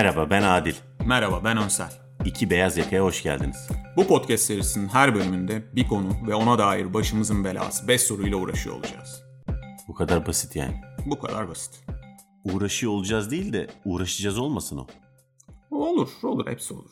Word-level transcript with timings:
Merhaba 0.00 0.30
ben 0.30 0.42
Adil. 0.42 0.74
Merhaba 1.06 1.44
ben 1.44 1.56
Önsel. 1.56 1.92
İki 2.24 2.50
Beyaz 2.50 2.76
Yaka'ya 2.76 3.02
hoş 3.02 3.22
geldiniz. 3.22 3.68
Bu 3.96 4.06
podcast 4.06 4.44
serisinin 4.44 4.88
her 4.88 5.14
bölümünde 5.14 5.76
bir 5.76 5.88
konu 5.88 6.28
ve 6.28 6.34
ona 6.34 6.58
dair 6.58 6.94
başımızın 6.94 7.44
belası 7.44 7.88
5 7.88 8.02
soruyla 8.02 8.36
uğraşıyor 8.36 8.76
olacağız. 8.76 9.22
Bu 9.88 9.94
kadar 9.94 10.26
basit 10.26 10.56
yani. 10.56 10.80
Bu 11.06 11.18
kadar 11.18 11.48
basit. 11.48 11.84
Uğraşıyor 12.44 12.92
olacağız 12.92 13.30
değil 13.30 13.52
de 13.52 13.66
uğraşacağız 13.84 14.38
olmasın 14.38 14.78
o. 14.78 14.86
Olur, 15.70 16.08
olur, 16.22 16.46
hepsi 16.46 16.74
olur. 16.74 16.90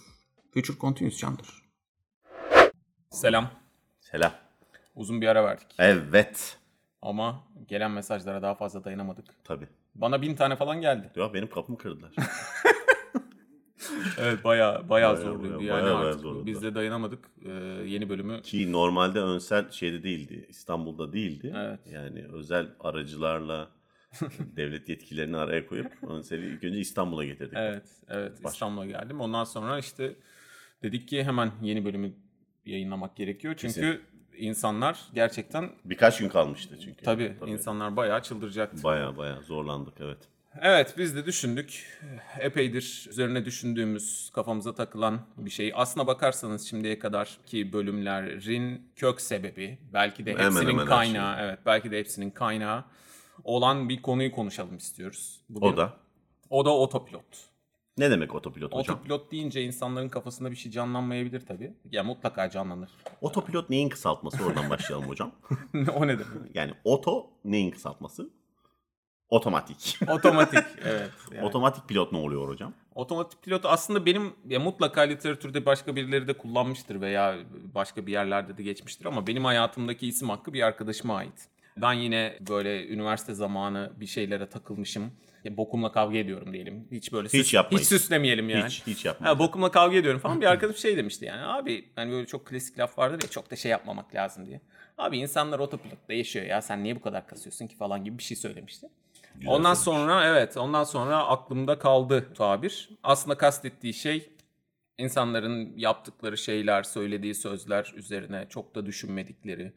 Future 0.55 0.79
Continuous 0.79 1.19
candır. 1.19 1.49
Selam. 3.11 3.51
Selam. 4.01 4.33
Uzun 4.95 5.21
bir 5.21 5.27
ara 5.27 5.45
verdik. 5.45 5.69
Evet. 5.79 6.57
Ama 7.02 7.45
gelen 7.69 7.91
mesajlara 7.91 8.43
daha 8.43 8.55
fazla 8.55 8.85
dayanamadık. 8.85 9.25
Tabii. 9.45 9.69
Bana 9.95 10.23
bin 10.23 10.37
tane 10.37 10.57
falan 10.57 10.80
geldi. 10.80 11.11
Ya 11.16 11.35
benim 11.35 11.51
kapımı 11.51 11.79
kırdılar. 11.79 12.13
Evet 14.18 14.45
baya 14.45 14.74
baya 14.74 14.88
Bayağı, 14.88 15.16
zorluydu 15.16 15.59
bayağı, 15.59 15.77
yani 15.78 15.82
bayağı 15.84 15.96
artık 16.09 16.20
zorladı. 16.20 16.46
biz 16.46 16.62
de 16.62 16.74
dayanamadık. 16.74 17.30
Ee, 17.45 17.50
yeni 17.87 18.09
bölümü 18.09 18.42
Ki 18.42 18.73
normalde 18.73 19.20
Önsel 19.20 19.70
şeyde 19.70 20.02
değildi. 20.02 20.46
İstanbul'da 20.48 21.12
değildi. 21.12 21.52
Evet. 21.56 21.80
Yani 21.92 22.24
özel 22.32 22.68
aracılarla 22.80 23.68
devlet 24.56 24.88
yetkilerini 24.88 25.37
araya 25.37 25.66
koyup 25.66 25.92
Önsel'i 26.09 26.46
ilk 26.46 26.64
önce 26.64 26.78
İstanbul'a 26.78 27.24
getirdik. 27.24 27.56
Evet, 27.56 27.87
evet 28.09 28.32
İstanbul'a 28.45 28.87
geldim. 28.87 29.20
Ondan 29.20 29.45
sonra 29.45 29.79
işte 29.79 30.16
dedik 30.82 31.09
ki 31.09 31.24
hemen 31.24 31.52
yeni 31.63 31.85
bölümü 31.85 32.13
yayınlamak 32.65 33.16
gerekiyor. 33.16 33.54
Çünkü 33.57 33.74
Kesin. 33.74 34.01
insanlar 34.46 35.01
gerçekten 35.15 35.70
Birkaç 35.85 36.18
gün 36.18 36.29
kalmıştı 36.29 36.79
çünkü. 36.85 37.04
tabii, 37.04 37.37
insanlar 37.46 37.96
bayağı 37.96 38.23
çıldıracaktı. 38.23 38.82
Baya 38.82 39.16
baya 39.16 39.40
zorlandık 39.42 39.95
evet. 40.01 40.18
Evet 40.60 40.95
biz 40.99 41.16
de 41.16 41.27
düşündük. 41.27 42.01
Epeydir 42.41 43.07
üzerine 43.10 43.45
düşündüğümüz, 43.45 44.30
kafamıza 44.35 44.74
takılan 44.74 45.21
bir 45.37 45.51
şey. 45.51 45.73
Aslına 45.74 46.07
bakarsanız 46.07 46.68
şimdiye 46.68 46.99
kadar 46.99 47.38
ki 47.46 47.73
bölümlerin 47.73 48.91
kök 48.96 49.21
sebebi, 49.21 49.79
belki 49.93 50.26
de 50.26 50.32
Hemen 50.32 50.45
hepsinin 50.45 50.69
hemen 50.69 50.79
her 50.79 50.88
kaynağı, 50.88 51.41
evet 51.41 51.59
belki 51.66 51.91
de 51.91 51.99
hepsinin 51.99 52.30
kaynağı 52.30 52.85
olan 53.45 53.88
bir 53.88 54.02
konuyu 54.02 54.32
konuşalım 54.32 54.76
istiyoruz. 54.76 55.41
Bugün. 55.49 55.66
O 55.66 55.76
da. 55.76 55.93
O 56.51 56.65
da 56.65 56.71
otopilot. 56.71 57.49
Ne 57.99 58.10
demek 58.10 58.35
otopilot 58.35 58.74
hocam? 58.74 58.96
Otopilot 58.96 59.32
deyince 59.32 59.63
insanların 59.65 60.09
kafasında 60.09 60.51
bir 60.51 60.57
şey 60.57 60.73
canlanmayabilir 60.73 61.46
tabii. 61.46 61.74
Ya 61.91 62.04
mutlaka 62.04 62.51
canlanır. 62.51 62.91
Otopilot 63.21 63.71
neyin 63.71 63.88
kısaltması? 63.88 64.44
Oradan 64.44 64.71
başlayalım 64.71 65.09
hocam. 65.09 65.32
o 65.94 66.06
ne 66.06 66.19
demek? 66.19 66.54
Yani 66.54 66.72
oto 66.84 67.31
neyin 67.44 67.71
kısaltması? 67.71 68.31
Otomatik. 69.31 69.98
Otomatik. 70.09 70.65
Evet. 70.84 71.10
yani. 71.34 71.47
Otomatik 71.47 71.88
pilot 71.88 72.12
ne 72.12 72.19
oluyor 72.19 72.48
hocam? 72.48 72.75
Otomatik 72.94 73.43
pilot 73.43 73.65
aslında 73.65 74.06
benim 74.06 74.32
ya 74.48 74.60
mutlaka 74.60 75.00
literatürde 75.00 75.66
başka 75.66 75.97
birileri 75.97 76.28
de 76.28 76.32
kullanmıştır 76.32 77.00
veya 77.00 77.37
başka 77.75 78.06
bir 78.06 78.12
yerlerde 78.12 78.59
de 78.59 78.62
geçmiştir 78.62 79.06
ama 79.06 79.26
benim 79.26 79.44
hayatımdaki 79.44 80.06
isim 80.06 80.28
hakkı 80.28 80.53
bir 80.53 80.62
arkadaşıma 80.62 81.16
ait. 81.16 81.48
Ben 81.76 81.93
yine 81.93 82.38
böyle 82.48 82.88
üniversite 82.88 83.34
zamanı 83.34 83.93
bir 83.97 84.06
şeylere 84.06 84.48
takılmışım. 84.48 85.12
Ya 85.44 85.56
bokumla 85.56 85.92
kavga 85.92 86.19
ediyorum 86.19 86.53
diyelim. 86.53 86.88
Hiç 86.92 87.12
böyle 87.12 87.28
Hiç 87.28 87.54
yapmayın. 87.54 87.82
hiç 87.82 87.88
süslemeyelim 87.88 88.48
yani. 88.48 88.66
Hiç 88.66 88.87
hiç 88.87 89.04
yapma. 89.04 89.26
Ha, 89.28 89.38
bokumla 89.38 89.70
kavga 89.70 89.97
ediyorum 89.97 90.20
falan. 90.20 90.41
Bir 90.41 90.47
arkadaş 90.50 90.76
şey 90.76 90.97
demişti 90.97 91.25
yani. 91.25 91.42
Abi 91.42 91.88
hani 91.97 92.12
böyle 92.12 92.26
çok 92.26 92.47
klasik 92.47 92.78
laf 92.78 92.98
vardır 92.98 93.22
ya 93.22 93.30
çok 93.30 93.50
da 93.50 93.56
şey 93.56 93.70
yapmamak 93.70 94.14
lazım 94.14 94.47
diye. 94.47 94.60
Abi 94.98 95.19
insanlar 95.19 95.58
otopilotta 95.58 96.12
yaşıyor 96.12 96.47
ya 96.47 96.62
sen 96.62 96.84
niye 96.84 96.97
bu 96.97 97.00
kadar 97.00 97.26
kasıyorsun 97.26 97.66
ki 97.66 97.76
falan 97.76 98.04
gibi 98.04 98.19
bir 98.19 98.22
şey 98.22 98.36
söylemişti. 98.36 98.86
Ondan 99.47 99.75
söylemiş. 99.75 99.78
sonra 99.78 100.26
evet 100.26 100.56
ondan 100.56 100.84
sonra 100.84 101.26
aklımda 101.26 101.78
kaldı 101.78 102.34
tabir. 102.34 102.88
Aslında 103.03 103.37
kastettiği 103.37 103.94
şey 103.94 104.32
insanların 104.99 105.72
yaptıkları 105.76 106.38
şeyler, 106.38 106.82
söylediği 106.82 107.34
sözler 107.34 107.93
üzerine 107.97 108.47
çok 108.48 108.75
da 108.75 108.87
düşünmedikleri, 108.87 109.72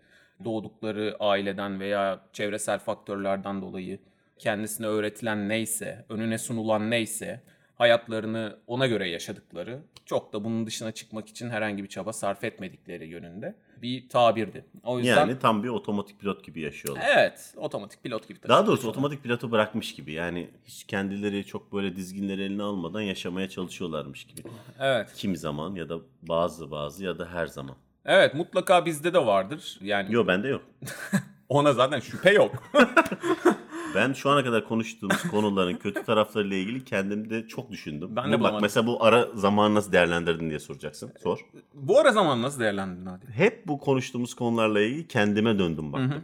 doğdukları 0.45 1.17
aileden 1.19 1.79
veya 1.79 2.19
çevresel 2.33 2.79
faktörlerden 2.79 3.61
dolayı 3.61 3.99
kendisine 4.39 4.87
öğretilen 4.87 5.49
neyse, 5.49 6.05
önüne 6.09 6.37
sunulan 6.37 6.91
neyse 6.91 7.43
hayatlarını 7.75 8.57
ona 8.67 8.87
göre 8.87 9.09
yaşadıkları, 9.09 9.79
çok 10.05 10.33
da 10.33 10.43
bunun 10.43 10.65
dışına 10.65 10.91
çıkmak 10.91 11.29
için 11.29 11.49
herhangi 11.49 11.83
bir 11.83 11.89
çaba 11.89 12.13
sarf 12.13 12.43
etmedikleri 12.43 13.07
yönünde 13.07 13.55
bir 13.81 14.09
tabirdi. 14.09 14.65
O 14.83 14.97
yüzden 14.97 15.15
Yani 15.15 15.39
tam 15.39 15.63
bir 15.63 15.67
otomatik 15.69 16.19
pilot 16.19 16.43
gibi 16.43 16.61
yaşıyorlar. 16.61 17.05
evet, 17.15 17.53
otomatik 17.57 18.03
pilot 18.03 18.27
gibi 18.27 18.39
Daha 18.47 18.67
doğrusu 18.67 18.89
otomatik 18.89 19.23
pilotu 19.23 19.51
bırakmış 19.51 19.95
gibi. 19.95 20.11
Yani 20.11 20.49
hiç 20.65 20.83
kendileri 20.83 21.45
çok 21.45 21.73
böyle 21.73 21.95
dizginleri 21.95 22.43
eline 22.43 22.63
almadan 22.63 23.01
yaşamaya 23.01 23.49
çalışıyorlarmış 23.49 24.25
gibi. 24.25 24.41
Evet. 24.79 25.13
Kimi 25.15 25.37
zaman 25.37 25.75
ya 25.75 25.89
da 25.89 25.97
bazı 26.21 26.71
bazı 26.71 27.03
ya 27.05 27.19
da 27.19 27.25
her 27.33 27.47
zaman. 27.47 27.75
Evet, 28.05 28.33
mutlaka 28.33 28.85
bizde 28.85 29.13
de 29.13 29.25
vardır. 29.25 29.79
Yani 29.81 30.13
Yok 30.13 30.27
bende 30.27 30.47
yok. 30.47 30.61
ona 31.49 31.73
zaten 31.73 31.99
şüphe 31.99 32.31
yok. 32.33 32.51
Ben 33.95 34.13
şu 34.13 34.29
ana 34.29 34.43
kadar 34.43 34.67
konuştuğumuz 34.67 35.21
konuların 35.31 35.75
kötü 35.77 36.03
taraflarıyla 36.03 36.57
ilgili 36.57 36.85
kendimde 36.85 37.47
çok 37.47 37.71
düşündüm. 37.71 38.15
Ben 38.15 38.23
de 38.25 38.27
Bu 38.27 38.31
bak 38.31 38.39
bulamadım. 38.39 38.61
mesela 38.61 38.87
bu 38.87 39.03
ara 39.03 39.27
zamanı 39.35 39.75
nasıl 39.75 39.91
değerlendirdin 39.91 40.49
diye 40.49 40.59
soracaksın. 40.59 41.11
Sor. 41.23 41.39
Bu 41.73 41.99
ara 41.99 42.11
zaman 42.11 42.41
nasıl 42.41 42.59
değerlendirdin 42.59 43.05
Adil? 43.05 43.27
Hep 43.29 43.67
bu 43.67 43.79
konuştuğumuz 43.79 44.33
konularla 44.33 44.81
ilgili 44.81 45.07
kendime 45.07 45.59
döndüm 45.59 45.93
baktım. 45.93 46.23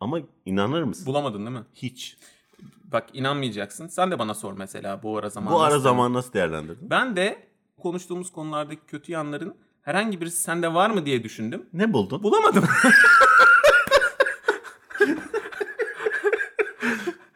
Ama 0.00 0.18
inanır 0.46 0.82
mısın? 0.82 1.06
Bulamadın 1.06 1.38
değil 1.46 1.58
mi? 1.58 1.64
Hiç. 1.74 2.16
Bak 2.84 3.08
inanmayacaksın. 3.12 3.86
Sen 3.86 4.10
de 4.10 4.18
bana 4.18 4.34
sor 4.34 4.52
mesela 4.52 5.02
bu 5.02 5.18
ara 5.18 5.28
zaman. 5.28 5.52
Bu 5.54 5.60
ara 5.60 5.70
nasıl- 5.70 5.82
zamanı 5.82 6.14
nasıl 6.14 6.32
değerlendirdin? 6.32 6.90
Ben 6.90 7.16
de 7.16 7.46
konuştuğumuz 7.82 8.32
konulardaki 8.32 8.80
kötü 8.86 9.12
yanların 9.12 9.54
herhangi 9.82 10.20
birisi 10.20 10.42
sende 10.42 10.74
var 10.74 10.90
mı 10.90 11.06
diye 11.06 11.24
düşündüm. 11.24 11.66
Ne 11.72 11.92
buldun? 11.92 12.22
Bulamadım. 12.22 12.64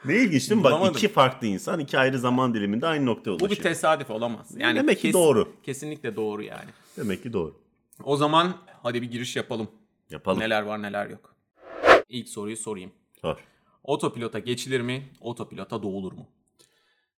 Ne 0.05 0.15
ilginç 0.17 0.51
değil 0.51 0.59
mi? 0.59 0.65
Bak 0.65 0.97
iki 0.97 1.09
farklı 1.09 1.47
insan 1.47 1.81
iki 1.81 1.99
ayrı 1.99 2.19
zaman 2.19 2.55
diliminde 2.55 2.87
aynı 2.87 3.07
noktaya 3.07 3.31
Bu 3.31 3.35
ulaşıyor. 3.35 3.51
bir 3.51 3.63
tesadüf 3.63 4.11
olamaz. 4.11 4.55
Yani 4.57 4.79
Demek 4.79 5.01
ki 5.01 5.13
doğru. 5.13 5.53
Kesinlikle 5.63 6.17
doğru 6.17 6.43
yani. 6.43 6.71
Demek 6.97 7.23
ki 7.23 7.33
doğru. 7.33 7.61
O 8.05 8.17
zaman 8.17 8.57
hadi 8.83 9.03
bir 9.03 9.11
giriş 9.11 9.37
yapalım. 9.37 9.69
Yapalım. 10.11 10.41
Neler 10.41 10.63
var 10.63 10.83
neler 10.83 11.07
yok. 11.11 11.35
İlk 12.09 12.29
soruyu 12.29 12.57
sorayım. 12.57 12.93
Sor. 13.21 13.37
Otopilota 13.85 14.39
geçilir 14.39 14.81
mi? 14.81 15.03
Otopilota 15.21 15.83
doğulur 15.83 16.13
mu? 16.13 16.27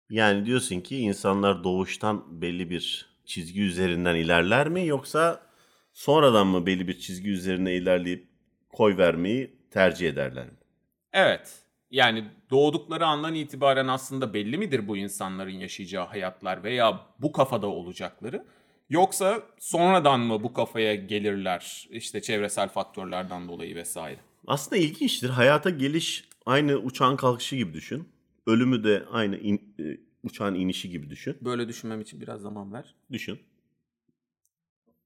Yani 0.09 0.45
diyorsun 0.45 0.79
ki 0.81 0.97
insanlar 0.97 1.63
doğuştan 1.63 2.41
belli 2.41 2.69
bir 2.69 3.15
çizgi 3.25 3.61
üzerinden 3.61 4.15
ilerler 4.15 4.69
mi 4.69 4.85
yoksa 4.87 5.41
sonradan 5.93 6.47
mı 6.47 6.65
belli 6.65 6.87
bir 6.87 6.99
çizgi 6.99 7.29
üzerine 7.29 7.75
ilerleyip 7.75 8.27
koy 8.73 8.97
vermeyi 8.97 9.55
tercih 9.71 10.09
ederler 10.09 10.45
mi? 10.45 10.57
Evet. 11.13 11.64
Yani 11.91 12.25
doğdukları 12.49 13.05
andan 13.05 13.35
itibaren 13.35 13.87
aslında 13.87 14.33
belli 14.33 14.57
midir 14.57 14.87
bu 14.87 14.97
insanların 14.97 15.51
yaşayacağı 15.59 16.05
hayatlar 16.07 16.63
veya 16.63 16.99
bu 17.19 17.31
kafada 17.31 17.67
olacakları? 17.67 18.45
Yoksa 18.89 19.43
sonradan 19.59 20.19
mı 20.19 20.43
bu 20.43 20.53
kafaya 20.53 20.95
gelirler 20.95 21.87
işte 21.89 22.21
çevresel 22.21 22.69
faktörlerden 22.69 23.47
dolayı 23.47 23.75
vesaire? 23.75 24.19
Aslında 24.47 24.77
ilginçtir. 24.81 25.29
Hayata 25.29 25.69
geliş 25.69 26.29
aynı 26.45 26.75
uçağın 26.75 27.15
kalkışı 27.15 27.55
gibi 27.55 27.73
düşün. 27.73 28.09
Ölümü 28.47 28.83
de 28.83 29.05
aynı 29.11 29.37
in- 29.37 29.75
e, 29.79 29.97
uçağın 30.23 30.55
inişi 30.55 30.89
gibi 30.89 31.09
düşün. 31.09 31.37
Böyle 31.41 31.67
düşünmem 31.67 32.01
için 32.01 32.21
biraz 32.21 32.41
zaman 32.41 32.73
ver. 32.73 32.95
Düşün. 33.11 33.39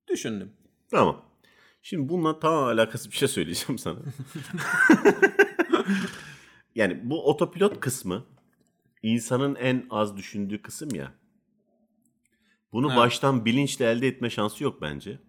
Düşündüm. 0.09 0.51
Tamam. 0.91 1.25
Şimdi 1.81 2.09
bununla 2.09 2.39
tam 2.39 2.63
alakası 2.63 3.11
bir 3.11 3.15
şey 3.15 3.27
söyleyeceğim 3.27 3.77
sana. 3.77 3.99
yani 6.79 6.99
bu 7.03 7.29
otopilot 7.29 7.79
kısmı 7.79 8.25
insanın 9.03 9.55
en 9.55 9.85
az 9.89 10.17
düşündüğü 10.17 10.61
kısım 10.61 10.95
ya. 10.95 11.13
Bunu 12.73 12.87
Evet. 12.87 12.97
baştan 12.97 13.45
bilinçle 13.45 13.91
elde 13.91 14.07
etme 14.07 14.29
şansı 14.29 14.63
yok 14.63 14.81
bence. 14.81 15.19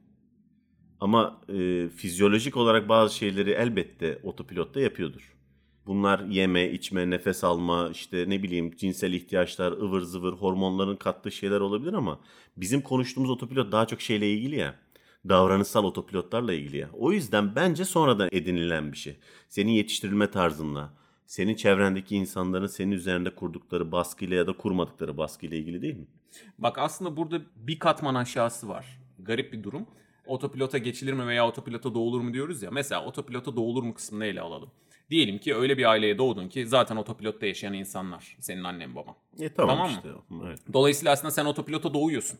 Ama 1.00 1.40
e, 1.48 1.88
fizyolojik 1.88 2.56
olarak 2.56 2.88
bazı 2.88 3.14
şeyleri 3.14 3.50
elbette 3.50 4.20
otopilotta 4.22 4.80
yapıyordur. 4.80 5.36
Bunlar 5.86 6.24
yeme, 6.24 6.70
içme, 6.70 7.10
nefes 7.10 7.44
alma, 7.44 7.88
işte 7.92 8.24
ne 8.28 8.42
bileyim 8.42 8.76
cinsel 8.76 9.12
ihtiyaçlar, 9.12 9.72
ıvır 9.72 10.00
zıvır, 10.00 10.32
hormonların 10.32 10.96
kattığı 10.96 11.30
şeyler 11.30 11.60
olabilir 11.60 11.92
ama 11.92 12.20
bizim 12.56 12.80
konuştuğumuz 12.80 13.30
otopilot 13.30 13.72
daha 13.72 13.86
çok 13.86 14.00
şeyle 14.00 14.32
ilgili 14.32 14.56
ya. 14.56 14.74
Davranışsal 15.28 15.84
otopilotlarla 15.84 16.52
ilgili 16.52 16.76
ya. 16.76 16.90
O 16.92 17.12
yüzden 17.12 17.54
bence 17.56 17.84
sonradan 17.84 18.28
edinilen 18.32 18.92
bir 18.92 18.96
şey. 18.96 19.16
Senin 19.48 19.72
yetiştirilme 19.72 20.30
tarzınla, 20.30 20.99
senin 21.30 21.54
çevrendeki 21.54 22.16
insanların 22.16 22.66
senin 22.66 22.92
üzerinde 22.92 23.34
kurdukları 23.34 23.92
baskıyla 23.92 24.36
ya 24.36 24.46
da 24.46 24.52
kurmadıkları 24.52 25.16
baskıyla 25.16 25.56
ilgili 25.56 25.82
değil 25.82 25.96
mi? 25.96 26.06
Bak 26.58 26.78
aslında 26.78 27.16
burada 27.16 27.40
bir 27.56 27.78
katman 27.78 28.14
aşağısı 28.14 28.68
var. 28.68 29.00
Garip 29.18 29.52
bir 29.52 29.62
durum. 29.62 29.86
Otopilota 30.26 30.78
geçilir 30.78 31.12
mi 31.12 31.26
veya 31.26 31.48
otopilota 31.48 31.94
doğulur 31.94 32.20
mu 32.20 32.34
diyoruz 32.34 32.62
ya. 32.62 32.70
Mesela 32.70 33.04
otopilota 33.04 33.56
doğulur 33.56 33.82
mu 33.82 33.94
kısmını 33.94 34.24
ele 34.24 34.40
alalım. 34.40 34.70
Diyelim 35.10 35.38
ki 35.38 35.54
öyle 35.54 35.78
bir 35.78 35.84
aileye 35.84 36.18
doğdun 36.18 36.48
ki 36.48 36.66
zaten 36.66 36.96
otopilotta 36.96 37.46
yaşayan 37.46 37.72
insanlar 37.72 38.36
senin 38.40 38.64
annen 38.64 38.94
baban. 38.94 39.14
E 39.40 39.48
tamam, 39.48 39.76
Tamam 39.76 39.90
mı? 39.90 39.96
işte. 39.96 40.08
Evet. 40.46 40.60
Dolayısıyla 40.72 41.12
aslında 41.12 41.30
sen 41.30 41.44
otopilota 41.44 41.94
doğuyorsun. 41.94 42.38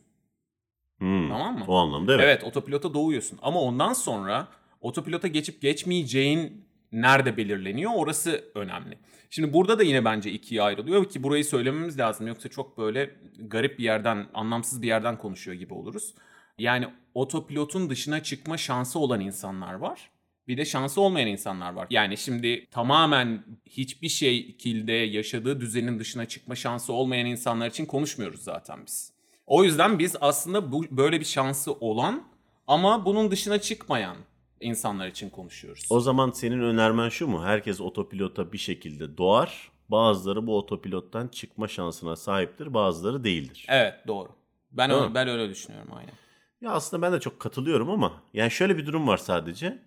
Hmm. 0.98 1.28
Tamam 1.28 1.58
mı? 1.58 1.64
O 1.68 1.76
anlamda 1.76 2.14
evet. 2.14 2.24
Evet 2.24 2.44
otopilota 2.44 2.94
doğuyorsun 2.94 3.38
ama 3.42 3.60
ondan 3.60 3.92
sonra 3.92 4.48
otopilota 4.80 5.28
geçip 5.28 5.62
geçmeyeceğin 5.62 6.69
nerede 6.92 7.36
belirleniyor 7.36 7.90
orası 7.94 8.44
önemli. 8.54 8.98
Şimdi 9.30 9.52
burada 9.52 9.78
da 9.78 9.82
yine 9.82 10.04
bence 10.04 10.30
ikiye 10.30 10.62
ayrılıyor 10.62 11.08
ki 11.08 11.22
burayı 11.22 11.44
söylememiz 11.44 11.98
lazım 11.98 12.26
yoksa 12.26 12.48
çok 12.48 12.78
böyle 12.78 13.16
garip 13.38 13.78
bir 13.78 13.84
yerden 13.84 14.26
anlamsız 14.34 14.82
bir 14.82 14.86
yerden 14.86 15.18
konuşuyor 15.18 15.56
gibi 15.56 15.74
oluruz. 15.74 16.14
Yani 16.58 16.88
otopilotun 17.14 17.90
dışına 17.90 18.22
çıkma 18.22 18.56
şansı 18.56 18.98
olan 18.98 19.20
insanlar 19.20 19.74
var. 19.74 20.10
Bir 20.48 20.56
de 20.56 20.64
şansı 20.64 21.00
olmayan 21.00 21.28
insanlar 21.28 21.72
var. 21.72 21.86
Yani 21.90 22.16
şimdi 22.16 22.66
tamamen 22.70 23.44
hiçbir 23.66 24.08
şekilde 24.08 24.92
yaşadığı 24.92 25.60
düzenin 25.60 25.98
dışına 25.98 26.26
çıkma 26.26 26.54
şansı 26.54 26.92
olmayan 26.92 27.26
insanlar 27.26 27.66
için 27.66 27.86
konuşmuyoruz 27.86 28.42
zaten 28.42 28.78
biz. 28.86 29.12
O 29.46 29.64
yüzden 29.64 29.98
biz 29.98 30.16
aslında 30.20 30.72
bu 30.72 30.84
böyle 30.90 31.20
bir 31.20 31.24
şansı 31.24 31.72
olan 31.72 32.24
ama 32.66 33.04
bunun 33.04 33.30
dışına 33.30 33.58
çıkmayan 33.58 34.16
insanlar 34.60 35.06
için 35.08 35.30
konuşuyoruz. 35.30 35.86
O 35.90 36.00
zaman 36.00 36.30
senin 36.30 36.60
önermen 36.60 37.08
şu 37.08 37.26
mu? 37.26 37.44
Herkes 37.44 37.80
otopilota 37.80 38.52
bir 38.52 38.58
şekilde 38.58 39.16
doğar. 39.18 39.70
Bazıları 39.88 40.46
bu 40.46 40.58
otopilottan 40.58 41.28
çıkma 41.28 41.68
şansına 41.68 42.16
sahiptir, 42.16 42.74
bazıları 42.74 43.24
değildir. 43.24 43.66
Evet 43.68 43.94
doğru. 44.06 44.28
Ben 44.72 44.90
öyle, 44.90 45.14
ben 45.14 45.28
öyle 45.28 45.48
düşünüyorum 45.48 45.90
aynen. 45.94 46.12
Ya 46.60 46.70
aslında 46.70 47.02
ben 47.02 47.12
de 47.12 47.20
çok 47.20 47.40
katılıyorum 47.40 47.90
ama 47.90 48.22
yani 48.34 48.50
şöyle 48.50 48.78
bir 48.78 48.86
durum 48.86 49.08
var 49.08 49.16
sadece. 49.16 49.78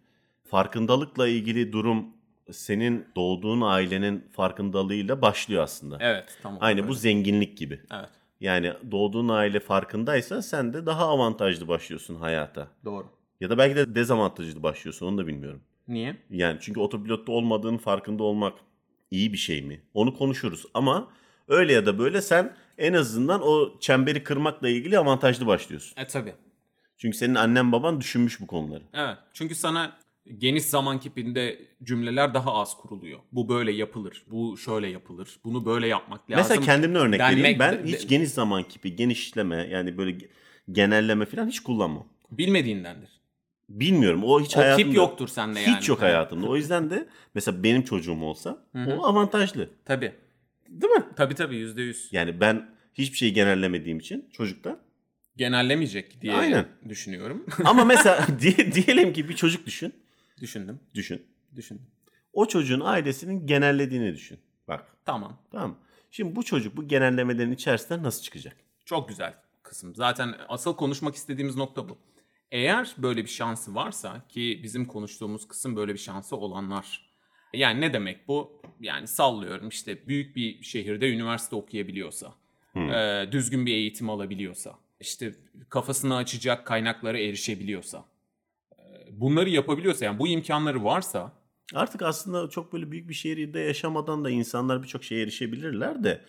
Farkındalıkla 0.49 1.27
ilgili 1.27 1.73
durum 1.73 2.05
senin 2.51 3.07
doğduğun 3.15 3.61
ailenin 3.61 4.27
farkındalığıyla 4.31 5.21
başlıyor 5.21 5.63
aslında. 5.63 5.97
Evet 5.99 6.37
tamam. 6.43 6.57
Aynı 6.61 6.87
bu 6.87 6.93
zenginlik 6.93 7.57
gibi. 7.57 7.81
Evet 7.91 8.09
Yani 8.39 8.73
doğduğun 8.91 9.29
aile 9.29 9.59
farkındaysa 9.59 10.41
sen 10.41 10.73
de 10.73 10.85
daha 10.85 11.07
avantajlı 11.07 11.67
başlıyorsun 11.67 12.15
hayata. 12.15 12.67
doğru. 12.85 13.07
Ya 13.43 13.49
da 13.49 13.57
belki 13.57 13.75
de 13.75 13.95
dezavantajlı 13.95 14.63
başlıyorsun 14.63 15.05
onu 15.07 15.17
da 15.17 15.27
bilmiyorum. 15.27 15.61
Niye? 15.87 16.15
Yani 16.29 16.57
çünkü 16.61 16.79
otopilotta 16.79 17.31
olmadığın 17.31 17.77
farkında 17.77 18.23
olmak 18.23 18.53
iyi 19.11 19.33
bir 19.33 19.37
şey 19.37 19.61
mi? 19.61 19.81
Onu 19.93 20.17
konuşuruz 20.17 20.65
ama 20.73 21.07
öyle 21.47 21.73
ya 21.73 21.85
da 21.85 21.99
böyle 21.99 22.21
sen 22.21 22.55
en 22.77 22.93
azından 22.93 23.41
o 23.43 23.79
çemberi 23.79 24.23
kırmakla 24.23 24.69
ilgili 24.69 24.97
avantajlı 24.99 25.47
başlıyorsun. 25.47 26.01
E 26.01 26.07
tabi. 26.07 26.33
Çünkü 26.97 27.17
senin 27.17 27.35
annen 27.35 27.71
baban 27.71 28.01
düşünmüş 28.01 28.41
bu 28.41 28.47
konuları. 28.47 28.83
Evet. 28.93 29.17
Çünkü 29.33 29.55
sana 29.55 29.97
geniş 30.37 30.63
zaman 30.63 30.99
kipinde 30.99 31.59
cümleler 31.83 32.33
daha 32.33 32.53
az 32.53 32.77
kuruluyor. 32.77 33.19
Bu 33.31 33.49
böyle 33.49 33.71
yapılır. 33.71 34.23
Bu 34.31 34.57
şöyle 34.57 34.87
yapılır. 34.87 35.39
Bunu 35.43 35.65
böyle 35.65 35.87
yapmak 35.87 36.31
lazım. 36.31 36.45
Mesela 36.49 36.65
kendimden 36.65 37.01
örnek 37.01 37.19
vereyim. 37.21 37.43
denmek- 37.43 37.59
Ben 37.59 37.87
de- 37.87 37.97
hiç 37.97 38.07
geniş 38.07 38.29
zaman 38.29 38.63
kipi, 38.63 38.95
genişleme 38.95 39.67
yani 39.71 39.97
böyle 39.97 40.11
ge- 40.11 40.29
genelleme 40.71 41.25
falan 41.25 41.47
hiç 41.47 41.59
kullanmam. 41.59 42.05
bilmediğindendir. 42.31 43.22
Bilmiyorum. 43.69 44.23
O 44.23 44.41
hiç 44.41 44.57
O 44.57 44.59
hayatımda 44.59 44.87
kip 44.87 44.97
yoktur 44.97 45.27
sende 45.27 45.59
yani. 45.59 45.77
Hiç 45.77 45.89
yok 45.89 46.01
hayatımda. 46.01 46.47
O 46.47 46.55
yüzden 46.55 46.89
de 46.89 47.07
mesela 47.35 47.63
benim 47.63 47.83
çocuğum 47.83 48.21
olsa 48.21 48.65
hı. 48.73 48.95
o 48.97 49.05
avantajlı. 49.05 49.69
Tabii. 49.85 50.13
Değil 50.69 50.93
mi? 50.93 51.03
Tabii 51.15 51.35
tabii 51.35 51.55
yüzde 51.55 51.81
yüz. 51.81 52.09
Yani 52.11 52.39
ben 52.41 52.69
hiçbir 52.93 53.17
şeyi 53.17 53.33
genellemediğim 53.33 53.99
için 53.99 54.29
çocukta. 54.31 54.79
Genellemeyecek 55.37 56.21
diye 56.21 56.33
Aynen. 56.33 56.65
düşünüyorum. 56.89 57.45
Ama 57.65 57.85
mesela 57.85 58.27
diye, 58.39 58.73
diyelim 58.73 59.13
ki 59.13 59.29
bir 59.29 59.35
çocuk 59.35 59.65
düşün. 59.65 59.93
Düşündüm. 60.41 60.79
Düşün. 60.93 61.25
Düşündüm. 61.55 61.85
O 62.33 62.45
çocuğun 62.45 62.79
ailesinin 62.79 63.47
genellediğini 63.47 64.13
düşün. 64.13 64.39
Bak 64.67 64.85
Tamam. 65.05 65.37
tamam? 65.51 65.77
Şimdi 66.11 66.35
bu 66.35 66.43
çocuk 66.43 66.77
bu 66.77 66.87
genellemelerin 66.87 67.51
içerisinden 67.51 68.03
nasıl 68.03 68.23
çıkacak? 68.23 68.55
Çok 68.85 69.09
güzel 69.09 69.33
kısım. 69.63 69.95
Zaten 69.95 70.35
asıl 70.49 70.75
konuşmak 70.75 71.15
istediğimiz 71.15 71.55
nokta 71.55 71.89
bu. 71.89 71.97
Eğer 72.53 72.95
böyle 72.97 73.23
bir 73.23 73.29
şansı 73.29 73.75
varsa 73.75 74.27
ki 74.29 74.59
bizim 74.63 74.85
konuştuğumuz 74.85 75.47
kısım 75.47 75.75
böyle 75.75 75.93
bir 75.93 75.99
şansı 75.99 76.35
olanlar. 76.35 77.13
Yani 77.53 77.81
ne 77.81 77.93
demek 77.93 78.27
bu? 78.27 78.61
Yani 78.79 79.07
sallıyorum 79.07 79.69
işte 79.69 80.07
büyük 80.07 80.35
bir 80.35 80.63
şehirde 80.63 81.09
üniversite 81.09 81.55
okuyabiliyorsa, 81.55 82.33
e, 82.75 83.31
düzgün 83.31 83.65
bir 83.65 83.73
eğitim 83.73 84.09
alabiliyorsa, 84.09 84.75
işte 84.99 85.35
kafasını 85.69 86.15
açacak 86.15 86.67
kaynaklara 86.67 87.19
erişebiliyorsa, 87.19 88.05
e, 88.79 88.81
bunları 89.11 89.49
yapabiliyorsa 89.49 90.05
yani 90.05 90.19
bu 90.19 90.27
imkanları 90.27 90.83
varsa 90.83 91.43
Artık 91.73 92.01
aslında 92.01 92.49
çok 92.49 92.73
böyle 92.73 92.91
büyük 92.91 93.09
bir 93.09 93.13
şehirde 93.13 93.59
yaşamadan 93.59 94.25
da 94.25 94.29
insanlar 94.29 94.83
birçok 94.83 95.03
şeye 95.03 95.23
erişebilirler 95.23 96.03
de 96.03 96.21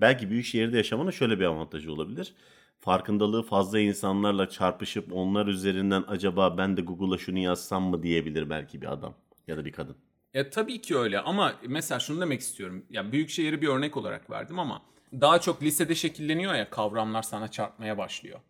belki 0.00 0.30
büyük 0.30 0.44
şehirde 0.46 0.76
yaşamanın 0.76 1.10
şöyle 1.10 1.40
bir 1.40 1.44
avantajı 1.44 1.92
olabilir. 1.92 2.34
Farkındalığı 2.84 3.42
fazla 3.42 3.78
insanlarla 3.80 4.48
çarpışıp 4.48 5.12
onlar 5.12 5.46
üzerinden 5.46 6.04
acaba 6.08 6.58
ben 6.58 6.76
de 6.76 6.80
Google'a 6.80 7.18
şunu 7.18 7.38
yazsam 7.38 7.82
mı 7.82 8.02
diyebilir 8.02 8.50
belki 8.50 8.82
bir 8.82 8.92
adam 8.92 9.14
ya 9.46 9.56
da 9.56 9.64
bir 9.64 9.72
kadın. 9.72 9.96
Ya 10.34 10.50
tabii 10.50 10.80
ki 10.80 10.96
öyle 10.98 11.20
ama 11.20 11.52
mesela 11.66 12.00
şunu 12.00 12.20
demek 12.20 12.40
istiyorum. 12.40 12.84
Ya 12.90 13.12
büyük 13.12 13.30
şehri 13.30 13.62
bir 13.62 13.68
örnek 13.68 13.96
olarak 13.96 14.30
verdim 14.30 14.58
ama 14.58 14.82
daha 15.12 15.40
çok 15.40 15.62
lisede 15.62 15.94
şekilleniyor 15.94 16.54
ya 16.54 16.70
kavramlar 16.70 17.22
sana 17.22 17.48
çarpmaya 17.48 17.98
başlıyor. 17.98 18.40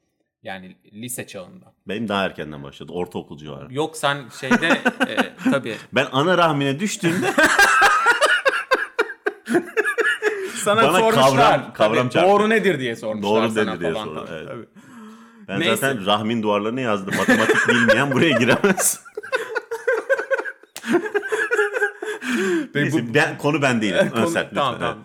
Yani 0.43 0.76
lise 0.93 1.26
çağında. 1.26 1.73
Benim 1.88 2.08
daha 2.08 2.25
erkenden 2.25 2.62
başladı. 2.62 2.93
Ortaokul 2.93 3.38
civarı. 3.38 3.75
Yok 3.75 3.96
sen 3.96 4.28
şeyde 4.40 4.67
e, 5.08 5.17
tabii 5.50 5.76
Ben 5.93 6.06
ana 6.12 6.38
rahmine 6.38 6.81
düştüğümde 6.81 7.32
sana 10.64 10.82
Bana 10.82 10.99
sormuşlar. 10.99 11.23
kavram- 11.59 11.73
kavram 11.73 12.09
Tabii. 12.09 12.25
Doğru 12.29 12.50
nedir 12.50 12.79
diye 12.81 12.97
sormuşlar 12.97 13.31
Doğru 13.31 13.50
sana 13.50 13.70
nedir 13.75 13.81
diye 13.81 13.93
falan. 13.93 14.14
tabii, 14.14 14.31
evet. 14.32 14.49
tabii. 14.49 14.67
ben 15.49 15.61
Neyse. 15.61 15.76
zaten 15.76 16.06
rahmin 16.06 16.43
duvarlarına 16.43 16.81
yazdım. 16.81 17.14
Matematik 17.17 17.69
bilmeyen 17.69 18.12
buraya 18.12 18.38
giremez. 18.38 19.05
Neyse, 22.75 23.14
ben, 23.14 23.38
konu 23.38 23.62
ben 23.62 23.82
değilim. 23.82 24.11
Konu- 24.11 24.23
Önsel, 24.23 24.43
lütfen. 24.44 24.55
tamam 24.56 24.75
evet. 24.81 24.81
tamam 24.81 25.05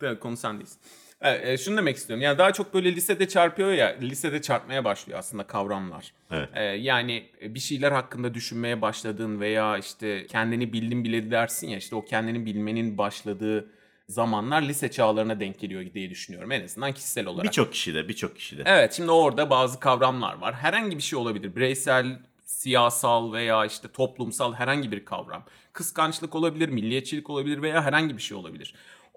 eyvallah. 0.00 0.20
Konu 0.20 0.36
sen 0.36 0.58
değilsin. 0.58 0.78
Evet, 1.24 1.40
e, 1.48 1.58
şunu 1.58 1.76
demek 1.76 1.96
istiyorum. 1.96 2.22
Yani 2.22 2.38
daha 2.38 2.52
çok 2.52 2.74
böyle 2.74 2.92
lisede 2.94 3.28
çarpıyor 3.28 3.72
ya. 3.72 3.96
Lisede 4.00 4.42
çarpmaya 4.42 4.84
başlıyor 4.84 5.18
aslında 5.18 5.46
kavramlar. 5.46 6.12
Evet. 6.30 6.48
E, 6.54 6.62
yani 6.62 7.30
bir 7.42 7.60
şeyler 7.60 7.92
hakkında 7.92 8.34
düşünmeye 8.34 8.82
başladığın 8.82 9.40
veya 9.40 9.78
işte 9.78 10.26
kendini 10.26 10.72
bildim 10.72 11.04
bile 11.04 11.30
dersin 11.30 11.68
ya 11.68 11.78
işte 11.78 11.96
o 11.96 12.04
kendini 12.04 12.46
bilmenin 12.46 12.98
başladığı 12.98 13.66
zamanlar 14.08 14.62
lise 14.62 14.90
çağlarına 14.90 15.40
denk 15.40 15.60
geliyor 15.60 15.94
diye 15.94 16.10
düşünüyorum. 16.10 16.52
En 16.52 16.64
azından 16.64 16.92
kişisel 16.92 17.26
olarak. 17.26 17.44
Birçok 17.44 17.72
kişide, 17.72 18.08
birçok 18.08 18.36
kişide. 18.36 18.62
Evet 18.66 18.92
şimdi 18.92 19.10
orada 19.10 19.50
bazı 19.50 19.80
kavramlar 19.80 20.38
var. 20.38 20.54
Herhangi 20.54 20.96
bir 20.96 21.02
şey 21.02 21.18
olabilir. 21.18 21.56
Bireysel, 21.56 22.18
siyasal 22.44 23.32
veya 23.32 23.66
işte 23.66 23.88
toplumsal 23.92 24.54
herhangi 24.54 24.92
bir 24.92 25.04
kavram. 25.04 25.44
Kıskançlık 25.72 26.34
olabilir, 26.34 26.68
milliyetçilik 26.68 27.30
olabilir 27.30 27.62
veya 27.62 27.82
herhangi 27.84 28.16
bir 28.16 28.22
şey 28.22 28.36
olabilir. 28.36 28.74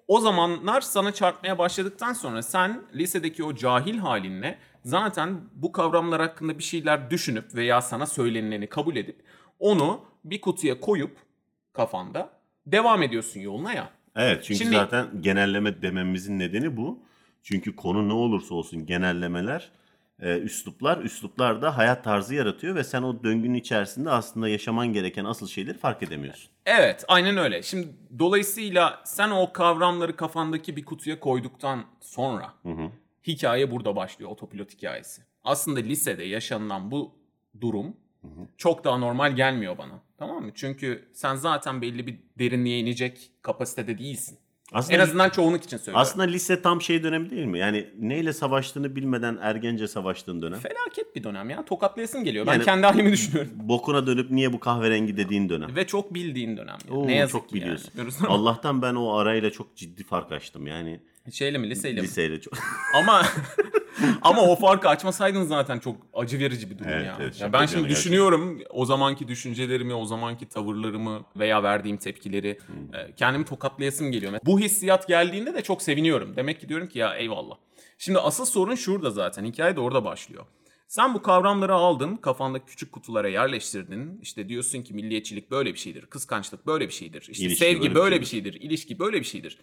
O 0.08 0.20
zamanlar 0.20 0.82
sana 0.82 1.14
çarpmaya 1.14 1.58
başladıktan 1.58 2.14
sonra 2.14 2.42
sen 2.42 2.84
lisedeki 2.96 3.44
o 3.44 3.56
cahil 3.56 3.98
halinle 3.98 4.60
zaten 4.84 5.42
bu 5.54 5.72
kavramlar 5.72 6.22
hakkında 6.22 6.58
bir 6.58 6.64
şeyler 6.64 7.12
düşünüp 7.12 7.56
veya 7.56 7.82
sana 7.82 8.06
söylenileni 8.06 8.68
kabul 8.68 8.96
edip 8.96 9.24
onu 9.60 10.06
bir 10.24 10.42
kutuya 10.42 10.80
koyup 10.80 11.18
kafanda 11.74 12.30
devam 12.66 13.04
ediyorsun 13.04 13.40
yoluna 13.40 13.74
ya. 13.74 13.90
Evet 14.16 14.44
çünkü 14.44 14.58
Şimdi- 14.58 14.76
zaten 14.76 15.22
genelleme 15.22 15.82
dememizin 15.82 16.40
nedeni 16.40 16.78
bu. 16.78 17.00
Çünkü 17.44 17.76
konu 17.76 18.10
ne 18.10 18.14
olursa 18.14 18.56
olsun 18.56 18.86
genellemeler, 18.86 19.72
e, 20.22 20.38
üsluplar, 20.40 20.98
üsluplar 20.98 21.62
da 21.62 21.78
hayat 21.78 22.04
tarzı 22.04 22.36
yaratıyor 22.36 22.76
ve 22.76 22.84
sen 22.84 23.02
o 23.02 23.24
döngünün 23.24 23.54
içerisinde 23.54 24.10
aslında 24.10 24.50
yaşaman 24.50 24.94
gereken 24.94 25.26
asıl 25.26 25.48
şeyleri 25.48 25.78
fark 25.78 26.04
edemiyorsun. 26.04 26.52
Evet, 26.66 27.06
aynen 27.08 27.38
öyle. 27.38 27.64
Şimdi 27.64 27.88
dolayısıyla 28.20 29.02
sen 29.06 29.30
o 29.30 29.54
kavramları 29.54 30.16
kafandaki 30.16 30.76
bir 30.76 30.86
kutuya 30.86 31.20
koyduktan 31.20 31.84
sonra 32.02 32.54
hikaye 33.28 33.72
burada 33.72 33.96
başlıyor, 33.96 34.32
otopilot 34.32 34.74
hikayesi. 34.74 35.22
Aslında 35.44 35.80
lisede 35.80 36.24
yaşanılan 36.24 36.92
bu 36.92 37.12
durum 37.62 37.98
çok 38.58 38.84
daha 38.84 38.98
normal 38.98 39.36
gelmiyor 39.36 39.78
bana. 39.78 40.00
Tamam 40.18 40.44
mı? 40.46 40.52
Çünkü 40.56 41.06
sen 41.14 41.36
zaten 41.36 41.82
belli 41.82 42.08
bir 42.08 42.16
derinliğe 42.40 42.80
inecek 42.80 43.32
kapasitede 43.42 43.98
değilsin. 43.98 44.38
Aslında 44.74 44.96
En 44.98 45.00
azından 45.00 45.30
çoğunluk 45.30 45.64
için 45.64 45.78
söylüyorum. 45.78 46.02
aslında 46.02 46.24
lise 46.26 46.62
tam 46.62 46.82
şey 46.82 47.04
dönemi 47.04 47.30
değil 47.30 47.46
mi? 47.46 47.60
Yani 47.60 47.90
neyle 48.00 48.34
savaştığını 48.34 48.96
bilmeden 48.96 49.38
ergence 49.42 49.88
savaştığın 49.88 50.42
dönem. 50.42 50.60
Felaket 50.60 51.16
bir 51.16 51.24
dönem 51.24 51.50
ya. 51.50 51.66
Tokatlayasın 51.66 52.24
geliyor. 52.24 52.48
Ben 52.48 52.54
Yani- 52.54 52.64
kendi 52.66 52.86
halimi 52.86 53.12
düşünüyorum. 53.12 53.52
Bokuna 53.56 54.08
dönüp 54.08 54.32
niye 54.32 54.54
bu 54.54 54.60
kahverengi 54.60 55.18
dediğin 55.18 55.50
dönem. 55.50 55.76
Ve 55.76 55.88
çok 55.88 56.14
bildiğin 56.14 56.58
dönem. 56.58 56.78
yani. 56.90 56.98
Oo, 57.00 57.08
ne 57.08 57.16
yazık 57.16 57.32
çok 57.32 57.50
ki 57.50 57.58
yani. 57.58 57.64
biliyorsun. 57.64 58.26
Ama 58.26 58.36
Allah'tan 58.36 58.82
ben 58.82 58.96
o 58.96 59.14
arayla 59.14 59.52
çok 59.52 59.76
ciddi 59.76 60.04
fark 60.04 60.32
açtım 60.32 60.68
yani 60.68 61.00
Şeyle 61.32 61.58
mi 61.58 61.70
liseyle 61.70 62.02
mi? 62.02 62.08
liseyle 62.08 62.42
çok. 62.42 62.54
Ama 62.96 63.26
Ama 64.22 64.42
o 64.42 64.56
farkı 64.56 64.90
açmasaydın 64.90 65.44
zaten 65.44 65.80
çok 65.80 65.96
acı 66.14 66.40
verici 66.40 66.70
bir 66.70 66.80
durum 66.80 66.92
Evet, 66.92 67.06
ya. 67.06 67.18
evet, 67.22 67.40
ya 67.42 67.48
çok 67.48 67.54
ben 67.54 67.66
şimdi 67.66 67.82
gerçekten. 67.82 67.90
düşünüyorum 67.90 68.60
o 68.70 68.86
zamanki 68.86 69.28
düşüncelerimi, 69.28 69.94
o 69.94 70.06
zamanki 70.06 70.50
tavırlarımı 70.50 71.26
veya 71.36 71.64
verdiğim 71.64 71.98
tepkileri 71.98 72.60
Hmm. 72.68 72.76
kendimi 73.18 73.46
tokatlayasım 73.46 74.12
geliyor. 74.12 74.34
Bu 74.46 74.60
hissiyat 74.60 75.08
geldiğinde 75.08 75.54
de 75.54 75.62
çok 75.64 75.82
seviniyorum. 75.82 76.36
Demek 76.36 76.62
ki 76.62 76.70
diyorum 76.70 76.88
ki 76.88 77.00
ya 77.00 77.16
eyvallah. 77.16 77.56
Şimdi 77.98 78.20
asıl 78.20 78.46
sorun 78.46 78.76
şurada 78.76 79.12
zaten. 79.12 79.46
Hikaye 79.46 79.76
de 79.76 79.80
orada 79.80 80.06
başlıyor. 80.06 80.46
Sen 80.88 81.14
bu 81.14 81.22
kavramları 81.22 81.74
aldın, 81.74 82.16
kafanda 82.16 82.66
küçük 82.66 82.92
kutulara 82.92 83.30
yerleştirdin. 83.30 84.20
İşte 84.22 84.50
diyorsun 84.50 84.82
ki 84.82 84.94
milliyetçilik 84.94 85.52
böyle 85.52 85.74
bir 85.74 85.80
şeydir, 85.80 86.06
kıskançlık 86.06 86.68
böyle 86.68 86.88
bir 86.88 86.94
şeydir, 86.94 87.28
işte 87.32 87.46
İlişki 87.46 87.60
sevgi 87.66 87.82
böyle 87.82 87.96
böyle, 87.96 88.16
bir 88.16 88.22
bir 88.22 88.26
şeydir, 88.26 88.54
ilişki 88.54 89.00
böyle 89.00 89.20
bir 89.20 89.26
şeydir. 89.26 89.58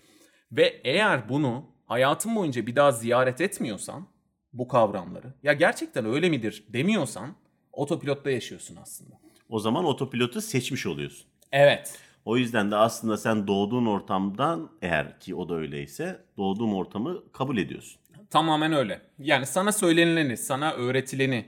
Ve 0.52 0.80
eğer 0.84 1.28
bunu 1.28 1.64
hayatın 1.86 2.36
boyunca 2.36 2.66
bir 2.66 2.76
daha 2.76 2.92
ziyaret 2.92 3.40
etmiyorsan 3.40 4.06
bu 4.52 4.68
kavramları 4.68 5.34
ya 5.42 5.52
gerçekten 5.52 6.06
öyle 6.06 6.28
midir 6.28 6.64
demiyorsan 6.68 7.34
otopilotta 7.72 8.30
yaşıyorsun 8.30 8.76
aslında. 8.82 9.20
O 9.48 9.58
zaman 9.58 9.84
otopilotu 9.84 10.40
seçmiş 10.40 10.86
oluyorsun. 10.86 11.26
Evet. 11.52 11.98
O 12.24 12.36
yüzden 12.36 12.70
de 12.70 12.76
aslında 12.76 13.16
sen 13.16 13.46
doğduğun 13.46 13.86
ortamdan 13.86 14.70
eğer 14.82 15.20
ki 15.20 15.34
o 15.34 15.48
da 15.48 15.54
öyleyse 15.54 16.24
doğduğum 16.36 16.74
ortamı 16.74 17.32
kabul 17.32 17.56
ediyorsun. 17.56 18.00
Tamamen 18.30 18.72
öyle. 18.72 19.02
Yani 19.18 19.46
sana 19.46 19.72
söylenileni, 19.72 20.36
sana 20.36 20.72
öğretileni 20.72 21.44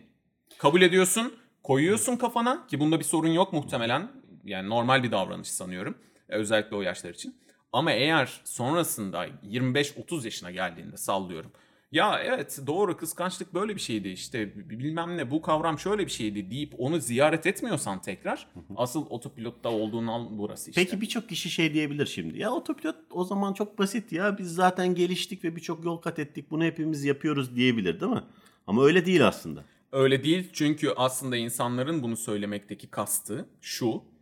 kabul 0.59 0.83
ediyorsun, 0.83 1.35
koyuyorsun 1.63 2.17
kafana 2.17 2.67
ki 2.67 2.81
bunda 2.81 2.99
bir 2.99 3.05
sorun 3.05 3.29
yok 3.29 3.53
muhtemelen. 3.53 4.09
Yani 4.45 4.69
normal 4.69 5.03
bir 5.03 5.11
davranış 5.11 5.49
sanıyorum. 5.49 5.99
Özellikle 6.29 6.77
o 6.77 6.83
yaşlar 6.83 7.11
için. 7.11 7.37
Ama 7.75 7.93
eğer 7.93 8.41
sonrasında 8.45 9.27
25-30 9.27 10.25
yaşına 10.25 10.51
geldiğinde 10.51 10.97
sallıyorum. 10.97 11.53
Ya 11.93 12.21
evet 12.25 12.61
doğru 12.67 12.97
kıskançlık 12.97 13.55
böyle 13.55 13.75
bir 13.75 13.81
şeydi 13.81 14.09
işte 14.09 14.71
bilmem 14.71 15.17
ne 15.17 15.31
bu 15.31 15.43
kavram 15.43 15.79
şöyle 15.79 16.07
bir 16.07 16.11
şeydi 16.11 16.51
deyip 16.51 16.75
onu 16.79 17.01
ziyaret 17.01 17.47
etmiyorsan 17.47 18.03
tekrar 18.03 18.47
asıl 18.77 19.07
otopilotta 19.11 19.71
olduğun 19.71 20.07
an 20.07 20.39
burası 20.39 20.71
işte. 20.71 20.85
Peki 20.85 21.01
birçok 21.01 21.29
kişi 21.29 21.51
şey 21.51 21.75
diyebilir 21.75 22.07
şimdi. 22.07 22.39
Ya 22.39 22.51
otopilot 22.51 22.97
o 23.11 23.25
zaman 23.25 23.53
çok 23.53 23.79
basit 23.79 24.13
ya. 24.13 24.39
Biz 24.39 24.55
zaten 24.55 24.95
geliştik 24.95 25.45
ve 25.45 25.57
birçok 25.57 25.85
yol 25.85 25.97
kat 25.97 26.19
ettik. 26.19 26.51
Bunu 26.51 26.65
hepimiz 26.65 27.05
yapıyoruz 27.05 27.57
diyebilir 27.57 28.01
değil 28.01 28.13
mi? 28.13 28.25
Ama 28.67 28.85
öyle 28.85 29.07
değil 29.07 29.29
aslında. 29.29 29.65
Öyle 29.93 30.25
değil 30.25 30.51
çünkü 30.53 30.91
aslında 30.97 31.37
insanların 31.37 32.03
bunu 32.03 32.17
söylemekteki 32.17 32.87
kastı 32.87 33.49
şu. 33.61 34.14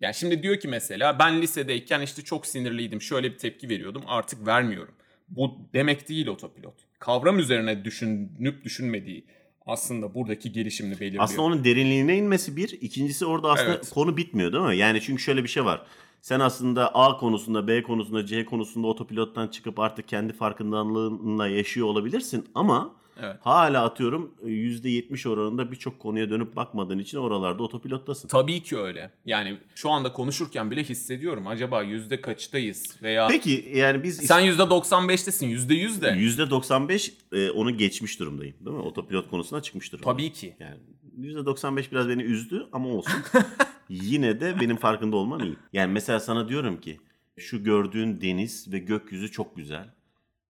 Yani 0.00 0.14
şimdi 0.14 0.42
diyor 0.42 0.60
ki 0.60 0.68
mesela 0.68 1.18
ben 1.18 1.42
lisedeyken 1.42 2.00
işte 2.00 2.22
çok 2.22 2.46
sinirliydim 2.46 3.02
şöyle 3.02 3.32
bir 3.32 3.38
tepki 3.38 3.68
veriyordum 3.68 4.02
artık 4.06 4.46
vermiyorum. 4.46 4.94
Bu 5.28 5.58
demek 5.74 6.08
değil 6.08 6.26
otopilot. 6.26 6.74
Kavram 6.98 7.38
üzerine 7.38 7.84
düşünüp 7.84 8.64
düşünmediği 8.64 9.24
aslında 9.66 10.14
buradaki 10.14 10.52
gelişimini 10.52 11.00
belirliyor. 11.00 11.24
Aslında 11.24 11.42
onun 11.42 11.64
derinliğine 11.64 12.16
inmesi 12.16 12.56
bir. 12.56 12.68
İkincisi 12.80 13.26
orada 13.26 13.50
aslında 13.52 13.74
Evet. 13.74 13.90
konu 13.90 14.16
bitmiyor 14.16 14.52
değil 14.52 14.64
mi? 14.64 14.76
Yani 14.76 15.00
çünkü 15.00 15.22
şöyle 15.22 15.42
bir 15.44 15.48
şey 15.48 15.64
var. 15.64 15.86
Sen 16.20 16.40
aslında 16.40 16.94
A 16.94 17.16
konusunda, 17.16 17.68
B 17.68 17.82
konusunda, 17.82 18.26
C 18.26 18.44
konusunda 18.44 18.86
otopilottan 18.86 19.48
çıkıp 19.48 19.78
artık 19.78 20.08
kendi 20.08 20.32
farkındalığınla 20.32 21.48
yaşıyor 21.48 21.86
olabilirsin 21.86 22.46
ama 22.54 22.94
Evet. 23.22 23.36
hala 23.40 23.84
atıyorum 23.84 24.34
%70 24.44 25.28
oranında 25.28 25.72
birçok 25.72 26.00
konuya 26.00 26.30
dönüp 26.30 26.56
bakmadığın 26.56 26.98
için 26.98 27.18
oralarda 27.18 27.62
otopilottasın. 27.62 28.28
Tabii 28.28 28.62
ki 28.62 28.78
öyle. 28.78 29.10
Yani 29.24 29.58
şu 29.74 29.90
anda 29.90 30.12
konuşurken 30.12 30.70
bile 30.70 30.84
hissediyorum. 30.84 31.46
Acaba 31.46 31.82
yüzde 31.82 32.20
kaçtayız? 32.20 32.96
Veya 33.02 33.28
Peki 33.28 33.72
yani 33.74 34.02
biz 34.02 34.16
sen 34.16 34.40
yüzde 34.40 34.62
95'tesin. 34.62 35.46
Yüzde 35.46 35.74
yüz 35.74 36.02
de. 36.02 36.06
%95 36.08 37.12
e, 37.32 37.50
onu 37.50 37.76
geçmiş 37.76 38.20
durumdayım 38.20 38.54
değil 38.64 38.76
mi? 38.76 38.82
Otopilot 38.82 39.30
konusuna 39.30 39.62
çıkmış 39.62 39.92
durumdayım. 39.92 40.18
Tabii 40.18 40.32
ki. 40.32 40.56
Yani 40.60 40.76
%95 41.18 41.90
biraz 41.92 42.08
beni 42.08 42.22
üzdü 42.22 42.66
ama 42.72 42.88
olsun. 42.88 43.22
Yine 43.88 44.40
de 44.40 44.60
benim 44.60 44.76
farkında 44.76 45.16
olmam 45.16 45.40
iyi. 45.40 45.56
Yani 45.72 45.92
mesela 45.92 46.20
sana 46.20 46.48
diyorum 46.48 46.80
ki 46.80 47.00
şu 47.36 47.64
gördüğün 47.64 48.20
deniz 48.20 48.72
ve 48.72 48.78
gökyüzü 48.78 49.30
çok 49.30 49.56
güzel. 49.56 49.94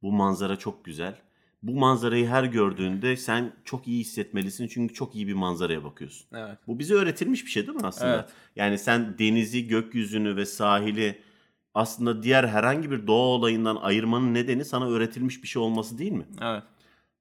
Bu 0.03 0.13
manzara 0.13 0.57
çok 0.57 0.85
güzel. 0.85 1.19
Bu 1.67 1.75
manzarayı 1.75 2.27
her 2.27 2.45
gördüğünde 2.45 3.17
sen 3.17 3.53
çok 3.65 3.89
iyi 3.89 4.01
hissetmelisin 4.01 4.69
çünkü 4.69 4.95
çok 4.95 5.15
iyi 5.15 5.29
bir 5.29 5.35
manzaraya 5.35 5.85
bakıyorsun. 5.85 6.27
Evet. 6.33 6.59
Bu 6.67 6.79
bize 6.79 6.95
öğretilmiş 6.95 7.45
bir 7.45 7.51
şey 7.51 7.67
değil 7.67 7.79
mi 7.79 7.87
aslında? 7.87 8.15
Evet. 8.15 8.29
Yani 8.57 8.79
sen 8.79 9.19
denizi, 9.19 9.67
gökyüzünü 9.67 10.37
ve 10.37 10.47
sahili 10.47 11.23
aslında 11.75 12.23
diğer 12.23 12.45
herhangi 12.45 12.91
bir 12.91 13.07
doğa 13.07 13.27
olayından 13.27 13.77
ayırmanın 13.77 14.35
nedeni 14.35 14.65
sana 14.65 14.89
öğretilmiş 14.89 15.43
bir 15.43 15.49
şey 15.49 15.63
olması 15.63 15.99
değil 15.99 16.13
mi? 16.13 16.27
Evet. 16.43 16.63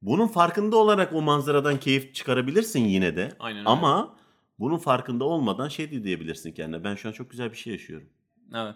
Bunun 0.01 0.27
farkında 0.27 0.77
olarak 0.77 1.13
o 1.13 1.21
manzaradan 1.21 1.79
keyif 1.79 2.15
çıkarabilirsin 2.15 2.85
yine 2.85 3.15
de. 3.15 3.31
Aynen 3.39 3.59
öyle. 3.59 3.69
Ama 3.69 4.15
bunun 4.59 4.77
farkında 4.77 5.23
olmadan 5.23 5.67
şey 5.67 5.91
de 5.91 6.03
diyebilirsin 6.03 6.51
kendine. 6.51 6.83
Ben 6.83 6.95
şu 6.95 7.09
an 7.09 7.13
çok 7.13 7.29
güzel 7.31 7.51
bir 7.51 7.57
şey 7.57 7.73
yaşıyorum. 7.73 8.09
Evet. 8.53 8.75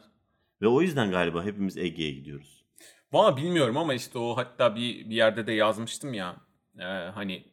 Ve 0.62 0.68
o 0.68 0.82
yüzden 0.82 1.12
galiba 1.12 1.44
hepimiz 1.44 1.78
Ege'ye 1.78 2.12
gidiyoruz. 2.12 2.59
Valla 3.12 3.38
bilmiyorum 3.38 3.78
ama 3.78 3.94
işte 3.94 4.20
o 4.20 4.38
hatta 4.38 4.75
bir, 4.75 5.10
bir 5.10 5.16
yerde 5.16 5.48
de 5.48 5.51
yazmıştım 5.51 6.13
ya. 6.13 6.36
e, 6.80 6.84
hani 6.86 7.44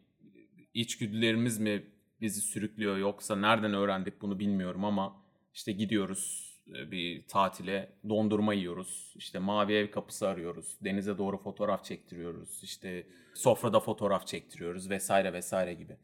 içgüdülerimiz 0.74 1.58
mi 1.58 1.84
bizi 2.20 2.40
sürüklüyor 2.40 2.96
yoksa 2.96 3.36
nereden 3.36 3.74
öğrendik 3.74 4.22
bunu 4.22 4.38
bilmiyorum 4.38 4.84
ama 4.84 5.16
işte 5.54 5.72
gidiyoruz 5.72 6.52
e, 6.74 6.90
bir 6.90 7.26
tatile 7.28 7.92
dondurma 8.08 8.54
yiyoruz. 8.54 9.12
İşte 9.16 9.38
mavi 9.38 9.72
ev 9.72 9.90
kapısı 9.90 10.28
arıyoruz. 10.28 10.76
Denize 10.80 11.18
doğru 11.18 11.38
fotoğraf 11.38 11.84
çektiriyoruz. 11.84 12.62
İşte 12.62 13.06
sofrada 13.34 13.80
fotoğraf 13.80 14.26
çektiriyoruz 14.26 14.90
vesaire 14.90 15.32
vesaire 15.32 15.74
gibi. 15.74 15.96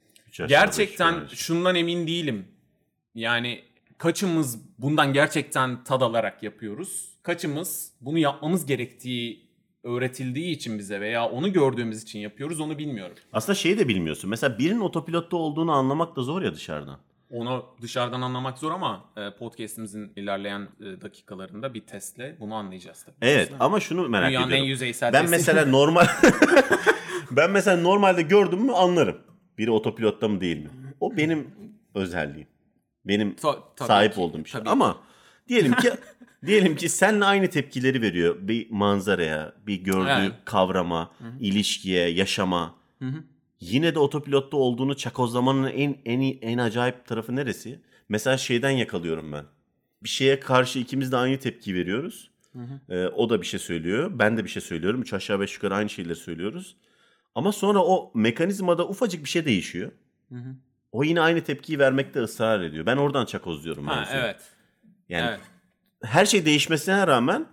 Gerçekten 0.49 1.26
şundan 1.26 1.75
emin 1.75 2.06
değilim. 2.06 2.49
Yani 3.14 3.64
kaçımız 4.02 4.59
bundan 4.78 5.12
gerçekten 5.12 5.85
tad 5.85 6.00
alarak 6.00 6.42
yapıyoruz? 6.42 7.18
Kaçımız 7.23 7.92
bunu 8.00 8.18
yapmamız 8.18 8.66
gerektiği 8.66 9.49
öğretildiği 9.82 10.56
için 10.56 10.78
bize 10.78 11.00
veya 11.00 11.28
onu 11.28 11.52
gördüğümüz 11.52 12.02
için 12.02 12.18
yapıyoruz 12.18 12.61
onu 12.61 12.78
bilmiyorum. 12.78 13.16
Aslında 13.32 13.54
şeyi 13.54 13.78
de 13.78 13.88
bilmiyorsun. 13.88 14.30
Mesela 14.30 14.59
birinin 14.59 14.80
otopilotta 14.80 15.37
olduğunu 15.37 15.73
anlamak 15.73 16.16
da 16.16 16.23
zor 16.23 16.42
ya 16.42 16.54
dışarıdan. 16.54 16.99
Onu 17.30 17.66
dışarıdan 17.82 18.23
anlamak 18.23 18.59
zor 18.59 18.71
ama 18.71 19.04
e, 19.16 19.30
podcast'imizin 19.38 20.12
ilerleyen 20.16 20.68
e, 20.80 21.00
dakikalarında 21.00 21.75
bir 21.75 21.80
testle 21.80 22.37
bunu 22.40 22.54
anlayacağız 22.54 23.04
tabii. 23.04 23.16
Evet 23.23 23.52
ama 23.61 23.80
şunu 23.80 24.09
merak 24.09 24.28
Dünyanın 24.28 24.44
en 24.44 24.49
ediyorum. 24.49 24.68
yüzeysel 24.68 25.12
Ben 25.12 25.30
mesela 25.30 25.66
normal 25.71 26.06
ben 27.30 27.50
mesela 27.50 27.82
normalde 27.82 28.23
gördüm 28.23 28.61
mü 28.61 28.73
anlarım. 28.73 29.18
Biri 29.59 29.71
otopilotta 29.71 30.28
mı 30.28 30.40
değil 30.40 30.59
mi? 30.59 30.71
O 31.00 31.16
benim 31.16 31.50
özelliğim. 31.94 32.51
Benim 33.04 33.35
Ta- 33.35 33.75
tabii 33.76 33.87
sahip 33.88 34.14
ki, 34.14 34.21
olduğum 34.21 34.38
bir 34.44 34.49
şey. 34.49 34.59
tabii 34.61 34.71
Ama 34.71 34.99
diyelim 35.49 35.75
ki 35.75 35.90
diyelim 36.47 36.76
ki 36.76 36.88
seninle 36.88 37.25
aynı 37.25 37.50
tepkileri 37.50 38.02
veriyor 38.02 38.37
bir 38.40 38.71
manzaraya, 38.71 39.52
bir 39.66 39.76
gördüğü 39.76 40.09
Evet. 40.11 40.32
kavrama, 40.44 41.12
ilişkiye, 41.40 42.09
yaşama. 42.09 42.75
Hı 42.99 43.04
hı. 43.09 43.25
Yine 43.61 43.94
de 43.94 43.99
otopilotta 43.99 44.56
olduğunu 44.56 44.97
çakozlamanın 44.97 45.66
en 45.66 45.97
en 46.04 46.21
en 46.42 46.59
acayip 46.59 47.06
tarafı 47.06 47.37
neresi? 47.37 47.80
Mesela 48.09 48.37
şeyden 48.37 48.71
yakalıyorum 48.71 49.32
ben. 49.32 49.44
Bir 50.02 50.09
şeye 50.09 50.40
karşı 50.40 50.78
ikimiz 50.78 51.12
de 51.12 51.16
aynı 51.16 51.38
tepki 51.38 51.75
veriyoruz. 51.75 52.30
Ee, 52.88 53.06
o 53.06 53.30
da 53.30 53.40
bir 53.40 53.47
şey 53.47 53.61
söylüyor. 53.61 54.11
Ben 54.14 54.37
de 54.37 54.44
bir 54.44 54.49
şey 54.49 54.62
söylüyorum. 54.62 55.02
Üç 55.02 55.12
aşağı 55.12 55.40
beş 55.40 55.54
yukarı 55.54 55.75
aynı 55.75 55.88
şeyleri 55.88 56.16
söylüyoruz. 56.16 56.76
Ama 57.35 57.52
sonra 57.52 57.78
o 57.85 58.11
mekanizmada 58.14 58.88
ufacık 58.88 59.25
bir 59.25 59.28
şey 59.28 59.44
değişiyor. 59.44 59.92
Hı 60.28 60.35
hı. 60.35 60.54
O 60.92 61.04
yine 61.04 61.20
aynı 61.20 61.44
tepkiyi 61.44 61.78
vermekte 61.78 62.20
ısrar 62.20 62.61
ediyor. 62.61 62.87
Ben 62.87 62.96
oradan 62.96 63.25
çakozluyorum. 63.25 63.87
Ha, 63.87 63.96
mevzuyu. 63.96 64.20
evet. 64.20 64.40
Yani 65.08 65.28
evet. 65.28 65.40
her 66.02 66.26
şey 66.26 66.46
değişmesine 66.46 67.06
rağmen 67.06 67.46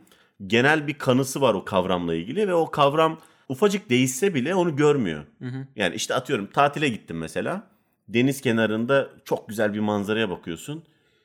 genel 0.48 0.88
bir 0.88 0.94
kanısı 0.94 1.42
var 1.42 1.54
o 1.54 1.66
kavramla 1.66 2.16
ilgili 2.16 2.48
ve 2.48 2.54
o 2.54 2.72
kavram 2.72 3.20
ufacık 3.50 3.90
değişse 3.90 4.34
bile 4.34 4.56
onu 4.56 4.76
görmüyor. 4.76 5.24
Hı 5.40 5.46
hı. 5.46 5.68
Yani 5.76 5.96
işte 5.96 6.14
atıyorum 6.14 6.48
tatile 6.48 6.90
gittim 6.90 7.18
mesela. 7.18 7.68
Deniz 8.08 8.42
kenarında 8.42 9.10
çok 9.26 9.50
güzel 9.50 9.74
bir 9.74 9.80
manzaraya 9.80 10.30
bakıyorsun. 10.30 10.84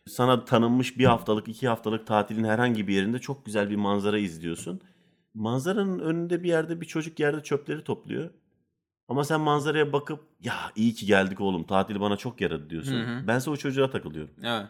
Sana 0.09 0.45
tanınmış 0.45 0.99
bir 0.99 1.05
haftalık, 1.05 1.49
iki 1.49 1.69
haftalık 1.69 2.07
tatilin 2.07 2.45
herhangi 2.45 2.89
bir 2.89 2.95
yerinde 2.95 3.19
çok 3.19 3.47
güzel 3.47 3.71
bir 3.71 3.77
manzara 3.77 4.19
izliyorsun. 4.19 4.81
Manzaranın 5.35 5.99
önünde 5.99 6.43
bir 6.43 6.49
yerde 6.49 6.81
bir 6.81 6.87
çocuk 6.87 7.21
yerde 7.21 7.43
çöpleri 7.43 7.85
topluyor. 7.85 8.31
Ama 9.09 9.25
sen 9.25 9.41
manzaraya 9.41 9.93
bakıp 9.93 10.21
ya 10.41 10.55
iyi 10.77 10.95
ki 10.95 11.07
geldik 11.07 11.41
oğlum 11.41 11.65
tatil 11.65 12.01
bana 12.01 12.17
çok 12.17 12.41
yaradı 12.41 12.71
diyorsun. 12.71 12.95
Hı 13.01 13.17
hı. 13.19 13.27
Bense 13.27 13.51
o 13.51 13.57
çocuğa 13.57 13.91
takılıyorum. 13.91 14.31
Evet. 14.45 14.67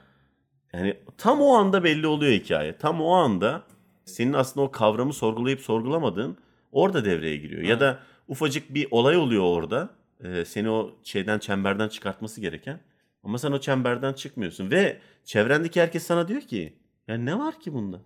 Yani 0.73 0.97
tam 1.19 1.41
o 1.41 1.55
anda 1.55 1.85
belli 1.85 2.07
oluyor 2.07 2.33
hikaye. 2.33 2.77
Tam 2.79 3.01
o 3.01 3.11
anda 3.13 3.63
senin 4.05 4.33
aslında 4.33 4.67
o 4.67 4.71
kavramı 4.71 5.13
sorgulayıp 5.13 5.61
sorgulamadığın 5.61 6.37
orada 6.73 7.05
devreye 7.05 7.37
giriyor. 7.37 7.63
Ya 7.63 7.69
Evet. 7.69 7.81
da 7.81 7.99
ufacık 8.29 8.75
bir 8.75 8.89
olay 8.91 9.17
oluyor 9.17 9.43
orada. 9.45 9.91
e, 10.25 10.45
seni 10.45 10.71
o 10.71 10.95
şeyden 11.03 11.39
çemberden 11.39 11.89
çıkartması 11.89 12.41
gereken. 12.41 12.81
Ama 13.25 13.39
sen 13.39 13.53
o 13.53 13.61
çemberden 13.61 14.13
çıkmıyorsun 14.13 14.71
ve 14.71 14.99
çevrendeki 15.25 15.81
herkes 15.83 16.03
sana 16.07 16.29
diyor 16.29 16.41
ki 16.41 16.73
ya 17.09 17.17
ne 17.17 17.39
var 17.39 17.61
ki 17.61 17.73
bunda? 17.75 18.01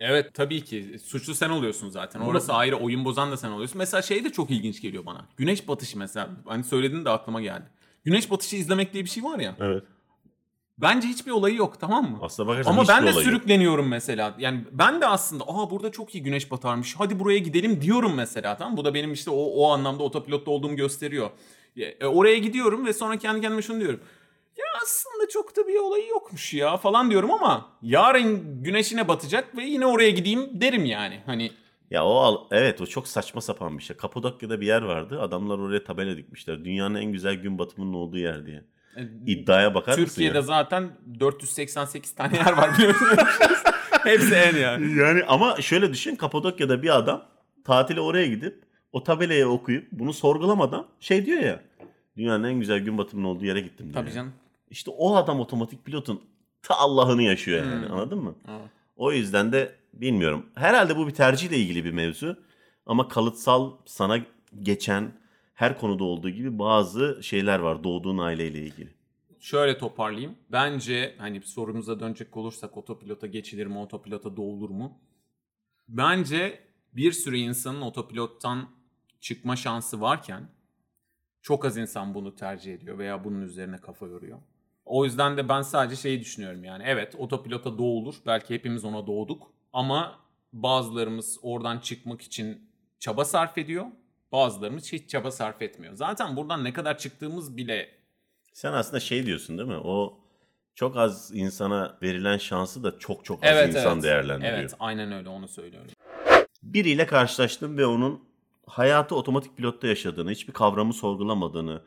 Evet 0.00 0.34
tabii 0.34 0.64
ki. 0.64 0.98
Suçlu 1.04 1.34
sen 1.34 1.50
oluyorsun 1.50 1.88
zaten. 1.88 2.20
Orası 2.20 2.52
ayrı. 2.52 2.76
Oyun 2.76 3.04
bozan 3.04 3.30
da 3.32 3.36
sen 3.36 3.50
oluyorsun. 3.50 3.78
Mesela 3.78 4.02
şey 4.02 4.24
de 4.24 4.32
çok 4.32 4.50
ilginç 4.50 4.80
geliyor 4.82 5.06
bana. 5.06 5.26
Güneş 5.36 5.68
batışı 5.68 5.98
mesela. 5.98 6.30
Hani 6.44 6.64
söylediğin 6.64 7.04
de 7.04 7.10
aklıma 7.10 7.40
geldi. 7.40 7.64
Güneş 8.04 8.30
batışı 8.30 8.56
izlemek 8.56 8.92
diye 8.92 9.04
bir 9.04 9.08
şey 9.10 9.24
var 9.24 9.38
ya. 9.38 9.56
Evet. 9.60 9.82
Bence 10.78 11.08
hiçbir 11.08 11.30
olayı 11.30 11.56
yok 11.56 11.80
tamam 11.80 12.10
mı? 12.10 12.18
Aslında 12.22 12.48
bakarsan 12.48 12.72
Ama 12.72 12.88
ben 12.88 12.98
de 13.02 13.10
olay 13.10 13.14
yok. 13.14 13.22
sürükleniyorum 13.22 13.88
mesela. 13.88 14.34
Yani 14.38 14.64
ben 14.72 15.00
de 15.00 15.06
aslında 15.06 15.44
aa 15.44 15.70
burada 15.70 15.92
çok 15.92 16.14
iyi 16.14 16.22
güneş 16.22 16.50
batarmış. 16.50 16.94
Hadi 16.98 17.18
buraya 17.18 17.38
gidelim 17.38 17.80
diyorum 17.82 18.14
mesela 18.14 18.56
tamam? 18.56 18.76
Bu 18.76 18.84
da 18.84 18.94
benim 18.94 19.12
işte 19.12 19.30
o, 19.30 19.44
o 19.44 19.70
anlamda 19.70 20.02
otopilotta 20.02 20.50
olduğumu 20.50 20.76
gösteriyor. 20.76 21.30
E, 21.76 22.06
oraya 22.06 22.38
gidiyorum 22.38 22.86
ve 22.86 22.92
sonra 22.92 23.16
kendi 23.18 23.40
kendime 23.40 23.62
şunu 23.62 23.80
diyorum. 23.80 24.00
Ya 24.58 24.64
aslında 24.82 25.28
çok 25.28 25.56
da 25.56 25.68
bir 25.68 25.78
olayı 25.78 26.08
yokmuş 26.08 26.54
ya 26.54 26.76
falan 26.76 27.10
diyorum 27.10 27.30
ama 27.30 27.68
yarın 27.82 28.62
güneşine 28.62 29.08
batacak 29.08 29.56
ve 29.56 29.64
yine 29.64 29.86
oraya 29.86 30.10
gideyim 30.10 30.60
derim 30.60 30.84
yani. 30.84 31.20
Hani 31.26 31.50
Ya 31.90 32.04
o 32.04 32.14
al- 32.16 32.46
evet 32.50 32.80
o 32.80 32.86
çok 32.86 33.08
saçma 33.08 33.40
sapan 33.40 33.78
bir 33.78 33.82
şey. 33.82 33.96
Kapadokya'da 33.96 34.60
bir 34.60 34.66
yer 34.66 34.82
vardı. 34.82 35.20
Adamlar 35.20 35.58
oraya 35.58 35.84
tabela 35.84 36.16
dikmişler. 36.16 36.64
Dünyanın 36.64 36.94
en 36.94 37.12
güzel 37.12 37.34
gün 37.34 37.58
batımının 37.58 37.94
olduğu 37.94 38.18
yer 38.18 38.46
diye. 38.46 38.64
e, 38.96 39.02
İddiaya 39.26 39.74
bakar 39.74 39.94
Türkiye'de 39.96 40.38
mısın 40.38 40.46
zaten 40.48 40.90
488 41.20 42.14
tane 42.14 42.36
yer 42.36 42.52
var 42.52 42.74
biliyorsun. 42.78 43.06
Hepsi 44.04 44.34
en 44.34 44.56
yani. 44.56 44.92
ya? 44.98 45.06
Yani 45.06 45.24
ama 45.28 45.60
şöyle 45.60 45.92
düşün 45.92 46.16
Kapadokya'da 46.16 46.82
bir 46.82 46.96
adam 46.96 47.24
tatile 47.64 48.00
oraya 48.00 48.26
gidip 48.26 48.62
o 48.92 49.02
tabelayı 49.02 49.46
okuyup 49.48 49.88
bunu 49.92 50.12
sorgulamadan 50.12 50.86
şey 51.00 51.26
diyor 51.26 51.40
ya. 51.42 51.62
Dünyanın 52.16 52.44
en 52.44 52.54
güzel 52.60 52.78
gün 52.78 52.98
batımının 52.98 53.26
olduğu 53.28 53.44
yere 53.44 53.60
gittim 53.60 53.86
diyor. 53.92 54.04
Tabii 54.04 54.14
canım. 54.14 54.32
İşte 54.74 54.90
o 54.90 55.16
adam 55.16 55.40
otomatik 55.40 55.84
pilotun 55.84 56.20
ta 56.62 56.74
Allah'ını 56.74 57.22
yaşıyor 57.22 57.64
yani 57.64 57.86
Hmm. 57.86 57.92
anladın 57.94 58.18
mı? 58.18 58.34
Evet. 58.48 58.70
O 58.96 59.12
yüzden 59.12 59.52
de 59.52 59.74
bilmiyorum. 59.92 60.46
Herhalde 60.54 60.96
bu 60.96 61.06
bir 61.06 61.14
tercihle 61.14 61.56
ilgili 61.58 61.84
bir 61.84 61.90
mevzu. 61.92 62.38
Ama 62.86 63.08
kalıtsal 63.08 63.72
sana 63.86 64.18
geçen 64.62 65.12
her 65.54 65.78
konuda 65.78 66.04
olduğu 66.04 66.30
gibi 66.30 66.58
bazı 66.58 67.18
şeyler 67.22 67.58
var 67.58 67.84
doğduğun 67.84 68.18
aileyle 68.18 68.58
ilgili. 68.58 68.94
Şöyle 69.40 69.78
toparlayayım. 69.78 70.34
Bence 70.52 71.14
hani 71.18 71.42
sorumuza 71.42 72.00
dönecek 72.00 72.36
olursak 72.36 72.76
otopilota 72.76 73.26
geçilir 73.26 73.66
mi, 73.66 73.78
otopilota 73.78 74.36
doğulur 74.36 74.70
mu? 74.70 74.98
Bence 75.88 76.60
bir 76.92 77.12
sürü 77.12 77.36
insanın 77.36 77.80
otopilottan 77.80 78.68
çıkma 79.20 79.56
şansı 79.56 80.00
varken 80.00 80.48
çok 81.42 81.64
az 81.64 81.76
insan 81.76 82.14
bunu 82.14 82.34
tercih 82.36 82.74
ediyor 82.74 82.98
veya 82.98 83.24
bunun 83.24 83.42
üzerine 83.42 83.76
kafa 83.76 84.06
yoruyor. 84.06 84.38
O 84.86 85.04
yüzden 85.04 85.36
de 85.36 85.48
ben 85.48 85.62
sadece 85.62 85.96
şeyi 85.96 86.20
düşünüyorum 86.20 86.64
yani. 86.64 86.82
Evet 86.86 87.14
otopilota 87.18 87.78
doğulur. 87.78 88.14
Belki 88.26 88.54
hepimiz 88.54 88.84
ona 88.84 89.06
doğduk. 89.06 89.50
Ama 89.72 90.18
bazılarımız 90.52 91.38
oradan 91.42 91.78
çıkmak 91.78 92.22
için 92.22 92.70
çaba 93.00 93.24
sarf 93.24 93.58
ediyor. 93.58 93.86
Bazılarımız 94.32 94.92
hiç 94.92 95.10
çaba 95.10 95.30
sarf 95.30 95.62
etmiyor. 95.62 95.94
Zaten 95.94 96.36
buradan 96.36 96.64
ne 96.64 96.72
kadar 96.72 96.98
çıktığımız 96.98 97.56
bile 97.56 97.88
Sen 98.52 98.72
aslında 98.72 99.00
şey 99.00 99.26
diyorsun 99.26 99.58
değil 99.58 99.68
mi? 99.68 99.76
O 99.84 100.18
çok 100.74 100.96
az 100.96 101.30
insana 101.34 101.98
verilen 102.02 102.38
şansı 102.38 102.84
da 102.84 102.98
çok 102.98 103.24
çok 103.24 103.44
az 103.44 103.50
Evet, 103.50 103.68
insan 103.68 103.92
evet. 103.92 104.02
değerlendiriyor. 104.02 104.58
Evet 104.58 104.74
aynen 104.78 105.12
öyle 105.12 105.28
onu 105.28 105.48
söylüyorum. 105.48 105.90
Biriyle 106.62 107.06
karşılaştım 107.06 107.78
ve 107.78 107.86
onun 107.86 108.24
hayatı 108.66 109.14
otomatik 109.16 109.56
pilotta 109.56 109.86
yaşadığını, 109.86 110.30
hiçbir 110.30 110.52
kavramı 110.52 110.92
sorgulamadığını, 110.92 111.82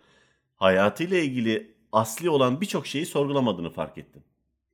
hayatıyla 0.56 1.18
ilgili 1.18 1.76
asli 1.98 2.30
olan 2.30 2.62
birçok 2.62 2.88
şeyi 2.88 3.06
sorgulamadığını 3.06 3.70
fark 3.70 3.98
ettim. 3.98 4.24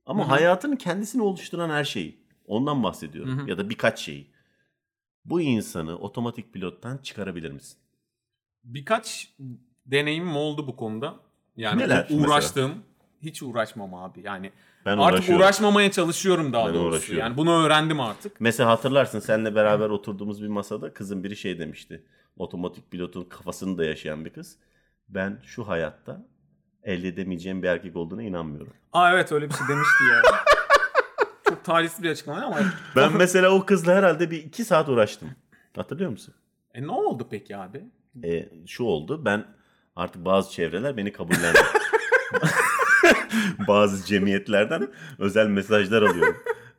Ama 0.06 0.22
Hı 0.22 0.26
hı. 0.26 0.30
hayatının 0.30 0.76
kendisini 0.76 1.22
oluşturan 1.22 1.70
her 1.70 1.84
şeyi, 1.84 2.18
ondan 2.46 2.82
bahsediyorum 2.82 3.38
Hı 3.38 3.42
hı. 3.42 3.50
ya 3.50 3.58
da 3.58 3.70
birkaç 3.70 3.98
şeyi. 3.98 4.30
Bu 5.24 5.40
insanı 5.40 5.98
otomatik 5.98 6.52
pilottan 6.52 6.98
çıkarabilir 6.98 7.50
misin? 7.50 7.78
Birkaç 8.64 9.34
deneyimim 9.86 10.36
oldu 10.36 10.66
bu 10.66 10.76
konuda. 10.76 11.14
Yani 11.56 11.82
Neler 11.82 12.06
uğraştığım 12.10 12.82
hiç 13.22 13.42
uğraşmam 13.42 13.94
abi. 13.94 14.20
Yani 14.22 14.52
Ben 14.86 14.98
artık 14.98 15.36
uğraşmamaya 15.36 15.90
çalışıyorum 15.90 16.52
daha 16.52 16.68
Ben 16.68 16.74
doğrusu. 16.74 17.14
Yani 17.14 17.36
bunu 17.36 17.64
öğrendim 17.64 18.00
artık. 18.00 18.40
Mesela 18.40 18.70
hatırlarsın 18.70 19.18
seninle 19.20 19.54
beraber 19.54 19.90
oturduğumuz 19.90 20.42
bir 20.42 20.48
masada 20.48 20.94
kızın 20.94 21.24
biri 21.24 21.36
şey 21.36 21.58
demişti. 21.58 22.04
Otomatik 22.36 22.90
pilotun 22.90 23.24
kafasını 23.24 23.78
da 23.78 23.84
yaşayan 23.84 24.24
bir 24.24 24.30
kız. 24.30 24.56
Ben 25.08 25.40
şu 25.44 25.68
hayatta 25.68 26.26
elde 26.84 27.08
edemeyeceğim 27.08 27.62
bir 27.62 27.68
erkek 27.68 27.96
olduğuna 27.96 28.22
inanmıyorum. 28.22 28.72
Aa 28.92 29.12
evet 29.12 29.32
öyle 29.32 29.48
bir 29.48 29.54
şey 29.54 29.68
demişti 29.68 30.04
ya. 30.12 30.22
Çok 31.48 31.64
talihsiz 31.64 32.02
bir 32.02 32.10
açıklama 32.10 32.42
ama. 32.42 32.56
Ben 32.96 33.16
mesela 33.16 33.50
o 33.50 33.66
kızla 33.66 33.94
herhalde 33.94 34.30
bir 34.30 34.38
iki 34.44 34.64
saat 34.64 34.88
uğraştım. 34.88 35.30
Hatırlıyor 35.76 36.10
musun? 36.10 36.34
E 36.74 36.82
ne 36.82 36.90
oldu 36.90 37.26
peki 37.30 37.56
abi? 37.56 37.84
E, 38.24 38.48
şu 38.66 38.84
oldu 38.84 39.24
ben 39.24 39.44
artık 39.96 40.24
bazı 40.24 40.52
çevreler 40.52 40.96
beni 40.96 41.12
kabullendi. 41.12 41.58
bazı 43.68 44.06
cemiyetlerden 44.06 44.88
özel 45.18 45.46
mesajlar 45.46 46.02
alıyorum. 46.02 46.36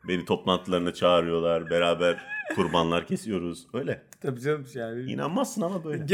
Beni 0.08 0.24
toplantılarına 0.24 0.94
çağırıyorlar. 0.94 1.70
Beraber 1.70 2.26
kurbanlar 2.54 3.06
kesiyoruz. 3.06 3.66
Öyle. 3.72 4.02
Tabii 4.20 4.40
canım 4.40 4.66
yani. 4.74 5.12
İnanmazsın 5.12 5.62
ama 5.62 5.84
böyle. 5.84 6.06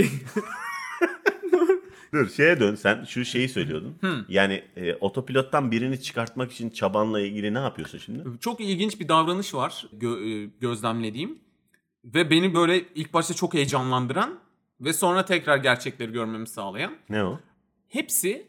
Dur 2.15 2.29
şeye 2.29 2.61
dön 2.61 2.75
sen 2.75 3.05
şu 3.05 3.25
şeyi 3.25 3.49
söylüyordun. 3.49 3.97
Yani 4.29 4.63
e, 4.77 4.95
otopilottan 4.95 5.71
birini 5.71 6.01
çıkartmak 6.03 6.53
için 6.53 6.71
çabanla 6.71 7.21
ilgili 7.21 7.55
ne 7.55 7.59
yapıyorsun 7.59 7.99
şimdi? 7.99 8.25
Çok 8.41 8.61
ilginç 8.61 9.01
bir 9.01 9.09
davranış 9.09 9.55
var 9.55 9.87
gö- 10.01 10.45
e, 10.47 10.51
gözlemlediğim. 10.61 11.39
Ve 12.05 12.31
beni 12.31 12.55
böyle 12.55 12.85
ilk 12.95 13.15
başta 13.15 13.35
çok 13.35 13.55
heyecanlandıran 13.55 14.39
ve 14.81 14.93
sonra 14.93 15.25
tekrar 15.25 15.57
gerçekleri 15.57 16.13
görmemi 16.13 16.47
sağlayan. 16.49 16.93
Ne 17.11 17.25
o? 17.25 17.41
Hepsi 17.89 18.47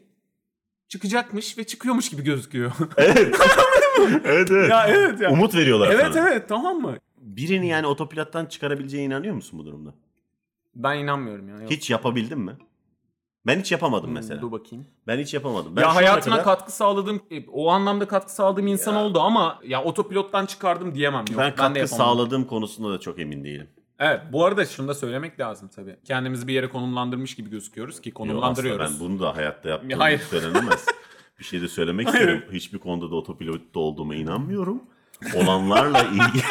çıkacakmış 0.88 1.58
ve 1.58 1.64
çıkıyormuş 1.64 2.08
gibi 2.10 2.22
gözüküyor. 2.22 2.72
Evet. 2.96 4.20
evet 4.24 4.50
evet. 4.50 4.70
ya 4.70 4.86
evet 4.88 5.20
ya. 5.20 5.30
Umut 5.30 5.54
veriyorlar 5.54 5.90
Evet 5.92 6.06
sana. 6.14 6.28
evet 6.28 6.48
tamam 6.48 6.76
mı? 6.80 6.96
Birini 7.18 7.68
yani 7.68 7.86
otopilottan 7.86 8.46
çıkarabileceğine 8.46 9.06
inanıyor 9.06 9.34
musun 9.34 9.58
bu 9.58 9.66
durumda? 9.66 9.94
Ben 10.74 10.98
inanmıyorum 10.98 11.48
ya. 11.48 11.54
Yok. 11.60 11.70
Hiç 11.70 11.90
yapabildin 11.90 12.38
mi? 12.38 12.52
Ben 13.46 13.60
hiç 13.60 13.72
yapamadım 13.72 14.06
Hmm, 14.08 14.14
mesela. 14.14 14.40
Dur 14.42 14.52
bakayım. 14.52 14.86
Ben 15.06 15.18
hiç 15.18 15.34
yapamadım. 15.34 15.76
Ben 15.76 15.82
ya 15.82 15.94
hayatına 15.94 16.34
kadar- 16.34 16.44
katkı 16.44 16.72
sağladığım, 16.72 17.22
e, 17.30 17.46
o 17.52 17.70
anlamda 17.70 18.08
katkı 18.08 18.32
sağladığım 18.34 18.66
insan 18.66 18.92
Ya. 18.92 19.00
oldu 19.04 19.20
ama 19.20 19.58
ya 19.66 19.82
otopilottan 19.84 20.46
çıkardım 20.46 20.94
diyemem. 20.94 21.24
Yok, 21.30 21.38
ben 21.38 21.50
de 21.50 21.54
katkı 21.80 21.88
sağladığım 21.88 22.44
konusunda 22.44 22.92
da 22.92 23.00
çok 23.00 23.18
emin 23.18 23.44
değilim. 23.44 23.68
Evet 23.98 24.20
bu 24.32 24.44
arada 24.44 24.64
şunu 24.64 24.88
da 24.88 24.94
söylemek 24.94 25.40
lazım 25.40 25.70
tabii. 25.76 25.96
Kendimizi 26.04 26.48
bir 26.48 26.52
yere 26.54 26.68
konumlandırmış 26.68 27.34
gibi 27.34 27.50
gözüküyoruz 27.50 28.00
ki 28.00 28.08
Yo, 28.08 28.14
konumlandırıyoruz. 28.14 28.86
aslında 28.86 29.00
ben 29.00 29.08
bunu 29.10 29.20
da 29.20 29.36
hayatta 29.36 29.68
yaptığım 29.68 29.98
Hayır. 30.00 30.18
söylenemez. 30.18 30.86
bir 31.38 31.44
şey 31.44 31.60
de 31.60 31.68
söylemek 31.68 32.06
Hayır. 32.08 32.18
isterim. 32.20 32.44
Hiçbir 32.52 32.78
konuda 32.78 33.10
da 33.10 33.14
otopilotta 33.16 33.80
olduğuma 33.80 34.14
inanmıyorum. 34.14 34.82
Olanlarla 35.34 36.00
ilgili... 36.12 36.42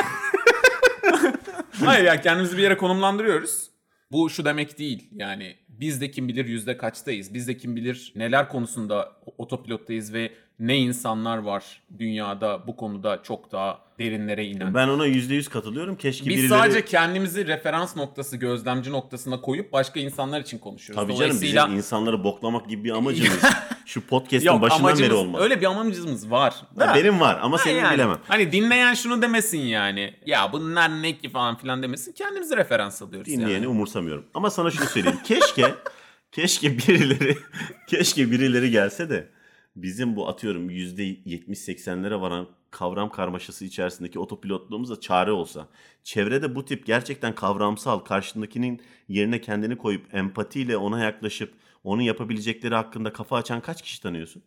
Hayır 1.86 2.04
ya 2.06 2.22
kendimizi 2.22 2.58
bir 2.58 2.62
yere 2.64 2.78
konumlandırıyoruz. 2.78 3.70
Bu 4.12 4.30
şu 4.30 4.46
demek 4.46 4.80
değil 4.80 5.10
yani 5.12 5.56
biz 5.80 6.02
de 6.02 6.12
kim 6.12 6.28
bilir 6.28 6.46
yüzde 6.46 6.78
kaçtayız. 6.78 7.34
Biz 7.34 7.48
de 7.48 7.58
kim 7.58 7.76
bilir 7.76 8.14
neler 8.16 8.50
konusunda 8.50 9.12
otopilottayız 9.38 10.14
ve 10.14 10.32
ne 10.60 10.78
insanlar 10.78 11.38
var 11.38 11.82
dünyada 12.00 12.68
bu 12.68 12.76
konuda 12.76 13.24
çok 13.24 13.52
daha 13.52 13.80
derinlere 14.00 14.46
inen. 14.46 14.74
ben 14.74 14.88
ona 14.88 15.08
%100 15.08 15.50
katılıyorum. 15.50 15.96
Keşke 15.96 16.30
Biz 16.30 16.38
birileri... 16.38 16.50
sadece 16.50 16.86
kendimizi 16.86 17.48
referans 17.48 17.96
noktası, 17.96 18.38
gözlemci 18.38 18.92
noktasına 18.92 19.42
koyup 19.42 19.74
başka 19.74 20.00
insanlar 20.00 20.42
için 20.42 20.58
konuşuyoruz. 20.58 21.04
Tabii 21.04 21.18
canım 21.18 21.30
Dolayısıyla- 21.32 21.66
bizim 21.66 21.78
insanları 21.78 22.24
boklamak 22.24 22.70
gibi 22.70 22.84
bir 22.84 22.92
amacımız. 22.92 23.44
Şu 23.86 24.08
podcast'in 24.08 24.48
Yok 24.48 24.62
başından 24.62 24.80
amacımız, 24.90 25.10
beri 25.12 25.18
olmaz. 25.20 25.42
öyle 25.42 25.62
bir 25.62 25.66
amacımız 25.66 26.32
var. 26.32 26.56
Ha, 26.80 26.94
benim 26.96 27.20
var 27.20 27.40
ama 27.42 27.58
Ha 27.58 27.62
senin 27.64 27.80
yani, 27.80 27.94
bilemem. 27.94 28.18
Hani 28.28 28.52
dinleyen 28.52 28.94
şunu 28.94 29.22
demesin 29.22 29.62
yani. 29.62 30.14
Ya 30.26 30.50
bunlar 30.54 31.02
ne 31.02 31.18
ki 31.18 31.30
falan 31.30 31.58
filan 31.58 31.84
demesin. 31.84 32.12
Kendimizi 32.14 32.58
referans 32.58 33.02
alıyoruz 33.02 33.28
Dinleyeni 33.28 33.54
yani. 33.54 33.68
umursamıyorum. 33.68 34.26
Ama 34.34 34.50
sana 34.50 34.72
şunu 34.72 34.86
söyleyeyim. 34.86 35.20
Keşke 35.24 35.74
keşke 36.32 36.78
birileri 36.78 37.38
keşke 37.88 38.32
birileri 38.32 38.72
gelse 38.72 39.10
de 39.10 39.30
bizim 39.76 40.16
bu 40.16 40.30
atıyorum 40.30 40.70
%70-80'lere 40.70 42.22
varan 42.22 42.48
kavram 42.72 43.10
karmaşası 43.10 43.66
içerisindeki 43.66 44.20
otopilotluğumuza 44.20 45.00
çare 45.00 45.32
olsa. 45.32 45.68
Çevrede 46.04 46.56
bu 46.56 46.66
tip 46.66 46.86
gerçekten 46.86 47.36
kavramsal 47.36 48.00
karşındakinin 48.00 48.82
yerine 49.08 49.42
kendini 49.42 49.78
koyup 49.78 50.14
empatiyle 50.16 50.78
ona 50.78 51.04
yaklaşıp 51.04 51.54
onun 51.84 52.02
yapabilecekleri 52.02 52.76
hakkında 52.76 53.14
kafa 53.14 53.38
açan 53.38 53.62
kaç 53.62 53.82
kişi 53.82 54.02
tanıyorsun? 54.02 54.44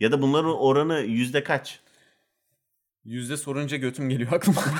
Ya 0.00 0.12
da 0.12 0.22
bunların 0.22 0.58
oranı 0.58 1.00
yüzde 1.00 1.44
kaç? 1.44 1.80
Yüzde 3.04 3.36
sorunca 3.36 3.76
götüm 3.76 4.08
geliyor 4.08 4.32
aklıma. 4.32 4.62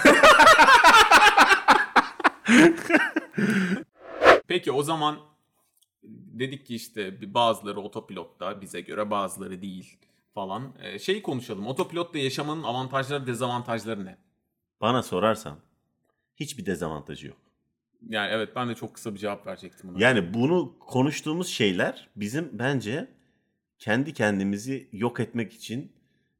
Peki 4.48 4.72
o 4.72 4.82
zaman 4.82 5.29
dedik 6.02 6.66
ki 6.66 6.74
işte 6.74 7.34
bazıları 7.34 7.80
otopilotta 7.80 8.60
bize 8.60 8.80
göre 8.80 9.10
bazıları 9.10 9.62
değil 9.62 9.98
falan. 10.34 10.74
Ee, 10.82 10.98
şeyi 10.98 11.22
konuşalım. 11.22 11.66
Otopilotta 11.66 12.18
yaşamanın 12.18 12.62
avantajları 12.62 13.26
dezavantajları 13.26 14.04
ne? 14.04 14.16
Bana 14.80 15.02
sorarsan 15.02 15.58
hiçbir 16.36 16.66
dezavantajı 16.66 17.26
yok. 17.26 17.36
Yani 18.08 18.30
evet 18.32 18.56
ben 18.56 18.68
de 18.68 18.74
çok 18.74 18.94
kısa 18.94 19.14
bir 19.14 19.18
cevap 19.18 19.46
verecektim 19.46 19.90
buna. 19.90 20.04
Yani 20.04 20.34
bunu 20.34 20.78
konuştuğumuz 20.78 21.48
şeyler 21.48 22.08
bizim 22.16 22.58
bence 22.58 23.08
kendi 23.78 24.12
kendimizi 24.12 24.88
yok 24.92 25.20
etmek 25.20 25.52
için 25.52 25.92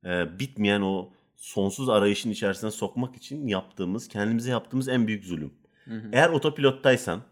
e, 0.04 0.38
bitmeyen 0.38 0.80
o 0.80 1.12
sonsuz 1.36 1.88
arayışın 1.88 2.30
içerisine 2.30 2.70
sokmak 2.70 3.16
için 3.16 3.46
yaptığımız, 3.46 4.08
kendimize 4.08 4.50
yaptığımız 4.50 4.88
en 4.88 5.06
büyük 5.06 5.24
zulüm. 5.24 5.54
Hı 5.84 5.94
hı. 5.94 6.08
Eğer 6.12 6.28
otopilottaysan 6.28 7.22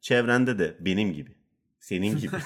çevrende 0.00 0.58
de 0.58 0.76
benim 0.80 1.12
gibi, 1.12 1.30
senin 1.86 2.18
gibi 2.18 2.36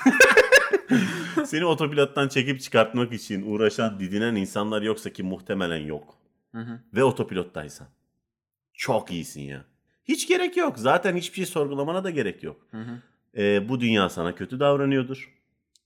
seni 1.44 1.64
otopilottan 1.64 2.28
çekip 2.28 2.60
çıkartmak 2.60 3.12
için 3.12 3.42
uğraşan, 3.42 4.00
didinen 4.00 4.34
insanlar 4.34 4.82
yoksa 4.82 5.10
ki 5.10 5.22
muhtemelen 5.22 5.86
yok. 5.86 6.18
Hı 6.52 6.58
hı. 6.58 6.80
Ve 6.94 7.04
otopilottaysan 7.04 7.86
çok 8.74 9.10
iyisin 9.10 9.40
ya. 9.40 9.64
Hiç 10.04 10.28
gerek 10.28 10.56
yok. 10.56 10.78
Zaten 10.78 11.16
hiçbir 11.16 11.36
şey 11.36 11.46
sorgulamana 11.46 12.04
da 12.04 12.10
gerek 12.10 12.42
yok. 12.42 12.66
Hı 12.70 12.80
hı. 12.80 12.98
Ee, 13.36 13.68
bu 13.68 13.80
dünya 13.80 14.08
sana 14.08 14.34
kötü 14.34 14.60
davranıyordur. 14.60 15.34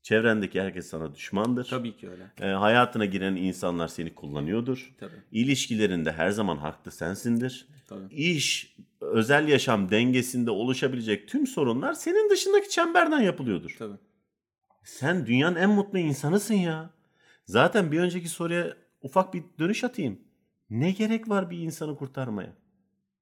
Çevrendeki 0.03 0.61
herkes 0.63 0.87
sana 0.87 1.15
düşmandır. 1.15 1.65
Tabii 1.71 1.97
ki 1.97 2.09
öyle. 2.11 2.31
Ee, 2.41 2.47
hayatına 2.47 3.05
giren 3.05 3.37
insanlar 3.37 3.89
seni 3.89 4.15
kullanıyordur. 4.15 4.95
Tabii. 5.01 5.17
İlişkilerinde 5.33 6.13
her 6.13 6.31
zaman 6.31 6.57
haklı 6.57 6.91
sensindir. 6.91 7.69
Tabii. 7.89 8.15
İş, 8.15 8.77
özel 9.15 9.49
yaşam 9.49 9.91
dengesinde 9.91 10.51
oluşabilecek 10.51 11.29
tüm 11.29 11.47
sorunlar 11.47 11.93
senin 11.93 12.31
dışındaki 12.31 12.71
çemberden 12.71 13.21
yapılıyordur. 13.21 13.77
Tabii. 13.79 13.97
Sen 14.85 15.27
dünyanın 15.27 15.57
en 15.57 15.71
mutlu 15.71 15.99
insanısın 15.99 16.55
ya. 16.55 16.91
Zaten 17.47 17.93
bir 17.93 18.01
önceki 18.01 18.29
soruya 18.29 18.77
ufak 19.03 19.35
bir 19.35 19.45
dönüş 19.59 19.85
atayım. 19.85 20.19
Ne 20.71 20.91
gerek 20.91 21.29
var 21.29 21.51
bir 21.51 21.59
insanı 21.59 21.97
kurtarmaya? 21.97 22.53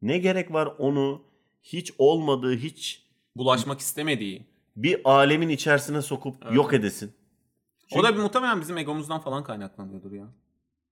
Ne 0.02 0.18
gerek 0.18 0.52
var 0.52 0.68
onu 0.78 1.22
hiç 1.62 1.92
olmadığı, 1.98 2.55
hiç 2.57 3.07
Bulaşmak 3.37 3.81
istemediği. 3.81 4.46
bir 4.76 5.00
alemin 5.11 5.48
içerisine 5.48 6.02
sokup 6.02 6.37
Evet. 6.44 6.55
yok 6.57 6.72
edesin? 6.72 7.12
O 7.92 8.02
da 8.02 8.14
bir 8.16 8.20
muhtemelen 8.20 8.61
bizim 8.61 8.78
egomuzdan 8.78 9.20
falan 9.20 9.44
kaynaklanıyordur 9.44 10.12
ya. 10.12 10.24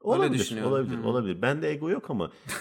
Olabilir, 0.01 0.39
düşünüyorum. 0.39 0.73
olabilir, 0.73 0.97
Hı. 0.99 1.09
olabilir. 1.09 1.43
Bende 1.43 1.71
ego 1.71 1.91
yok 1.91 2.11
ama. 2.11 2.31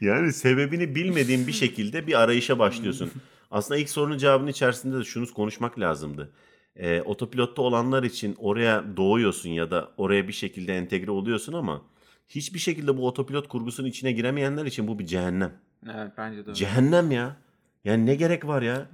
yani 0.00 0.32
sebebini 0.32 0.94
bilmediğin 0.94 1.46
bir 1.46 1.52
şekilde 1.52 2.06
bir 2.06 2.20
arayışa 2.22 2.58
başlıyorsun. 2.58 3.10
Aslında 3.50 3.80
ilk 3.80 3.90
sorunun 3.90 4.18
cevabının 4.18 4.50
içerisinde 4.50 4.98
de 4.98 5.04
şunu 5.04 5.34
konuşmak 5.34 5.78
lazımdı. 5.78 6.32
Ee, 6.76 7.00
otopilotta 7.02 7.62
olanlar 7.62 8.02
için 8.02 8.34
oraya 8.38 8.96
doğuyorsun 8.96 9.50
ya 9.50 9.70
da 9.70 9.92
oraya 9.96 10.28
bir 10.28 10.32
şekilde 10.32 10.76
entegre 10.76 11.10
oluyorsun 11.10 11.52
ama 11.52 11.82
hiçbir 12.28 12.58
şekilde 12.58 12.96
bu 12.96 13.06
otopilot 13.06 13.48
kurgusunun 13.48 13.88
içine 13.88 14.12
giremeyenler 14.12 14.66
için 14.66 14.88
bu 14.88 14.98
bir 14.98 15.06
cehennem. 15.06 15.52
Evet 15.94 16.12
bence 16.18 16.36
de 16.38 16.40
öyle. 16.42 16.54
Cehennem 16.54 17.10
ya. 17.10 17.36
Yani 17.84 18.06
ne 18.06 18.14
gerek 18.14 18.46
var 18.46 18.62
ya? 18.62 18.86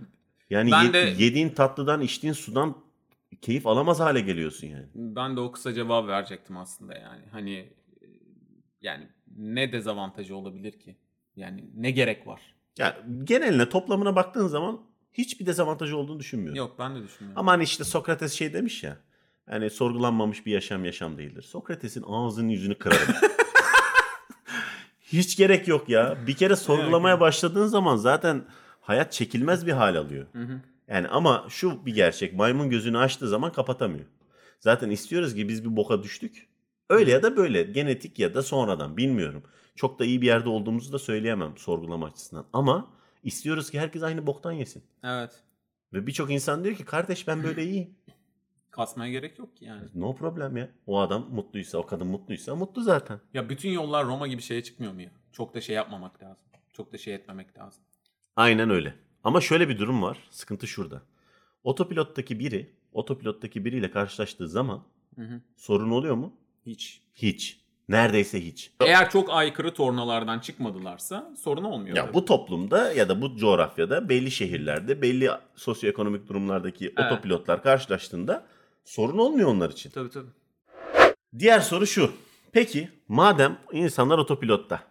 Yani 0.50 0.70
Ben 0.70 0.84
ye- 0.84 0.92
de- 0.92 1.14
yediğin 1.24 1.48
tatlıdan, 1.48 2.00
içtiğin 2.00 2.32
sudan 2.32 2.76
keyif 3.40 3.66
alamaz 3.66 4.00
hale 4.00 4.20
geliyorsun 4.20 4.66
yani. 4.66 4.86
Ben 4.94 5.36
de 5.36 5.40
o 5.40 5.52
kısa 5.52 5.72
cevap 5.74 6.08
verecektim 6.08 6.56
aslında 6.56 6.94
yani. 6.94 7.22
Hani 7.32 7.52
e, 7.54 8.06
yani 8.82 9.08
ne 9.36 9.72
dezavantajı 9.72 10.36
olabilir 10.36 10.72
ki? 10.72 10.96
Yani 11.36 11.64
ne 11.74 11.90
gerek 11.90 12.26
var? 12.26 12.40
Ya 12.78 12.96
geneline 13.24 13.68
toplamına 13.68 14.16
baktığın 14.16 14.46
zaman 14.46 14.80
hiçbir 15.12 15.46
dezavantajı 15.46 15.96
olduğunu 15.96 16.20
düşünmüyorum. 16.20 16.56
Yok 16.56 16.76
ben 16.78 16.94
de 16.94 17.02
düşünmüyorum. 17.02 17.40
Ama 17.40 17.52
hani 17.52 17.62
işte 17.62 17.84
Sokrates 17.84 18.32
şey 18.32 18.52
demiş 18.52 18.82
ya. 18.82 18.96
Hani 19.48 19.70
sorgulanmamış 19.70 20.46
bir 20.46 20.52
yaşam 20.52 20.84
yaşam 20.84 21.18
değildir. 21.18 21.42
Sokrates'in 21.42 22.04
ağzının 22.06 22.48
yüzünü 22.48 22.74
kırarım. 22.74 23.14
Hiç 25.00 25.36
gerek 25.36 25.68
yok 25.68 25.88
ya. 25.88 26.18
Bir 26.26 26.34
kere 26.34 26.56
sorgulamaya 26.56 27.20
başladığın 27.20 27.66
zaman 27.66 27.96
zaten 27.96 28.44
hayat 28.80 29.12
çekilmez 29.12 29.66
bir 29.66 29.72
hal 29.72 29.96
alıyor. 29.96 30.26
Hı 30.32 30.42
hı. 30.42 30.60
Yani 30.88 31.08
ama 31.08 31.46
şu 31.48 31.86
bir 31.86 31.94
gerçek. 31.94 32.34
Maymun 32.34 32.70
gözünü 32.70 32.98
açtığı 32.98 33.28
zaman 33.28 33.52
kapatamıyor. 33.52 34.04
Zaten 34.60 34.90
istiyoruz 34.90 35.34
ki 35.34 35.48
biz 35.48 35.64
bir 35.64 35.76
boka 35.76 36.02
düştük. 36.02 36.48
Öyle 36.92 37.11
ya 37.11 37.22
da 37.22 37.37
böyle. 37.37 37.62
Genetik 37.62 38.18
ya 38.18 38.35
da 38.35 38.42
sonradan 38.42 38.96
bilmiyorum. 38.96 39.42
Çok 39.76 39.98
da 39.98 40.05
iyi 40.05 40.22
bir 40.22 40.26
yerde 40.26 40.48
olduğumuzu 40.48 40.92
da 40.92 40.98
söyleyemem 40.98 41.57
sorgulama 41.57 42.07
açısından. 42.07 42.46
Ama 42.52 42.90
istiyoruz 43.22 43.70
ki 43.70 43.81
herkes 43.81 44.02
aynı 44.02 44.26
boktan 44.26 44.52
yesin. 44.52 44.83
Evet. 45.05 45.42
Ve 45.92 46.07
birçok 46.07 46.31
insan 46.31 46.64
diyor 46.64 46.76
ki 46.76 46.85
kardeş 46.85 47.28
ben 47.28 47.42
böyle 47.42 47.64
iyiyim. 47.64 47.94
Kasmaya 48.70 49.12
gerek 49.12 49.38
yok 49.38 49.57
ki 49.57 49.64
yani. 49.64 49.83
No 49.94 50.14
problem 50.14 50.57
ya. 50.57 50.68
O 50.87 51.00
adam 51.00 51.28
mutluysa, 51.31 51.78
o 51.78 51.87
kadın 51.87 52.07
mutluysa 52.07 52.55
mutlu 52.55 52.83
zaten. 52.83 53.20
Ya 53.35 53.48
bütün 53.48 53.70
yollar 53.70 54.07
Roma 54.07 54.26
gibi 54.26 54.42
şeye 54.42 54.62
çıkmıyor 54.62 54.92
mu 54.92 55.02
ya? 55.02 55.11
Çok 55.33 55.55
da 55.55 55.61
şey 55.61 55.76
yapmamak 55.76 56.22
lazım. 56.22 56.46
Çok 56.72 56.92
da 56.92 56.98
şey 56.98 57.14
etmemek 57.14 57.59
lazım. 57.59 57.83
Aynen 58.37 58.70
öyle. 58.70 58.94
Ama 59.24 59.40
şöyle 59.40 59.68
bir 59.68 59.78
durum 59.78 60.02
var. 60.02 60.18
Sıkıntı 60.31 60.66
şurada. 60.66 61.02
Otopilottaki 61.64 62.38
biri, 62.38 62.76
otopilottaki 62.92 63.64
biriyle 63.64 63.90
karşılaştığı 63.90 64.48
zaman 64.48 64.85
Hı 65.16 65.22
hı. 65.22 65.40
sorun 65.57 65.90
oluyor 65.90 66.14
mu? 66.14 66.33
Hiç. 66.66 67.01
Hiç. 67.14 67.61
Neredeyse 67.88 68.46
hiç. 68.46 68.70
Eğer 68.81 69.11
çok 69.11 69.31
aykırı 69.31 69.75
tornalardan 69.75 70.38
çıkmadılarsa 70.38 71.35
sorun 71.38 71.64
olmuyor. 71.64 71.96
Ya 71.96 72.03
tabii. 72.05 72.14
bu 72.14 72.25
toplumda 72.25 72.92
ya 72.92 73.09
da 73.09 73.20
bu 73.22 73.37
coğrafyada 73.37 74.09
belli 74.09 74.31
şehirlerde 74.31 75.03
belli 75.03 75.31
sosyoekonomik 75.57 76.29
durumlardaki 76.29 76.92
Evet. 76.98 77.12
otopilotlar 77.12 77.62
karşılaştığında 77.62 78.46
sorun 78.85 79.18
olmuyor 79.18 79.48
onlar 79.48 79.70
için. 79.70 79.90
Tabii 79.90 80.11
tabii. 80.11 80.31
Diğer 81.38 81.61
soru 81.61 81.87
şu. 81.87 82.12
Peki 82.53 82.88
madem 83.09 83.59
insanlar 83.72 84.18
otopilotta, 84.18 84.83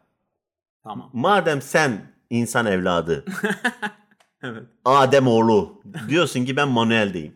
Tamam. 0.83 1.09
madem 1.13 1.61
sen 1.61 2.11
insan 2.29 2.65
evladı, 2.65 3.25
Evet. 4.43 4.63
Adem 4.85 5.27
oğlu 5.27 5.81
diyorsun 6.09 6.45
ki 6.45 6.55
ben 6.55 6.67
manueldeyim. 6.67 7.35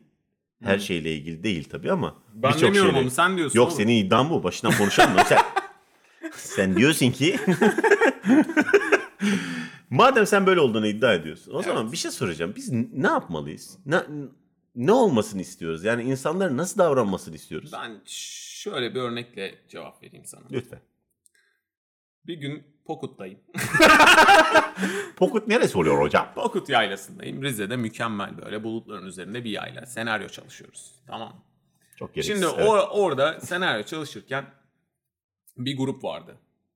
Her 0.63 0.77
Hı. 0.77 0.81
şeyle 0.81 1.13
ilgili 1.15 1.43
değil 1.43 1.69
tabii 1.69 1.91
ama 1.91 2.15
Ben 2.35 2.53
birçok 2.53 2.67
demiyorum 2.67 2.95
onu 2.95 3.11
sen 3.11 3.37
diyorsun. 3.37 3.59
Yok 3.59 3.67
oğlum. 3.67 3.77
senin 3.77 4.05
iddian 4.05 4.29
bu. 4.29 4.43
Başından 4.43 4.77
konuşalım 4.77 5.13
mı? 5.13 5.21
Sen, 5.27 5.39
sen 6.35 6.75
diyorsun 6.75 7.11
ki 7.11 7.39
madem 9.89 10.25
sen 10.25 10.45
böyle 10.45 10.59
olduğunu 10.59 10.87
iddia 10.87 11.13
ediyorsun. 11.13 11.53
O 11.53 11.61
zaman 11.61 11.81
Evet. 11.83 11.91
bir 11.91 11.97
şey 11.97 12.11
soracağım. 12.11 12.53
Biz 12.55 12.71
ne 12.93 13.07
yapmalıyız? 13.07 13.77
Ne, 13.85 14.01
ne 14.75 14.91
olmasını 14.91 15.41
istiyoruz? 15.41 15.83
Yani 15.83 16.03
insanların 16.03 16.57
nasıl 16.57 16.77
davranmasını 16.77 17.35
istiyoruz? 17.35 17.71
Ben 17.73 18.01
şöyle 18.05 18.95
bir 18.95 18.99
örnekle 18.99 19.55
cevap 19.69 20.03
vereyim 20.03 20.25
sana. 20.25 20.43
Lütfen. 20.51 20.79
Bir 22.27 22.33
gün 22.37 22.63
Pokut'tayım. 22.85 23.39
Pokut 25.15 25.47
neresi 25.47 25.77
oluyor 25.77 26.01
hocam? 26.01 26.27
Pokut 26.35 26.69
yaylasındayım. 26.69 27.43
Rize'de 27.43 27.77
mükemmel 27.77 28.37
böyle 28.45 28.63
bulutların 28.63 29.05
üzerinde 29.05 29.43
bir 29.43 29.49
yayla. 29.49 29.85
Senaryo 29.85 30.27
çalışıyoruz. 30.29 30.95
Tamam? 31.07 31.43
Çok 31.95 32.13
gereksiz. 32.13 32.41
Şimdi 32.41 32.55
evet. 32.55 32.67
o, 32.67 33.01
orada 33.01 33.39
senaryo 33.39 33.83
çalışırken 33.83 34.45
bir 35.57 35.77
grup 35.77 36.03
vardı. 36.03 36.35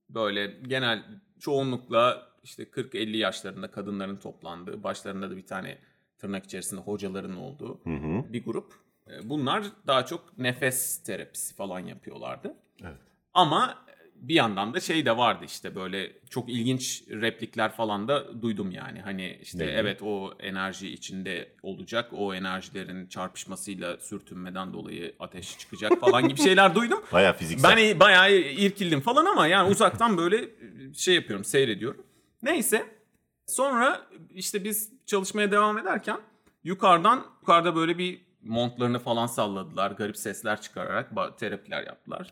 Böyle 0.09 0.47
genel 0.47 1.03
çoğunlukla 1.39 2.29
işte 2.43 2.63
40-50 2.63 3.17
yaşlarında 3.17 3.71
kadınların 3.71 4.17
toplandığı, 4.17 4.83
başlarında 4.83 5.31
da 5.31 5.37
bir 5.37 5.45
tane 5.45 5.77
tırnak 6.17 6.45
içerisinde 6.45 6.81
hocaların 6.81 7.37
olduğu 7.37 7.79
Hı 7.83 7.89
hı. 7.89 8.33
bir 8.33 8.45
grup. 8.45 8.73
E, 9.07 9.29
Bunlar 9.29 9.63
daha 9.87 10.05
çok 10.05 10.37
nefes 10.37 11.03
terapisi 11.03 11.55
falan 11.55 11.79
yapıyorlardı. 11.79 12.55
Evet. 12.83 12.97
Ama 13.33 13.85
bir 14.21 14.35
yandan 14.35 14.73
da 14.73 14.79
şey 14.79 15.05
de 15.05 15.17
vardı 15.17 15.45
işte 15.45 15.75
böyle 15.75 16.11
çok 16.29 16.49
ilginç 16.49 17.03
replikler 17.09 17.71
falan 17.71 18.07
da 18.07 18.41
duydum 18.41 18.71
yani. 18.71 19.01
Hani 19.01 19.39
işte 19.41 19.59
Neydi? 19.59 19.71
evet 19.71 20.01
o 20.01 20.33
enerji 20.39 20.89
içinde 20.89 21.51
olacak. 21.63 22.09
O 22.13 22.33
enerjilerin 22.33 23.07
çarpışmasıyla 23.07 23.97
sürtünmeden 23.97 24.73
dolayı 24.73 25.15
ateş 25.19 25.57
çıkacak 25.59 25.99
falan 25.99 26.27
gibi 26.27 26.41
şeyler 26.41 26.75
duydum. 26.75 27.03
Bayağı 27.11 27.33
fiziksel. 27.33 27.77
Ben 27.77 27.99
bayağı 27.99 28.31
irkildim 28.35 29.01
falan 29.01 29.25
ama 29.25 29.47
yani 29.47 29.69
uzaktan 29.69 30.17
böyle 30.17 30.49
şey 30.93 31.15
yapıyorum, 31.15 31.45
seyrediyorum. 31.45 32.05
Neyse. 32.43 32.99
Sonra 33.47 34.01
işte 34.33 34.63
biz 34.63 34.91
çalışmaya 35.05 35.51
devam 35.51 35.77
ederken 35.77 36.17
yukarıdan 36.63 37.25
yukarıda 37.41 37.75
böyle 37.75 37.97
bir 37.97 38.21
montlarını 38.43 38.99
falan 38.99 39.27
salladılar. 39.27 39.91
Garip 39.91 40.17
sesler 40.17 40.61
çıkararak 40.61 41.39
terapiler 41.39 41.83
yaptılar. 41.83 42.31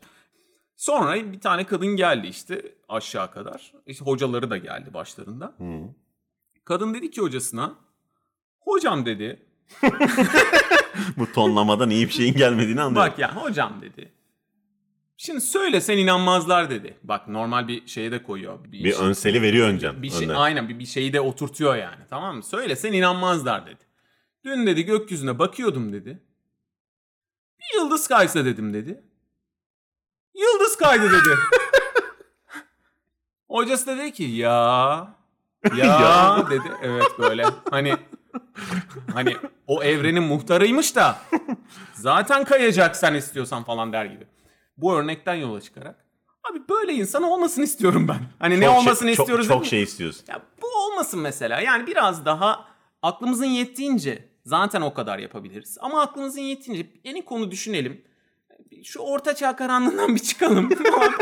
Sonra 0.78 1.32
bir 1.32 1.40
tane 1.40 1.64
kadın 1.64 1.88
geldi 1.88 2.28
işte 2.28 2.76
aşağı 2.90 3.32
kadar. 3.32 3.74
İşte 3.86 4.06
hocaları 4.06 4.50
da 4.50 4.58
geldi 4.58 4.94
başlarında. 4.94 5.56
Hı. 5.58 5.82
Kadın 6.66 6.94
dedi 6.94 7.12
ki 7.12 7.22
hocasına, 7.22 7.76
hocam 8.60 9.06
dedi, 9.06 9.46
Bu 11.18 11.32
tonlamadan 11.32 11.90
iyi 11.90 12.08
bir 12.08 12.14
şeyin 12.14 12.34
gelmediğini 12.34 12.82
anlıyorum. 12.82 13.12
Bak 13.12 13.20
ya 13.20 13.36
hocam 13.36 13.82
dedi. 13.82 14.12
Şimdi 15.18 15.42
söylesen 15.42 15.98
inanmazlar 15.98 16.70
dedi. 16.70 16.98
Bak 17.04 17.28
normal 17.28 17.68
bir 17.68 17.88
şeye 17.88 18.12
de 18.12 18.24
koyuyor. 18.24 18.64
bir 18.64 18.94
önseli 18.94 19.42
veriyor 19.42 19.68
önceden. 19.68 20.04
bir 20.04 20.10
şey, 20.10 20.26
önden. 20.26 20.36
aynen 20.36 20.70
bir, 20.70 20.80
bir 20.80 20.86
şeyi 20.86 21.14
de 21.14 21.22
oturtuyor 21.22 21.76
yani. 21.76 22.04
Tamam 22.10 22.36
mı? 22.36 22.44
Söylesen 22.44 22.94
inanmazlar 22.94 23.66
dedi. 23.66 23.88
Dün 24.46 24.68
dedi 24.68 24.86
gökyüzüne 24.86 25.40
bakıyordum 25.40 25.94
dedi. 25.94 26.20
Bir 27.60 27.80
yıldız 27.80 28.08
kaysa 28.08 28.46
dedim 28.46 28.74
dedi. 28.74 29.04
Yıldız 30.38 30.76
kaydı 30.78 31.06
dedi. 31.12 31.30
Hocası 33.50 33.88
da 33.88 33.98
dedi 33.98 34.14
ki 34.14 34.24
ya 34.24 35.08
ya 35.78 36.46
dedi. 36.50 36.72
Evet 36.82 37.08
böyle 37.20 37.46
hani 37.72 37.94
hani 39.14 39.38
o 39.68 39.84
evrenin 39.84 40.24
muhtarıymış 40.24 40.96
da 40.96 41.20
zaten 41.94 42.44
kayacak 42.44 42.96
sen 42.96 43.14
istiyorsan 43.14 43.64
falan 43.64 43.94
der 43.94 44.06
gibi. 44.06 44.28
Bu 44.78 44.96
örnekten 44.96 45.34
yola 45.36 45.62
çıkarak 45.62 46.06
abi 46.52 46.62
böyle 46.70 46.94
insan 46.94 47.24
olmasını 47.24 47.64
istiyorum 47.64 48.08
ben. 48.08 48.20
Hani 48.40 48.60
ne 48.60 48.66
Çok 48.66 48.72
şey- 48.74 48.80
olmasını 48.80 49.16
çok- 49.16 49.20
istiyoruz 49.24 49.48
Çok, 49.48 49.62
mi? 49.62 49.68
şey 49.68 49.84
istiyorsun. 49.84 50.26
Ya 50.30 50.42
bu 50.62 50.68
olmasın 50.68 51.20
mesela. 51.20 51.62
Yani 51.62 51.88
biraz 51.88 52.26
daha 52.26 52.66
aklımızın 53.02 53.46
yettiğince 53.46 54.30
zaten 54.46 54.82
o 54.82 54.94
kadar 54.94 55.20
yapabiliriz. 55.20 55.78
Ama 55.82 56.02
aklımızın 56.02 56.42
yettiğince 56.42 56.92
yeni 57.04 57.26
konu 57.26 57.52
düşünelim. 57.52 58.02
Şu 58.84 59.00
orta 59.00 59.36
çağ 59.36 59.56
karanlığından 59.56 60.16
bir 60.16 60.20
çıkalım. 60.20 60.70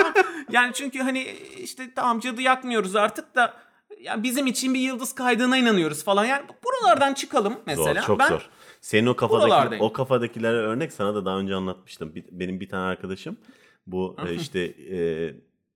yani 0.51 0.73
çünkü 0.73 0.99
hani 0.99 1.23
işte 1.57 1.93
tamam 1.95 2.19
cadı 2.19 2.41
yakmıyoruz 2.41 2.95
artık 2.95 3.35
da 3.35 3.53
ya 3.99 4.23
bizim 4.23 4.47
için 4.47 4.73
bir 4.73 4.79
yıldız 4.79 5.15
kaydığına 5.15 5.57
inanıyoruz 5.57 6.03
falan. 6.03 6.25
Yani 6.25 6.43
buralardan 6.63 7.13
çıkalım 7.13 7.53
mesela. 7.65 7.93
Zor, 7.93 8.01
çok 8.01 8.19
ben, 8.19 8.27
zor. 8.27 8.49
Senin 8.81 9.07
o 9.07 9.15
kafadaki 9.15 9.83
o 9.83 9.93
kafadakilere 9.93 10.57
örnek 10.57 10.93
sana 10.93 11.15
da 11.15 11.25
daha 11.25 11.37
önce 11.37 11.55
anlatmıştım. 11.55 12.15
Bir- 12.15 12.25
benim 12.31 12.59
bir 12.59 12.69
tane 12.69 12.83
arkadaşım 12.83 13.37
bu 13.87 14.15
e, 14.27 14.35
işte 14.35 14.59
e, 14.59 14.97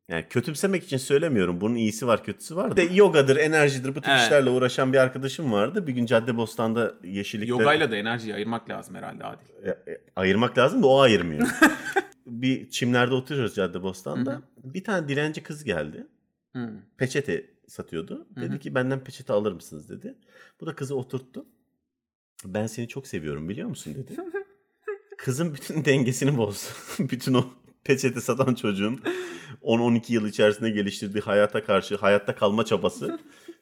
yani 0.09 0.25
kötümsemek 0.29 0.83
için 0.83 0.97
söylemiyorum. 0.97 1.61
Bunun 1.61 1.75
iyisi 1.75 2.07
var, 2.07 2.23
kötüsü 2.23 2.55
var. 2.55 2.77
De 2.77 2.81
yogadır, 2.81 3.37
enerjidir 3.37 3.95
bu 3.95 4.01
tür 4.01 4.11
Evet. 4.11 4.21
işlerle 4.21 4.49
uğraşan 4.49 4.93
bir 4.93 4.97
arkadaşım 4.97 5.51
vardı. 5.51 5.87
Bir 5.87 5.93
gün 5.93 6.05
Caddebostan'da 6.05 6.95
yeşillikte 7.03 7.49
Yogayla 7.49 7.91
da 7.91 7.95
enerjiyi 7.95 8.35
ayırmak 8.35 8.69
lazım 8.69 8.95
herhalde 8.95 9.23
Adil. 9.23 9.45
E, 9.63 9.69
e, 9.69 10.01
ayırmak 10.15 10.57
lazım 10.57 10.83
da 10.83 10.87
o 10.87 10.99
ayırmıyor. 10.99 11.47
bir 12.25 12.69
çimlerde 12.69 13.13
oturuyoruz 13.13 13.55
Caddebostan'da. 13.55 14.31
Hı 14.31 14.35
hı. 14.35 14.41
Bir 14.73 14.83
tane 14.83 15.07
dilenci 15.09 15.43
kız 15.43 15.63
geldi. 15.63 16.07
Hmm. 16.51 16.69
Peçete 16.97 17.45
satıyordu. 17.67 18.27
Hı 18.35 18.41
Dedi 18.41 18.53
hı. 18.53 18.59
ki 18.59 18.75
benden 18.75 19.03
peçete 19.03 19.33
alır 19.33 19.51
mısınız 19.51 19.89
dedi. 19.89 20.15
Bu 20.61 20.65
da 20.65 20.75
kızı 20.75 20.95
oturttu. 20.95 21.45
Ben 22.45 22.67
seni 22.67 22.87
çok 22.87 23.07
seviyorum 23.07 23.49
biliyor 23.49 23.69
musun 23.69 23.95
dedi. 23.95 24.15
Kızın 25.17 25.53
bütün 25.53 25.85
dengesini 25.85 26.37
bozdu. 26.37 26.67
bütün 26.99 27.33
o 27.33 27.45
peçete 27.89 28.21
satan 28.21 28.55
çocuğun 28.55 29.01
10-12 29.63 30.13
yıl 30.13 30.27
içerisinde 30.27 30.69
geliştirdiği 30.69 31.21
hayata 31.21 31.63
karşı 31.63 31.95
hayatta 31.95 32.35
kalma 32.35 32.65
çabası 32.65 33.19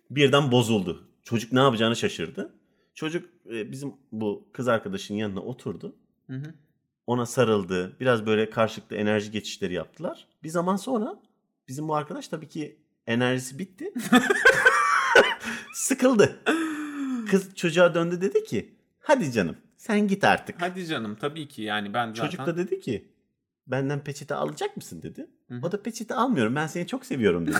birden 0.10 0.52
bozuldu. 0.52 1.08
Çocuk 1.24 1.52
ne 1.52 1.60
yapacağını 1.60 1.96
şaşırdı. 1.96 2.54
Çocuk 2.94 3.30
e, 3.50 3.72
bizim 3.72 3.94
bu 4.12 4.48
kız 4.54 4.68
arkadaşın 4.68 5.16
yanına 5.16 5.40
oturdu. 5.40 5.96
Hı 6.30 6.34
hı. 6.34 6.54
Ona 7.08 7.26
sarıldı. 7.26 7.96
Biraz 8.00 8.26
böyle 8.26 8.50
karşılıklı 8.50 8.96
enerji 8.96 9.32
geçişleri 9.32 9.74
yaptılar. 9.74 10.28
Bir 10.44 10.50
zaman 10.50 10.76
sonra 10.76 11.20
bizim 11.68 11.88
bu 11.88 11.96
arkadaş 11.96 12.28
tabii 12.28 12.50
ki 12.50 12.78
enerjisi 13.08 13.60
bitti. 13.60 13.94
Sıkıldı. 15.74 16.40
Kız 17.30 17.56
çocuğa 17.56 17.96
döndü 17.96 18.22
dedi 18.22 18.44
ki 18.44 18.76
hadi 19.00 19.32
canım 19.32 19.56
sen 19.78 20.08
git 20.08 20.24
artık. 20.24 20.62
Hadi 20.62 20.86
canım 20.86 21.16
tabii 21.16 21.48
ki 21.48 21.62
yani 21.62 21.94
ben 21.94 22.08
zaten... 22.08 22.30
Çocuk 22.30 22.46
da 22.48 22.58
dedi 22.58 22.80
ki 22.80 23.17
benden 23.68 24.00
peçete 24.04 24.36
alacak 24.36 24.78
mısın 24.78 25.02
dedi. 25.02 25.28
Hı. 25.52 25.60
O 25.64 25.72
da 25.72 25.84
peçete 25.84 26.16
almıyorum 26.16 26.56
ben 26.56 26.68
seni 26.68 26.88
çok 26.88 27.06
seviyorum 27.06 27.48
dedi. 27.48 27.58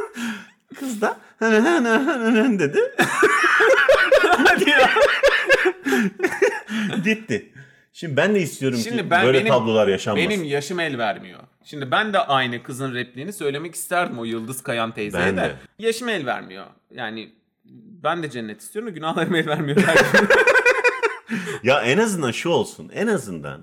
Kız 0.78 1.00
da 1.00 1.18
dedi. 2.58 2.78
Hadi 4.22 4.70
ya. 4.70 4.90
Gitti. 7.04 7.52
Şimdi 7.92 8.16
ben 8.16 8.34
de 8.34 8.40
istiyorum 8.40 8.78
Şimdi 8.78 8.96
ki 9.02 9.10
ben- 9.10 9.26
böyle 9.26 9.38
benim- 9.40 9.52
tablolar 9.52 9.88
yaşanmasın. 9.88 10.30
Benim 10.30 10.44
yaşım 10.44 10.80
el 10.80 10.98
vermiyor. 10.98 11.40
Şimdi 11.64 11.90
ben 11.90 12.12
de 12.12 12.18
aynı 12.18 12.62
kızın 12.62 12.94
repliğini 12.94 13.32
söylemek 13.32 13.74
isterdim 13.74 14.18
o 14.18 14.24
Yıldız 14.24 14.62
Kayan 14.62 14.94
teyzeye 14.94 15.26
Ben 15.26 15.36
de. 15.36 15.40
de. 15.40 15.54
Yaşım 15.78 16.08
el 16.08 16.26
vermiyor. 16.26 16.66
Yani 16.90 17.32
ben 18.02 18.22
de 18.22 18.30
cennet 18.30 18.60
istiyorum 18.60 18.90
da 18.90 18.94
günahlarım 18.94 19.34
el 19.34 19.46
vermiyor. 19.46 19.78
Ya 21.62 21.80
en 21.82 21.98
azından 21.98 22.30
şu 22.30 22.48
olsun. 22.48 22.90
En 22.94 23.06
azından 23.06 23.60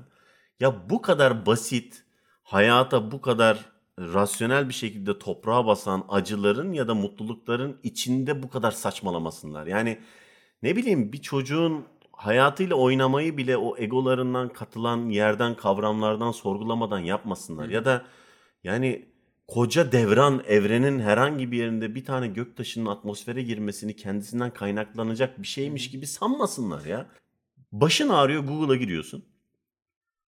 ya 0.60 0.90
bu 0.90 1.02
kadar 1.02 1.46
basit, 1.46 2.04
hayata 2.44 3.12
bu 3.12 3.22
kadar 3.22 3.66
rasyonel 4.00 4.70
bir 4.70 4.74
şekilde 4.74 5.20
toprağa 5.20 5.66
basan 5.66 6.06
acıların 6.10 6.74
ya 6.74 6.88
da 6.88 6.96
mutlulukların 6.96 7.80
içinde 7.84 8.44
bu 8.44 8.50
kadar 8.50 8.72
saçmalamasınlar. 8.72 9.68
Yani 9.68 10.00
ne 10.64 10.76
bileyim 10.76 11.14
bir 11.14 11.22
çocuğun 11.22 11.86
hayatıyla 12.12 12.76
oynamayı 12.76 13.38
bile 13.38 13.58
o 13.58 13.78
egolarından 13.78 14.50
katılan 14.50 15.10
yerden 15.10 15.56
kavramlardan 15.56 16.32
sorgulamadan 16.32 17.00
yapmasınlar. 17.00 17.68
Hı. 17.68 17.72
Ya 17.72 17.86
da 17.86 18.06
yani 18.64 19.06
koca 19.48 19.92
devran 19.92 20.44
evrenin 20.48 21.00
herhangi 21.00 21.52
bir 21.52 21.58
yerinde 21.58 21.96
bir 21.96 22.06
tane 22.06 22.28
göktaşının 22.28 22.86
atmosfere 22.86 23.44
girmesini 23.44 23.96
kendisinden 23.96 24.54
kaynaklanacak 24.54 25.42
bir 25.42 25.48
şeymiş 25.48 25.92
gibi 25.92 26.08
sanmasınlar 26.08 26.86
ya. 26.86 27.10
Başın 27.72 28.10
ağrıyor 28.10 28.44
Google'a 28.44 28.76
giriyorsun. 28.76 29.26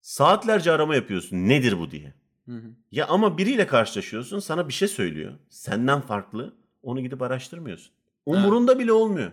Saatlerce 0.06 0.72
arama 0.72 0.94
yapıyorsun 0.94 1.36
nedir 1.36 1.78
bu 1.78 1.90
diye. 1.90 2.14
Hı 2.48 2.52
hı. 2.52 2.70
Ya 2.92 3.06
ama 3.06 3.38
biriyle 3.38 3.66
karşılaşıyorsun 3.66 4.38
sana 4.38 4.68
bir 4.68 4.72
şey 4.72 4.88
söylüyor. 4.88 5.32
Senden 5.48 6.00
farklı. 6.00 6.54
Onu 6.82 7.00
gidip 7.00 7.22
araştırmıyorsun. 7.22 7.92
Umurunda 8.26 8.78
bile 8.78 8.92
olmuyor. 8.92 9.32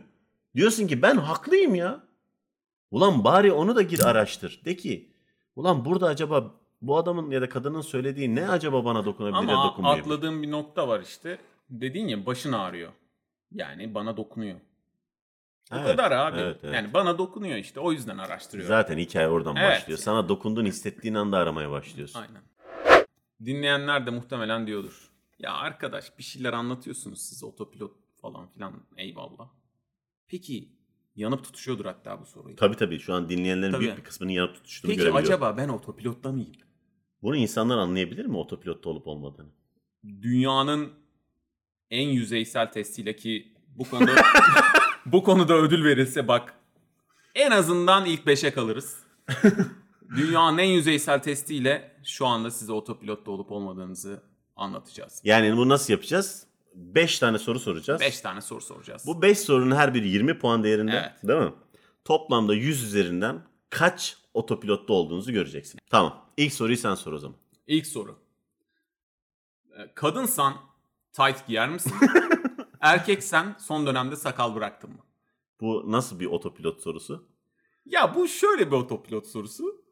Diyorsun 0.56 0.88
ki 0.88 1.02
ben 1.02 1.18
haklıyım 1.18 1.76
ya. 1.76 2.04
Ulan 2.92 3.24
bari 3.24 3.52
onu 3.52 3.76
da 3.76 3.82
gir 3.82 4.00
araştır. 4.00 4.62
De 4.66 4.76
ki 4.76 5.10
ulan 5.56 5.86
burada 5.86 6.08
acaba 6.08 6.52
bu 6.82 6.98
adamın 6.98 7.32
ya 7.32 7.42
da 7.42 7.50
kadının 7.50 7.82
söylediği 7.82 8.36
ne 8.36 8.50
acaba 8.50 8.86
bana 8.86 9.06
dokunabilir 9.06 9.38
Ama 9.38 9.76
atladığım 9.84 10.44
bir 10.44 10.52
nokta 10.52 10.88
var 10.88 11.02
işte. 11.02 11.38
Dedin 11.70 12.08
ya 12.08 12.26
başın 12.26 12.52
ağrıyor. 12.52 12.92
Yani 13.52 13.96
bana 13.96 14.18
dokunuyor. 14.18 14.60
O 15.74 15.78
Evet, 15.78 15.88
kadar 15.92 16.12
abi. 16.12 16.40
evet, 16.40 16.60
evet. 16.64 16.74
Yani 16.76 16.94
bana 16.94 17.18
dokunuyor 17.18 17.58
işte. 17.58 17.80
O 17.80 17.92
yüzden 17.92 18.18
araştırıyorum. 18.18 18.68
Zaten 18.68 18.98
hikaye 18.98 19.28
oradan 19.28 19.56
Evet. 19.56 19.72
başlıyor. 19.72 20.00
Sana 20.00 20.30
dokunduğunu 20.30 20.68
hissettiğin 20.68 21.16
anda 21.16 21.38
aramaya 21.38 21.72
başlıyorsun. 21.72 22.20
Aynen. 22.22 22.42
Dinleyenler 23.46 24.06
de 24.06 24.10
muhtemelen 24.12 24.68
diyordur. 24.68 25.10
Ya 25.40 25.54
arkadaş 25.54 26.18
bir 26.18 26.24
şeyler 26.24 26.54
anlatıyorsunuz 26.54 27.22
siz 27.22 27.44
otopilot 27.44 27.92
falan 28.22 28.48
filan 28.48 28.74
eyvallah. 28.98 29.50
Peki 30.28 30.70
yanıp 31.16 31.44
tutuşuyordur 31.44 31.86
hatta 31.86 32.22
bu 32.22 32.26
soruyu. 32.26 32.56
Tabii 32.56 32.76
tabii 32.76 33.00
şu 33.00 33.14
an 33.14 33.30
dinleyenlerin 33.30 33.72
Tabii. 33.72 33.82
büyük 33.84 33.98
bir 33.98 34.04
kısmının 34.04 34.32
yanıp 34.32 34.56
tutuştuğunu 34.56 34.90
Peki 34.92 34.98
görebiliyorum. 35.00 35.26
acaba 35.44 35.58
ben 35.58 35.70
otopilotta 35.70 36.32
mıyım? 36.32 36.52
Bunu 37.24 37.36
insanlar 37.36 37.78
anlayabilir 37.78 38.26
mi 38.26 38.38
otopilotta 38.38 38.90
olup 38.90 39.08
olmadığını? 39.08 39.50
Dünyanın 40.22 40.94
en 41.90 42.08
yüzeysel 42.08 42.72
testiyle 42.72 43.16
ki 43.16 43.54
bu 43.68 43.90
konuda 43.90 44.12
bu 45.14 45.24
konuda 45.24 45.54
ödül 45.54 45.84
verilse 45.84 46.28
bak 46.28 46.54
en 47.36 47.52
azından 47.52 48.06
ilk 48.06 48.26
5'e 48.26 48.54
kalırız. 48.54 48.98
Dünyanın 50.16 50.58
en 50.58 50.68
yüzeysel 50.68 51.22
testiyle 51.22 51.98
şu 52.04 52.26
anda 52.26 52.52
size 52.52 52.72
otopilotta 52.72 53.32
olup 53.32 53.52
olmadığınızı 53.52 54.24
anlatacağız. 54.56 55.22
Yani 55.24 55.58
bunu 55.58 55.70
nasıl 55.70 55.94
yapacağız? 55.94 56.48
5 56.76 57.20
tane 57.20 57.40
soru 57.40 57.60
soracağız. 57.60 58.02
5 58.02 58.22
tane 58.22 58.42
soru 58.42 58.62
soracağız. 58.62 59.04
Bu 59.08 59.22
5 59.22 59.40
sorunun 59.40 59.76
her 59.76 59.94
biri 59.94 60.10
20 60.10 60.40
puan 60.40 60.64
değerinde. 60.64 60.92
Evet. 60.92 61.28
Değil 61.28 61.40
mi? 61.40 61.54
Toplamda 62.06 62.54
100 62.54 62.84
üzerinden 62.84 63.42
kaç 63.70 64.18
otopilotta 64.34 64.94
olduğunuzu 64.94 65.32
göreceksin. 65.32 65.80
Tamam. 65.90 66.26
İlk 66.38 66.54
soruyu 66.54 66.78
sen 66.78 66.96
sor 66.96 67.14
o 67.14 67.18
zaman. 67.18 67.38
İlk 67.68 67.88
soru. 67.88 68.20
Ee, 69.78 69.92
Kadınsan 69.96 70.54
tight 71.12 71.48
giyer 71.48 71.70
misin? 71.70 71.94
Erkeksen 72.84 73.56
son 73.60 73.88
dönemde 73.88 74.16
sakal 74.16 74.56
bıraktın 74.56 74.90
mı? 74.90 75.00
Bu 75.62 75.84
nasıl 75.88 76.20
bir 76.20 76.26
otopilot 76.26 76.82
sorusu? 76.82 77.28
Ya 77.86 78.16
bu 78.16 78.28
şöyle 78.28 78.68
bir 78.68 78.76
otopilot 78.76 79.28
sorusu. 79.28 79.84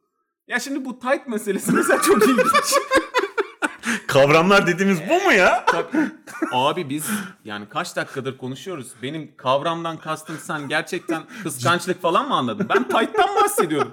Ya 0.48 0.60
şimdi 0.60 0.86
bu 0.86 1.00
tight 1.00 1.28
meselesi 1.28 1.72
mesela 1.72 2.02
çok 2.02 2.24
ilginç. 2.24 2.74
Kavramlar 4.08 4.68
dediğimiz 4.68 5.00
bu 5.10 5.26
mu 5.26 5.34
ya? 5.34 5.66
Tabii. 5.72 6.12
Abi 6.52 6.90
biz 6.90 7.10
yani 7.46 7.70
kaç 7.70 7.96
dakikadır 7.96 8.38
konuşuyoruz. 8.38 8.92
Benim 9.04 9.38
kavramdan 9.38 9.98
kastım 9.98 10.38
sen 10.38 10.68
gerçekten 10.68 11.24
kıskançlık 11.44 12.02
falan 12.02 12.28
mı 12.28 12.36
anladın? 12.36 12.70
Ben 12.70 12.84
tight'tan 12.84 13.36
bahsediyorum. 13.36 13.92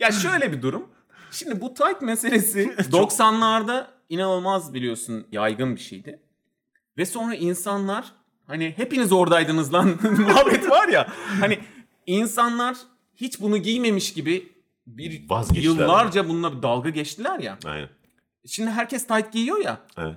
Ya 0.00 0.10
şöyle 0.12 0.52
bir 0.52 0.62
durum. 0.62 0.88
Şimdi 1.30 1.60
bu 1.60 1.74
tight 1.74 2.02
meselesi 2.02 2.64
90'larda 2.78 3.86
inanılmaz 4.08 4.74
biliyorsun 4.74 5.26
yaygın 5.32 5.74
bir 5.76 5.80
şeydi. 5.80 6.25
Ve 6.98 7.06
sonra 7.06 7.34
insanlar 7.34 8.12
hani 8.46 8.72
hepiniz 8.76 9.12
oradaydınız 9.12 9.74
lan 9.74 9.88
muhabbet 10.18 10.70
var 10.70 10.88
ya. 10.88 11.08
Hani 11.40 11.58
insanlar 12.06 12.76
hiç 13.14 13.40
bunu 13.40 13.58
giymemiş 13.58 14.12
gibi 14.14 14.52
bir 14.86 15.30
Vazgeçtiler. 15.30 15.64
yıllarca 15.64 16.28
bununla 16.28 16.56
bir 16.56 16.62
dalga 16.62 16.90
geçtiler 16.90 17.38
ya. 17.40 17.58
Aynen. 17.64 17.88
Şimdi 18.46 18.70
herkes 18.70 19.06
tight 19.06 19.32
giyiyor 19.32 19.58
ya. 19.64 19.80
Evet. 19.98 20.16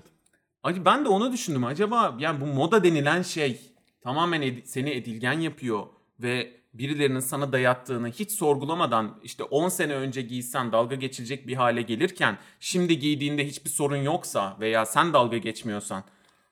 Ben 0.85 1.05
de 1.05 1.09
onu 1.09 1.31
düşündüm. 1.31 1.63
Acaba 1.63 2.15
yani 2.19 2.41
bu 2.41 2.45
moda 2.45 2.83
denilen 2.83 3.21
şey 3.21 3.61
tamamen 4.01 4.41
ed- 4.41 4.65
seni 4.65 4.89
edilgen 4.89 5.39
yapıyor 5.39 5.85
ve 6.19 6.59
birilerinin 6.73 7.19
sana 7.19 7.51
dayattığını 7.51 8.07
hiç 8.09 8.31
sorgulamadan 8.31 9.19
işte 9.23 9.43
10 9.43 9.69
sene 9.69 9.93
önce 9.93 10.21
giysen 10.21 10.71
dalga 10.71 10.95
geçilecek 10.95 11.47
bir 11.47 11.55
hale 11.55 11.81
gelirken 11.81 12.37
şimdi 12.59 12.99
giydiğinde 12.99 13.47
hiçbir 13.47 13.69
sorun 13.69 13.97
yoksa 13.97 14.57
veya 14.59 14.85
sen 14.85 15.13
dalga 15.13 15.37
geçmiyorsan 15.37 16.03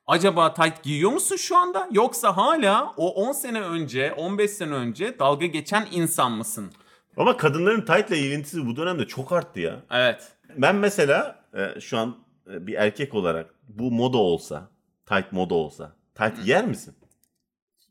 Acaba 0.08 0.54
tight 0.54 0.84
giyiyor 0.84 1.12
musun 1.12 1.36
şu 1.36 1.58
anda? 1.58 1.88
Yoksa 1.92 2.38
hala 2.38 2.94
o 2.98 3.10
10 3.14 3.32
sene 3.32 3.62
önce, 3.62 4.14
15 4.14 4.52
sene 4.52 4.74
önce 4.74 5.20
dalga 5.20 5.46
geçen 5.46 5.88
insan 5.92 6.32
mısın? 6.32 6.72
Ama 7.18 7.38
kadınların 7.38 7.82
tight'la 7.86 8.16
ilintisi 8.16 8.66
bu 8.68 8.76
dönemde 8.76 9.08
çok 9.08 9.32
arttı 9.32 9.60
ya. 9.60 9.80
Evet. 9.92 10.28
Ben 10.58 10.76
mesela 10.76 11.44
e, 11.58 11.80
şu 11.80 11.98
an 11.98 12.16
e, 12.54 12.68
bir 12.68 12.74
erkek 12.74 13.14
olarak 13.14 13.54
bu 13.68 13.92
moda 13.92 14.18
olsa, 14.18 14.70
tight 15.06 15.32
moda 15.32 15.56
olsa, 15.56 15.96
tight 16.16 16.44
giyer 16.46 16.66
misin? 16.66 16.96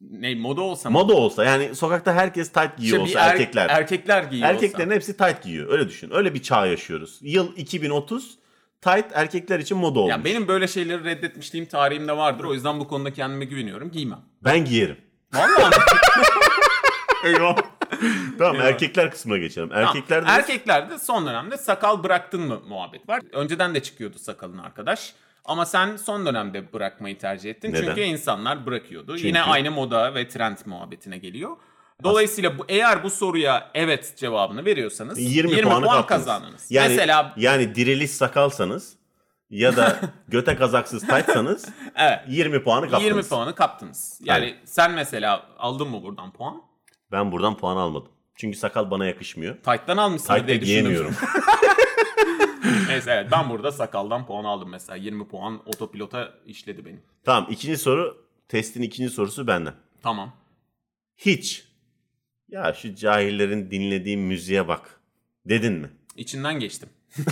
Ne 0.01 0.35
moda 0.35 0.61
olsa 0.61 0.91
mı? 0.91 0.99
Moda 0.99 1.15
olsa 1.15 1.45
yani 1.45 1.75
sokakta 1.75 2.15
herkes 2.15 2.53
tight 2.53 2.77
giyiyor 2.79 2.99
İşte 2.99 3.09
bir 3.11 3.17
olsa 3.19 3.27
er- 3.27 3.33
erkekler. 3.33 3.69
Erkekler 3.71 4.23
giyiyor 4.23 4.49
Erkeklerin 4.49 4.87
olsa. 4.89 4.95
hepsi 4.95 5.17
tight 5.17 5.43
giyiyor. 5.43 5.69
Öyle 5.73 5.89
düşün. 5.89 6.11
Öyle 6.15 6.35
bir 6.35 6.43
çağ 6.43 6.67
yaşıyoruz. 6.67 7.19
Yıl 7.23 7.57
2030 7.57 8.39
tight 8.87 9.07
erkekler 9.15 9.59
için 9.59 9.79
moda 9.79 9.99
olmuş. 10.01 10.11
Ya 10.11 10.25
benim 10.25 10.49
böyle 10.49 10.69
şeyleri 10.69 11.05
reddetmişliğim 11.05 11.67
tarihimde 11.67 12.17
vardır. 12.17 12.45
O 12.45 12.55
yüzden 12.55 12.81
bu 12.81 12.89
konuda 12.89 13.13
kendime 13.13 13.45
güveniyorum. 13.45 13.91
Giymem. 13.91 14.21
Ben 14.45 14.65
giyerim. 14.65 14.97
Vallahi? 15.35 15.75
Eyvah. 17.25 17.57
tamam 18.39 18.55
Eyvah. 18.55 18.65
erkekler 18.67 19.11
kısmına 19.11 19.39
geçelim. 19.39 19.73
Erkekler 19.73 20.27
de 20.27 20.31
Erkeklerde 20.31 20.99
son 20.99 21.27
dönemde 21.27 21.57
sakal 21.57 22.03
bıraktın 22.05 22.41
mı 22.41 22.61
muhabbet 22.69 23.09
var. 23.09 23.21
Önceden 23.33 23.75
de 23.75 23.83
çıkıyordu 23.83 24.19
sakalın 24.19 24.59
arkadaş. 24.59 25.13
Ama 25.45 25.67
sen 25.67 25.97
son 25.97 26.27
dönemde 26.27 26.73
bırakmayı 26.73 27.19
tercih 27.19 27.51
ettin. 27.51 27.73
Neden? 27.73 27.87
Çünkü 27.87 28.01
insanlar 28.01 28.67
bırakıyordu. 28.67 29.13
Çünkü- 29.17 29.27
Yine 29.27 29.43
aynı 29.43 29.71
moda 29.71 30.15
ve 30.15 30.29
trend 30.29 30.57
muhabbetine 30.67 31.19
geliyor. 31.19 31.57
Dolayısıyla 32.05 32.59
bu, 32.59 32.65
eğer 32.69 33.03
bu 33.05 33.11
soruya 33.11 33.71
evet 33.75 34.15
cevabını 34.17 34.65
veriyorsanız 34.65 35.19
20, 35.19 35.51
20, 35.51 35.63
puanı 35.63 35.85
puan 35.85 35.97
kaptınız. 35.97 36.25
kazandınız. 36.25 36.67
Yani, 36.71 36.89
Mesela 36.89 37.35
yani 37.37 37.75
diriliş 37.75 38.11
sakalsanız 38.11 38.97
ya 39.51 39.77
da 39.77 40.01
göte 40.29 40.57
kazaksız 40.57 41.01
tightsanız 41.07 41.69
evet 41.97 42.21
20 42.29 42.63
puanı 42.63 42.81
kaptınız. 42.91 43.05
20 43.05 43.23
puanı 43.23 43.55
kaptınız. 43.55 44.21
Yani 44.25 44.45
Evet. 44.45 44.59
sen 44.65 44.91
mesela 44.93 45.47
aldın 45.59 45.89
mı 45.89 46.03
buradan 46.03 46.33
puan? 46.33 46.63
Ben 47.13 47.33
buradan 47.33 47.57
puan 47.57 47.77
almadım. 47.77 48.09
Çünkü 48.35 48.59
sakal 48.59 48.91
bana 48.91 49.07
yakışmıyor. 49.07 49.55
Tight'tan 49.57 49.97
almışsın 49.97 50.27
Tight'ta 50.35 50.47
diye 50.49 50.57
giyemiyorum. 50.59 51.15
Neyse 52.89 53.11
evet 53.11 53.29
ben 53.33 53.51
burada 53.51 53.73
sakaldan 53.73 54.27
puan 54.27 54.45
aldım 54.45 54.69
mesela. 54.71 54.97
20 54.97 55.29
puan 55.29 55.61
otopilota 55.67 56.35
işledi 56.47 56.85
benim. 56.85 57.03
tamam 57.25 57.47
ikinci 57.51 57.77
soru 57.79 58.27
testin 58.49 58.83
ikinci 58.83 59.11
sorusu 59.11 59.47
benden. 59.47 59.75
Tamam. 60.03 60.33
Hiç 61.17 61.65
ya 62.49 62.73
şu 62.73 62.95
cahillerin 62.95 63.71
dinlediği 63.71 64.17
müziğe 64.17 64.69
bak 64.69 65.01
dedin 65.47 65.73
mi? 65.73 65.91
İçinden 66.17 66.61
geçtim. 66.61 66.89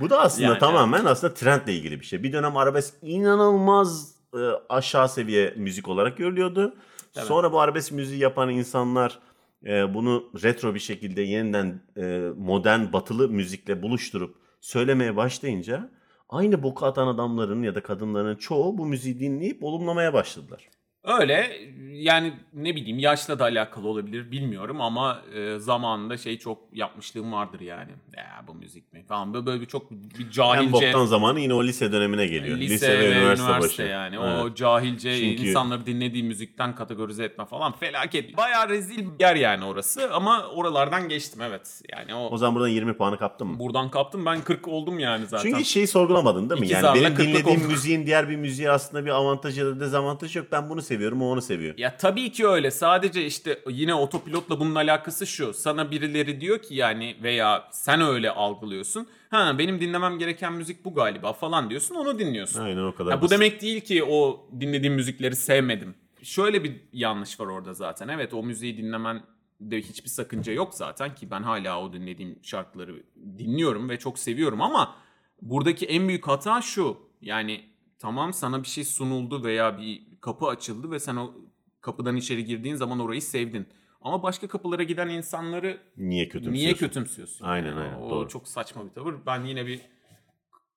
Bu 0.00 0.10
da 0.10 0.20
aslında 0.20 0.48
Yani, 0.48 0.58
tamamen 0.58 1.04
aslında 1.04 1.34
trendle 1.34 1.74
ilgili 1.74 2.00
bir 2.00 2.04
şey. 2.04 2.22
Bir 2.22 2.32
dönem 2.32 2.56
arabesk 2.56 2.94
inanılmaz 3.02 4.14
e, 4.34 4.38
aşağı 4.68 5.08
seviye 5.08 5.54
müzik 5.56 5.88
olarak 5.88 6.16
görülüyordu. 6.16 6.76
Tabii. 7.12 7.26
Sonra 7.26 7.52
bu 7.52 7.60
arabesk 7.60 7.92
müziği 7.92 8.20
yapan 8.20 8.50
insanlar 8.50 9.18
e, 9.66 9.94
bunu 9.94 10.30
retro 10.42 10.74
bir 10.74 10.80
şekilde 10.80 11.22
yeniden 11.22 11.82
e, 11.96 12.30
modern 12.36 12.92
batılı 12.92 13.28
müzikle 13.28 13.82
buluşturup 13.82 14.36
söylemeye 14.60 15.16
başlayınca 15.16 15.90
aynı 16.28 16.62
boku 16.62 16.86
atan 16.86 17.06
adamların 17.06 17.62
ya 17.62 17.74
da 17.74 17.82
kadınların 17.82 18.36
çoğu 18.36 18.78
bu 18.78 18.86
müziği 18.86 19.20
dinleyip 19.20 19.64
olumlamaya 19.64 20.14
başladılar. 20.14 20.68
Öyle 21.04 21.50
yani 21.94 22.32
ne 22.54 22.76
bileyim 22.76 22.98
yaşla 22.98 23.38
da 23.38 23.44
alakalı 23.44 23.88
olabilir 23.88 24.30
bilmiyorum 24.30 24.80
ama 24.80 25.22
e, 25.34 25.58
zamanında 25.58 26.16
şey 26.16 26.38
çok 26.38 26.58
yapmışlığım 26.72 27.32
vardır 27.32 27.60
yani. 27.60 27.90
Ya 28.16 28.44
bu 28.48 28.54
müzik 28.54 28.92
mi 28.92 29.04
falan 29.08 29.34
böyle, 29.34 29.46
böyle 29.46 29.60
bir 29.60 29.66
çok 29.66 29.90
bir 29.90 30.26
En 30.26 30.30
cahilce 30.30 30.72
boktan 30.72 31.04
zamanı 31.06 31.40
yine 31.40 31.54
o 31.54 31.64
lise 31.64 31.92
dönemine 31.92 32.26
geliyor. 32.26 32.58
lise, 32.58 32.98
ve, 32.98 33.10
üniversite, 33.10 33.60
başı. 33.60 33.82
yani. 33.82 34.18
O 34.18 34.26
Evet. 34.46 34.56
cahilce 34.56 35.16
Çünkü- 35.20 35.48
insanları 35.48 35.86
dinlediği 35.86 36.22
müzikten 36.22 36.74
kategorize 36.74 37.24
etme 37.24 37.44
falan 37.46 37.72
felaket. 37.72 38.36
Bayağı 38.36 38.68
rezil 38.68 38.98
bir 38.98 39.24
yer 39.24 39.36
yani 39.36 39.64
orası 39.64 40.14
ama 40.14 40.42
oralardan 40.54 41.08
geçtim 41.08 41.42
evet. 41.42 41.82
Yani 41.92 42.14
o, 42.14 42.28
O 42.30 42.36
zaman 42.38 42.54
buradan 42.54 42.68
20 42.68 42.96
puanı 42.96 43.18
kaptın 43.18 43.46
mı? 43.46 43.58
buradan 43.58 43.90
kaptım 43.90 44.26
ben 44.26 44.40
40 44.40 44.68
oldum 44.68 44.98
yani 44.98 45.26
zaten. 45.26 45.50
Çünkü 45.50 45.64
şeyi 45.64 45.86
sorgulamadın 45.86 46.50
değil 46.50 46.60
mi? 46.60 46.66
İki 46.66 46.74
Yani 46.74 47.00
benim 47.00 47.16
dinlediğim 47.16 47.60
oldu. 47.60 47.68
müziğin 47.68 48.06
diğer 48.06 48.28
bir 48.28 48.36
müziğe 48.36 48.70
aslında 48.70 49.04
bir 49.04 49.10
avantajı 49.10 49.60
ya 49.60 49.66
da 49.66 49.80
dezavantajı 49.80 50.38
yok. 50.38 50.48
Ben 50.52 50.68
bunu 50.70 50.82
seviyorum, 50.82 50.93
o 51.20 51.24
onu 51.24 51.42
seviyor. 51.42 51.78
Ya 51.78 51.96
tabii 51.96 52.32
ki 52.32 52.46
öyle. 52.46 52.70
Sadece 52.70 53.26
işte 53.26 53.58
yine 53.68 53.94
otopilotla 53.94 54.60
bunun 54.60 54.74
alakası 54.74 55.26
şu. 55.26 55.54
Sana 55.54 55.90
birileri 55.90 56.40
diyor 56.40 56.58
ki 56.58 56.74
yani 56.74 57.16
veya 57.22 57.68
sen 57.72 58.00
öyle 58.00 58.30
algılıyorsun. 58.30 59.08
Ha 59.30 59.58
benim 59.58 59.80
dinlemem 59.80 60.18
gereken 60.18 60.52
müzik 60.52 60.84
bu 60.84 60.94
galiba 60.94 61.32
falan 61.32 61.70
diyorsun. 61.70 61.94
Onu 61.94 62.18
dinliyorsun. 62.18 62.60
Aynen 62.60 62.82
o 62.82 62.94
kadar. 62.94 63.10
Ya 63.10 63.18
bu 63.18 63.22
basit. 63.22 63.32
demek 63.38 63.62
değil 63.62 63.80
ki 63.80 64.04
o 64.04 64.46
dinlediğim 64.60 64.94
müzikleri 64.94 65.36
sevmedim. 65.36 65.94
Şöyle 66.22 66.64
bir 66.64 66.80
yanlış 66.92 67.40
var 67.40 67.46
orada 67.46 67.74
zaten. 67.74 68.08
Evet 68.08 68.34
o 68.34 68.42
müziği 68.42 68.76
dinlemen 68.76 69.22
de 69.60 69.82
hiçbir 69.82 70.08
sakınca 70.08 70.52
yok 70.52 70.74
zaten 70.74 71.14
ki 71.14 71.30
ben 71.30 71.42
hala 71.42 71.80
o 71.80 71.92
dinlediğim 71.92 72.38
şarkıları 72.42 73.02
dinliyorum 73.38 73.88
ve 73.88 73.98
çok 73.98 74.18
seviyorum 74.18 74.62
ama 74.62 74.96
buradaki 75.42 75.86
en 75.86 76.08
büyük 76.08 76.28
hata 76.28 76.62
şu. 76.62 76.96
Yani 77.22 77.64
tamam 77.98 78.32
sana 78.32 78.62
bir 78.62 78.68
şey 78.68 78.84
sunuldu 78.84 79.44
veya 79.44 79.78
bir 79.78 80.02
kapı 80.24 80.46
açıldı 80.46 80.90
ve 80.90 81.00
sen 81.00 81.16
o 81.16 81.34
kapıdan 81.80 82.16
içeri 82.16 82.44
girdiğin 82.44 82.74
zaman 82.74 82.98
orayı 83.00 83.22
sevdin. 83.22 83.66
Ama 84.00 84.22
başka 84.22 84.48
kapılara 84.48 84.82
giden 84.82 85.08
insanları 85.08 85.80
Niye 85.96 86.24
kötümsüyorsun? 86.28 86.62
niye 86.64 86.74
kötümsüyorsun? 86.74 87.44
Aynen, 87.44 87.68
Yani 87.68 87.80
aynen, 87.80 88.00
O 88.00 88.10
doğru. 88.10 88.28
çok 88.28 88.48
saçma 88.48 88.84
bir 88.86 88.90
tavır. 88.90 89.14
Ben 89.26 89.44
yine 89.44 89.66
bir 89.66 89.80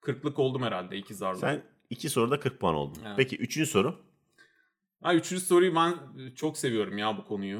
kırklık 0.01 0.39
oldum 0.39 0.61
herhalde 0.63 0.97
iki 0.97 1.13
zarla. 1.15 1.39
Sen 1.39 1.63
iki 1.89 2.09
soruda 2.09 2.39
40 2.39 2.59
puan 2.59 2.75
oldun. 2.75 3.01
Evet. 3.05 3.13
Peki 3.17 3.37
üçüncü 3.37 3.69
soru? 3.69 3.95
Ha, 5.03 5.13
üçüncü 5.15 5.41
soruyu 5.43 5.75
ben 5.75 5.95
çok 6.35 6.57
seviyorum 6.57 6.97
ya 6.97 7.17
bu 7.17 7.25
konuyu. 7.25 7.59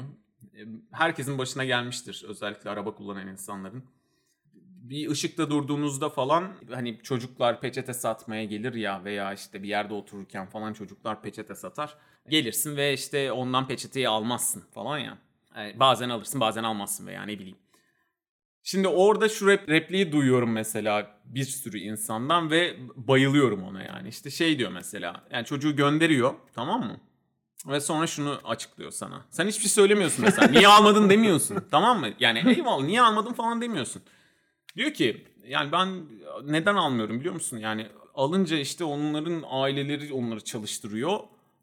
E, 0.54 0.60
Herkesin 0.90 1.38
başına 1.38 1.64
gelmiştir 1.64 2.24
özellikle 2.28 2.70
araba 2.70 2.94
kullanan 2.94 3.26
insanların. 3.28 3.84
Bir 4.90 5.10
ışıkta 5.10 5.50
durduğunuzda 5.50 6.08
falan 6.08 6.52
hani 6.70 6.98
çocuklar 7.02 7.60
peçete 7.60 7.94
satmaya 7.94 8.44
gelir 8.44 8.74
ya 8.74 9.04
veya 9.04 9.32
işte 9.32 9.62
bir 9.62 9.68
yerde 9.68 9.94
otururken 9.94 10.46
falan 10.46 10.72
çocuklar 10.72 11.22
peçete 11.22 11.54
satar. 11.54 11.94
Gelirsin 12.28 12.76
ve 12.76 12.92
işte 12.92 13.32
ondan 13.32 13.66
peçeteyi 13.68 14.08
almazsın 14.08 14.64
falan 14.74 14.98
ya. 14.98 15.18
Yani 15.56 15.80
bazen 15.80 16.08
alırsın 16.08 16.40
bazen 16.40 16.64
almazsın 16.64 17.06
veya 17.06 17.22
ne 17.22 17.38
bileyim. 17.38 17.56
Şimdi 18.62 18.88
orada 18.88 19.28
şu 19.28 19.46
rep, 19.46 19.68
repliği 19.68 20.12
duyuyorum 20.12 20.52
mesela 20.52 21.20
bir 21.24 21.44
sürü 21.44 21.78
insandan 21.78 22.50
ve 22.50 22.76
bayılıyorum 22.96 23.62
ona 23.62 23.82
yani. 23.82 24.08
İşte 24.08 24.30
şey 24.30 24.58
diyor 24.58 24.70
mesela 24.70 25.24
yani 25.30 25.44
çocuğu 25.44 25.76
gönderiyor 25.76 26.34
tamam 26.54 26.80
mı? 26.80 27.00
Ve 27.66 27.80
sonra 27.80 28.06
şunu 28.06 28.40
açıklıyor 28.44 28.90
sana. 28.90 29.24
Sen 29.30 29.46
hiçbir 29.46 29.62
şey 29.62 29.70
söylemiyorsun 29.70 30.24
mesela. 30.24 30.48
Niye 30.48 30.68
almadın 30.68 31.10
demiyorsun. 31.10 31.64
tamam 31.70 32.00
mı? 32.00 32.08
Yani 32.20 32.38
eyvallah 32.46 32.84
niye 32.84 33.02
almadın 33.02 33.32
falan 33.32 33.60
demiyorsun. 33.60 34.02
Diyor 34.76 34.92
ki 34.92 35.24
yani 35.48 35.72
ben 35.72 35.88
neden 36.44 36.74
almıyorum 36.74 37.20
biliyor 37.20 37.34
musun? 37.34 37.56
Yani 37.56 37.86
alınca 38.14 38.56
işte 38.58 38.84
onların 38.84 39.44
aileleri 39.50 40.12
onları 40.12 40.40
çalıştırıyor. 40.44 41.18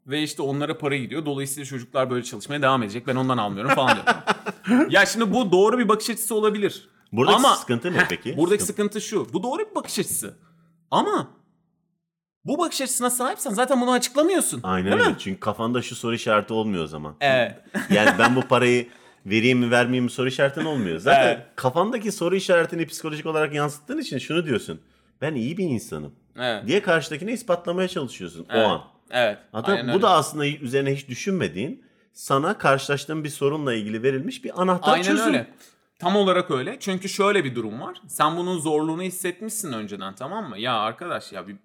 Ve 0.06 0.22
işte 0.22 0.42
onlara 0.42 0.78
para 0.78 0.96
gidiyor. 0.96 1.26
Dolayısıyla 1.26 1.64
çocuklar 1.64 2.10
böyle 2.10 2.24
çalışmaya 2.24 2.62
devam 2.62 2.82
edecek. 2.82 3.06
Ben 3.06 3.16
ondan 3.16 3.38
almıyorum 3.38 3.74
falan 3.74 3.96
diyor. 3.96 4.90
ya 4.90 5.06
şimdi 5.06 5.32
bu 5.34 5.52
doğru 5.52 5.78
bir 5.78 5.88
bakış 5.88 6.10
açısı 6.10 6.34
olabilir. 6.34 6.88
Buradaki 7.12 7.36
Ama- 7.36 7.56
sıkıntı 7.56 7.92
ne 7.92 8.06
peki? 8.08 8.36
Buradaki 8.36 8.62
Sıkıntı- 8.64 8.66
sıkıntı 8.66 9.00
şu. 9.00 9.32
Bu 9.32 9.42
doğru 9.42 9.58
bir 9.70 9.74
bakış 9.74 9.98
açısı. 9.98 10.36
Ama 10.90 11.28
bu 12.44 12.58
bakış 12.58 12.80
açısına 12.80 13.10
sahipsen 13.10 13.50
zaten 13.50 13.80
bunu 13.80 13.92
açıklamıyorsun. 13.92 14.60
Aynen 14.62 14.92
öyle. 14.92 15.08
mi? 15.08 15.16
Çünkü 15.18 15.40
kafanda 15.40 15.82
şu 15.82 15.94
soru 15.96 16.14
işareti 16.14 16.52
olmuyor 16.52 16.84
o 16.84 16.86
zaman. 16.86 17.16
Evet. 17.20 17.54
Yani 17.90 18.10
ben 18.18 18.36
bu 18.36 18.40
parayı 18.42 18.88
vereyim 19.26 19.58
mi 19.58 19.70
vermeyeyim 19.70 20.04
mi 20.04 20.10
soru 20.10 20.28
işaretin 20.28 20.64
olmuyor. 20.64 20.98
Zaten 20.98 21.26
Evet. 21.26 21.46
kafandaki 21.56 22.12
soru 22.12 22.36
işaretini 22.36 22.86
psikolojik 22.86 23.26
olarak 23.26 23.54
yansıttığın 23.54 23.98
için 23.98 24.18
şunu 24.18 24.46
diyorsun. 24.46 24.80
Ben 25.20 25.34
iyi 25.34 25.56
bir 25.58 25.64
insanım. 25.64 26.12
Evet. 26.38 26.66
Diye 26.66 26.82
karşıdakine 26.82 27.32
ispatlamaya 27.32 27.88
çalışıyorsun 27.88 28.46
Evet. 28.50 28.66
o 28.66 28.68
an. 28.68 28.82
Evet. 29.10 29.38
Hatta 29.52 29.72
aynen 29.72 29.88
bu 29.88 29.92
öyle. 29.92 30.02
da 30.02 30.10
aslında 30.10 30.46
üzerine 30.46 30.94
hiç 30.94 31.08
düşünmediğin 31.08 31.84
sana 32.12 32.58
karşılaştığın 32.58 33.24
bir 33.24 33.28
sorunla 33.28 33.74
ilgili 33.74 34.02
verilmiş 34.02 34.44
bir 34.44 34.62
anahtar 34.62 34.92
Aynen 34.92 35.02
çözüm. 35.04 35.26
öyle. 35.26 35.46
Tam 35.98 36.16
olarak 36.16 36.50
öyle. 36.50 36.76
Çünkü 36.80 37.08
şöyle 37.08 37.44
bir 37.44 37.54
durum 37.54 37.80
var. 37.80 37.96
Sen 38.06 38.36
bunun 38.36 38.58
zorluğunu 38.58 39.02
hissetmişsin 39.02 39.72
önceden 39.72 40.14
tamam 40.14 40.48
mı? 40.48 40.58
Ya 40.58 40.74
arkadaş 40.74 41.32
ya 41.32 41.48
bir 41.48 41.56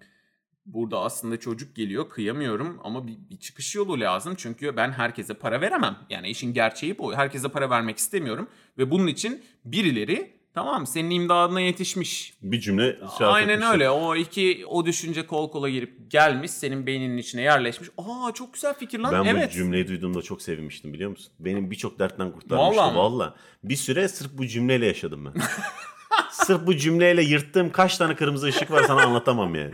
burada 0.66 1.00
aslında 1.00 1.40
çocuk 1.40 1.76
geliyor 1.76 2.08
kıyamıyorum 2.08 2.80
ama 2.84 3.06
bir, 3.06 3.16
bir 3.30 3.36
çıkış 3.36 3.74
yolu 3.74 4.00
lazım. 4.00 4.34
Çünkü 4.36 4.76
ben 4.76 4.92
herkese 4.92 5.34
para 5.34 5.60
veremem. 5.60 5.96
Yani 6.10 6.28
işin 6.28 6.54
gerçeği 6.54 6.98
bu. 6.98 7.14
Herkese 7.14 7.48
para 7.48 7.70
vermek 7.70 7.98
istemiyorum. 7.98 8.48
Ve 8.78 8.90
bunun 8.90 9.06
için 9.06 9.44
birileri 9.64 10.42
tamam 10.54 10.86
senin 10.86 11.10
imdadına 11.10 11.60
yetişmiş. 11.60 12.34
Bir 12.42 12.60
cümle 12.60 12.96
şahit 13.00 13.20
Aynen 13.20 13.48
etmişsin. 13.48 13.72
öyle. 13.72 13.90
O 13.90 14.16
iki 14.16 14.64
o 14.66 14.86
düşünce 14.86 15.26
kol 15.26 15.50
kola 15.50 15.68
girip 15.68 16.10
gelmiş 16.10 16.50
senin 16.50 16.86
beyninin 16.86 17.16
içine 17.18 17.42
yerleşmiş. 17.42 17.88
Aa 17.98 18.32
çok 18.34 18.54
güzel 18.54 18.74
fikir 18.74 18.98
lan. 18.98 19.12
Ben 19.12 19.34
evet. 19.34 19.48
bu 19.50 19.54
cümleyi 19.54 19.88
duyduğumda 19.88 20.22
çok 20.22 20.42
sevinmiştim 20.42 20.92
biliyor 20.92 21.10
musun? 21.10 21.32
Benim 21.40 21.70
birçok 21.70 21.98
dertten 21.98 22.32
kurtarmıştı 22.32 22.82
valla. 22.82 23.26
mi? 23.26 23.32
Bir 23.64 23.76
süre 23.76 24.08
sırf 24.08 24.30
bu 24.32 24.46
cümleyle 24.46 24.86
yaşadım 24.86 25.24
ben. 25.24 25.42
sırf 26.30 26.66
bu 26.66 26.76
cümleyle 26.76 27.22
yırttığım 27.22 27.72
kaç 27.72 27.98
tane 27.98 28.16
kırmızı 28.16 28.46
ışık 28.46 28.70
var 28.70 28.84
sana 28.86 29.02
anlatamam 29.02 29.54
yani. 29.54 29.72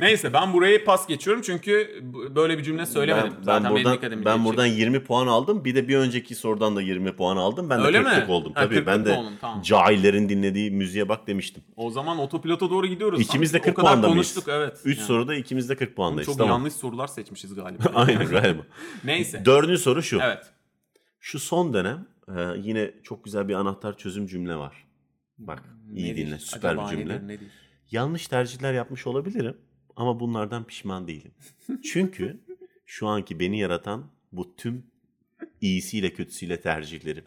Neyse 0.00 0.32
ben 0.32 0.52
burayı 0.52 0.84
pas 0.84 1.06
geçiyorum 1.08 1.42
çünkü 1.42 2.00
böyle 2.34 2.58
bir 2.58 2.62
cümle 2.62 2.86
söylemedim. 2.86 3.30
Ben, 3.30 3.36
ben 3.38 3.42
Zaten 3.42 3.70
buradan 3.72 3.98
ben 4.02 4.08
çekecek. 4.08 4.44
buradan 4.44 4.66
20 4.66 5.04
puan 5.04 5.26
aldım. 5.26 5.64
Bir 5.64 5.74
de 5.74 5.88
bir 5.88 5.96
önceki 5.96 6.34
sorudan 6.34 6.76
da 6.76 6.82
20 6.82 7.12
puan 7.16 7.36
aldım. 7.36 7.70
Ben 7.70 7.80
de 7.80 7.84
Öyle 7.86 7.98
40'lık 7.98 8.28
mi? 8.28 8.32
oldum. 8.34 8.52
Ha, 8.54 8.60
Tabii 8.64 8.74
40'lık 8.74 8.86
ben 8.86 9.04
de 9.04 9.12
oldun, 9.12 9.32
tamam. 9.40 9.62
cahillerin 9.62 10.28
dinlediği 10.28 10.70
müziğe 10.70 11.08
bak 11.08 11.26
demiştim. 11.26 11.62
O 11.76 11.90
zaman 11.90 12.18
otopilota 12.18 12.70
doğru 12.70 12.86
gidiyoruz. 12.86 13.20
İkimiz 13.20 13.52
de 13.52 13.58
Sanki 13.58 13.64
40 13.64 13.78
o 13.78 13.82
kadar 13.82 13.92
puanda 13.92 14.08
mıyız? 14.08 14.34
konuştuk 14.34 14.54
evet. 14.56 14.78
3 14.84 14.96
Yani. 14.98 15.06
soruda 15.06 15.34
ikimiz 15.34 15.68
de 15.68 15.76
40 15.76 15.96
puandayız. 15.96 16.26
Çok 16.26 16.38
tamam. 16.38 16.52
yanlış 16.58 16.72
sorular 16.74 17.06
seçmişiz 17.06 17.54
galiba. 17.54 17.84
Aynen 17.94 18.26
galiba. 18.30 18.62
Neyse. 19.04 19.42
Dördüncü 19.44 19.78
soru 19.78 20.02
şu. 20.02 20.20
Evet. 20.22 20.44
Şu 21.20 21.38
son 21.38 21.74
dönem 21.74 22.06
e, 22.28 22.40
yine 22.62 22.90
çok 23.02 23.24
güzel 23.24 23.48
bir 23.48 23.54
anahtar 23.54 23.96
çözüm 23.98 24.26
cümle 24.26 24.56
var. 24.56 24.84
Bak 25.38 25.62
iyi 25.94 26.12
Nedir? 26.12 26.26
dinle 26.26 26.38
süper 26.38 26.68
Acaba 26.68 26.90
bir 26.90 26.96
cümle. 26.96 27.14
Nedir, 27.14 27.28
nedir? 27.28 27.48
Yanlış 27.90 28.28
tercihler 28.28 28.72
yapmış 28.72 29.06
olabilirim 29.06 29.56
ama 29.96 30.20
bunlardan 30.20 30.64
pişman 30.64 31.08
değilim. 31.08 31.32
Çünkü 31.84 32.40
şu 32.86 33.06
anki 33.06 33.40
beni 33.40 33.58
yaratan 33.58 34.04
bu 34.32 34.56
tüm 34.56 34.86
iyisiyle 35.60 36.12
kötüsüyle 36.12 36.60
tercihlerim. 36.60 37.24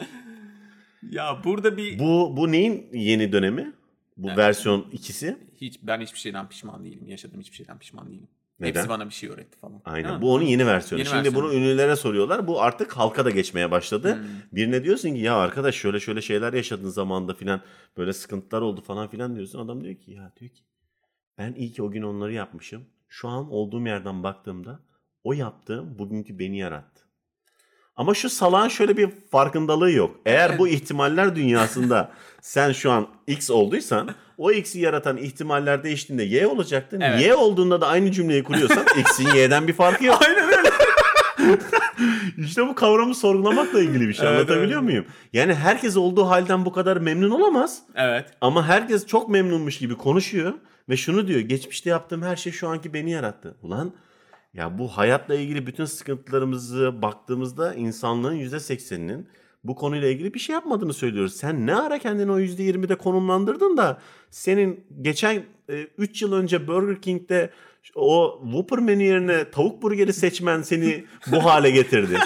Ya 1.09 1.41
burada 1.43 1.77
bir 1.77 1.99
Bu 1.99 2.33
bu 2.37 2.51
neyin 2.51 2.87
yeni 2.93 3.31
dönemi? 3.31 3.73
Bu 4.17 4.27
Evet. 4.27 4.37
versiyon 4.37 4.85
ikisi. 4.91 5.37
hiç 5.61 5.79
ben 5.83 6.01
hiçbir 6.01 6.19
şeyden 6.19 6.49
pişman 6.49 6.83
değilim. 6.85 7.07
Yaşadığım 7.07 7.39
hiçbir 7.39 7.55
şeyden 7.55 7.79
pişman 7.79 8.09
değilim. 8.09 8.27
Neden? 8.59 8.79
Hepsi 8.79 8.89
bana 8.89 9.05
bir 9.05 9.13
şey 9.13 9.29
öğretti 9.29 9.57
falan. 9.59 9.81
Aynen. 9.85 10.21
Bu 10.21 10.33
onun 10.33 10.43
yeni 10.45 10.65
versiyonu. 10.65 10.99
Yeni 10.99 11.09
Şimdi 11.09 11.25
versiyonu. 11.25 11.45
bunu 11.45 11.53
ünlülere 11.53 11.95
soruyorlar. 11.95 12.47
Bu 12.47 12.61
artık 12.61 12.91
halka 12.97 13.25
da 13.25 13.29
geçmeye 13.29 13.71
başladı. 13.71 14.15
Hmm. 14.15 14.23
Birine 14.51 14.83
diyorsun 14.83 15.09
ki 15.09 15.19
ya 15.19 15.35
arkadaş 15.35 15.75
şöyle 15.75 15.99
şöyle 15.99 16.21
şeyler 16.21 16.53
yaşadığın 16.53 16.89
zamanda 16.89 17.33
filan 17.33 17.61
böyle 17.97 18.13
sıkıntılar 18.13 18.61
oldu 18.61 18.81
falan 18.81 19.07
filan 19.09 19.35
diyorsun. 19.35 19.59
Adam 19.59 19.83
diyor 19.83 19.95
ki 19.95 20.11
ya 20.11 20.33
diyor 20.39 20.51
ki 20.51 20.61
ben 21.39 21.53
iyi 21.53 21.71
ki 21.71 21.83
o 21.83 21.91
gün 21.91 22.01
onları 22.01 22.33
yapmışım. 22.33 22.85
Şu 23.07 23.27
an 23.27 23.51
olduğum 23.51 23.87
yerden 23.87 24.23
baktığımda 24.23 24.79
o 25.23 25.33
yaptığım 25.33 25.99
bugünkü 25.99 26.39
beni 26.39 26.57
yarattı. 26.57 27.03
Ama 27.95 28.13
şu 28.13 28.29
salağın 28.29 28.67
şöyle 28.67 28.97
bir 28.97 29.09
farkındalığı 29.31 29.91
yok. 29.91 30.19
Eğer 30.25 30.57
bu 30.59 30.67
ihtimaller 30.67 31.35
dünyasında 31.35 32.11
sen 32.41 32.71
şu 32.71 32.91
an 32.91 33.07
X 33.27 33.49
olduysan 33.49 34.09
o 34.37 34.51
X'i 34.51 34.79
yaratan 34.79 35.17
ihtimaller 35.17 35.83
değiştiğinde 35.83 36.23
Y 36.23 36.47
olacaktı. 36.47 36.99
Evet. 37.01 37.21
Y 37.21 37.35
olduğunda 37.35 37.81
da 37.81 37.87
aynı 37.87 38.11
cümleyi 38.11 38.43
kuruyorsan 38.43 38.85
X'in 38.97 39.35
Y'den 39.35 39.67
bir 39.67 39.73
farkı 39.73 40.05
yok. 40.05 40.21
Aynen 40.27 40.43
öyle. 40.43 40.69
İşte 42.37 42.67
bu 42.67 42.75
kavramı 42.75 43.15
sorgulamakla 43.15 43.81
ilgili 43.81 44.07
bir 44.07 44.13
şey. 44.13 44.27
Evet, 44.27 44.37
Anlatabiliyor 44.39 44.79
evet. 44.79 44.89
muyum? 44.89 45.05
Yani 45.33 45.53
herkes 45.53 45.97
olduğu 45.97 46.23
halden 46.29 46.65
bu 46.65 46.71
kadar 46.71 46.97
memnun 46.97 47.29
olamaz. 47.31 47.81
Evet. 47.95 48.25
Ama 48.41 48.67
herkes 48.67 49.05
çok 49.05 49.29
memnunmuş 49.29 49.77
gibi 49.77 49.95
konuşuyor. 49.95 50.53
Ve 50.89 50.97
şunu 50.97 51.27
diyor. 51.27 51.39
Geçmişte 51.39 51.89
yaptığım 51.89 52.21
her 52.21 52.35
şey 52.35 52.51
şu 52.51 52.67
anki 52.67 52.93
beni 52.93 53.11
yarattı. 53.11 53.55
Ulan 53.61 53.93
ya 54.53 54.77
bu 54.77 54.87
hayatla 54.87 55.35
ilgili 55.35 55.67
bütün 55.67 55.85
sıkıntılarımızı 55.85 57.01
baktığımızda 57.01 57.73
insanlığın 57.73 58.35
%80'inin 58.35 59.27
bu 59.63 59.75
konuyla 59.75 60.07
ilgili 60.07 60.33
bir 60.33 60.39
şey 60.39 60.53
yapmadığını 60.53 60.93
söylüyoruz. 60.93 61.35
Sen 61.35 61.67
ne 61.67 61.75
ara 61.75 61.99
kendini 61.99 62.31
o 62.31 62.39
%20'de 62.39 62.95
konumlandırdın 62.95 63.77
da 63.77 64.01
senin 64.29 64.85
geçen 65.01 65.43
3 65.97 66.21
yıl 66.21 66.33
önce 66.33 66.67
Burger 66.67 67.01
King'de 67.01 67.49
o 67.95 68.39
Whopper 68.43 68.79
menü 68.79 69.03
yerine 69.03 69.51
tavuk 69.51 69.81
burgeri 69.81 70.13
seçmen 70.13 70.61
seni 70.61 71.05
bu 71.31 71.45
hale 71.45 71.71
getirdi. 71.71 72.17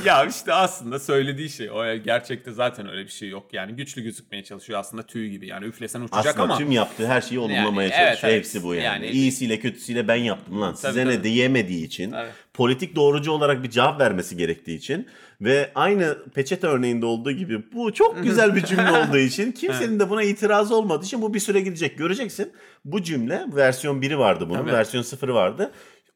Ya 0.04 0.24
işte 0.24 0.52
aslında 0.52 0.98
söylediği 0.98 1.48
şey 1.50 1.70
o 1.70 1.96
gerçekte 1.96 2.52
zaten 2.52 2.90
öyle 2.90 3.04
bir 3.04 3.10
şey 3.10 3.28
yok. 3.28 3.46
Yani 3.52 3.72
güçlü 3.76 4.02
gözükmeye 4.02 4.44
çalışıyor 4.44 4.78
aslında 4.78 5.02
tüy 5.02 5.30
gibi. 5.30 5.46
Yani 5.46 5.66
üflesen 5.66 6.00
uçacak 6.00 6.26
Aslında 6.26 6.42
ama 6.42 6.58
tüm 6.58 6.70
yaptığı 6.70 7.06
her 7.06 7.20
şeyi 7.20 7.38
olumlamaya 7.38 7.88
Yani, 7.88 7.94
evet, 7.98 8.06
çalışıyor. 8.08 8.32
evet. 8.32 8.38
Hepsi 8.44 8.62
bu 8.64 8.74
yani. 8.74 8.84
Yani- 8.84 9.16
İyisiyle 9.16 9.60
kötüsüyle 9.60 10.08
ben 10.08 10.14
yaptım 10.16 10.60
lan. 10.60 10.74
Tabii, 10.74 10.92
Size 10.92 11.06
ne 11.06 11.14
tabii. 11.14 11.24
diyemediği 11.24 11.86
için. 11.86 12.12
Evet. 12.12 12.32
Politik 12.54 12.96
doğrucu 12.96 13.32
olarak 13.32 13.62
bir 13.62 13.70
cevap 13.70 14.00
vermesi 14.00 14.36
gerektiği 14.36 14.76
için. 14.76 15.06
Ve 15.40 15.70
aynı 15.74 16.18
peçete 16.34 16.66
örneğinde 16.66 17.06
olduğu 17.06 17.32
gibi 17.32 17.72
bu 17.72 17.92
çok 17.92 18.22
güzel 18.22 18.54
bir 18.56 18.64
cümle 18.64 18.90
olduğu 18.90 19.18
için 19.18 19.52
kimsenin 19.52 20.00
de 20.00 20.10
buna 20.10 20.22
itirazı 20.22 20.76
olmadığı 20.76 21.04
için 21.04 21.22
bu 21.22 21.34
bir 21.34 21.40
süre 21.40 21.60
gidecek. 21.60 21.98
Göreceksin 21.98 22.52
bu 22.84 23.02
cümle 23.02 23.44
versiyon 23.56 24.00
1'i 24.02 24.18
vardı 24.18 24.46
bunun. 24.48 24.58
Tabii. 24.60 24.72
Versiyon 24.72 25.02
0'ı 25.02 25.34
vardı. 25.34 25.72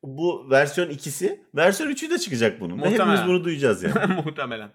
Bu 0.07 0.50
versiyon 0.50 0.88
2'si. 0.90 1.40
Versiyon 1.55 1.90
3'ü 1.90 2.11
de 2.11 2.18
çıkacak 2.18 2.61
bunun. 2.61 2.78
Ve 2.78 2.82
hepimiz 2.82 2.98
Muhtemelen. 3.00 3.28
bunu 3.28 3.44
duyacağız 3.44 3.82
yani. 3.82 4.14
muhtemelen. 4.24 4.70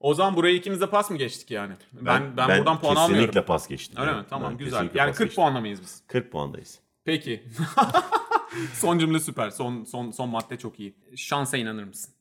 O 0.00 0.14
zaman 0.14 0.36
burayı 0.36 0.56
ikimiz 0.56 0.80
de 0.80 0.90
pas 0.90 1.10
mı 1.10 1.16
geçtik 1.16 1.50
yani? 1.50 1.74
Ben 1.92 2.36
ben, 2.36 2.48
buradan 2.58 2.80
puan 2.80 2.94
kesinlikle 2.94 3.02
almıyorum. 3.22 3.44
pas 3.46 3.68
geçtim. 3.68 4.00
Öyle 4.00 4.10
Yani. 4.10 4.20
mi? 4.20 4.26
Tamam 4.30 4.50
Ben 4.50 4.58
güzel. 4.58 4.72
kesinlikle 4.72 4.98
Yani 4.98 5.08
pas 5.08 5.16
40 5.18 5.28
geçtim. 5.28 5.42
puanla 5.42 5.60
mıyız 5.60 5.82
biz? 5.82 6.02
40 6.06 6.32
puandayız. 6.32 6.78
Peki. 7.04 7.42
son 8.74 8.98
cümle 8.98 9.20
süper. 9.20 9.50
Son 9.50 9.84
son 9.84 10.10
son 10.10 10.28
madde 10.28 10.58
çok 10.58 10.80
iyi. 10.80 10.94
Şansa 11.16 11.56
inanır 11.56 11.84
mısın? 11.84 12.14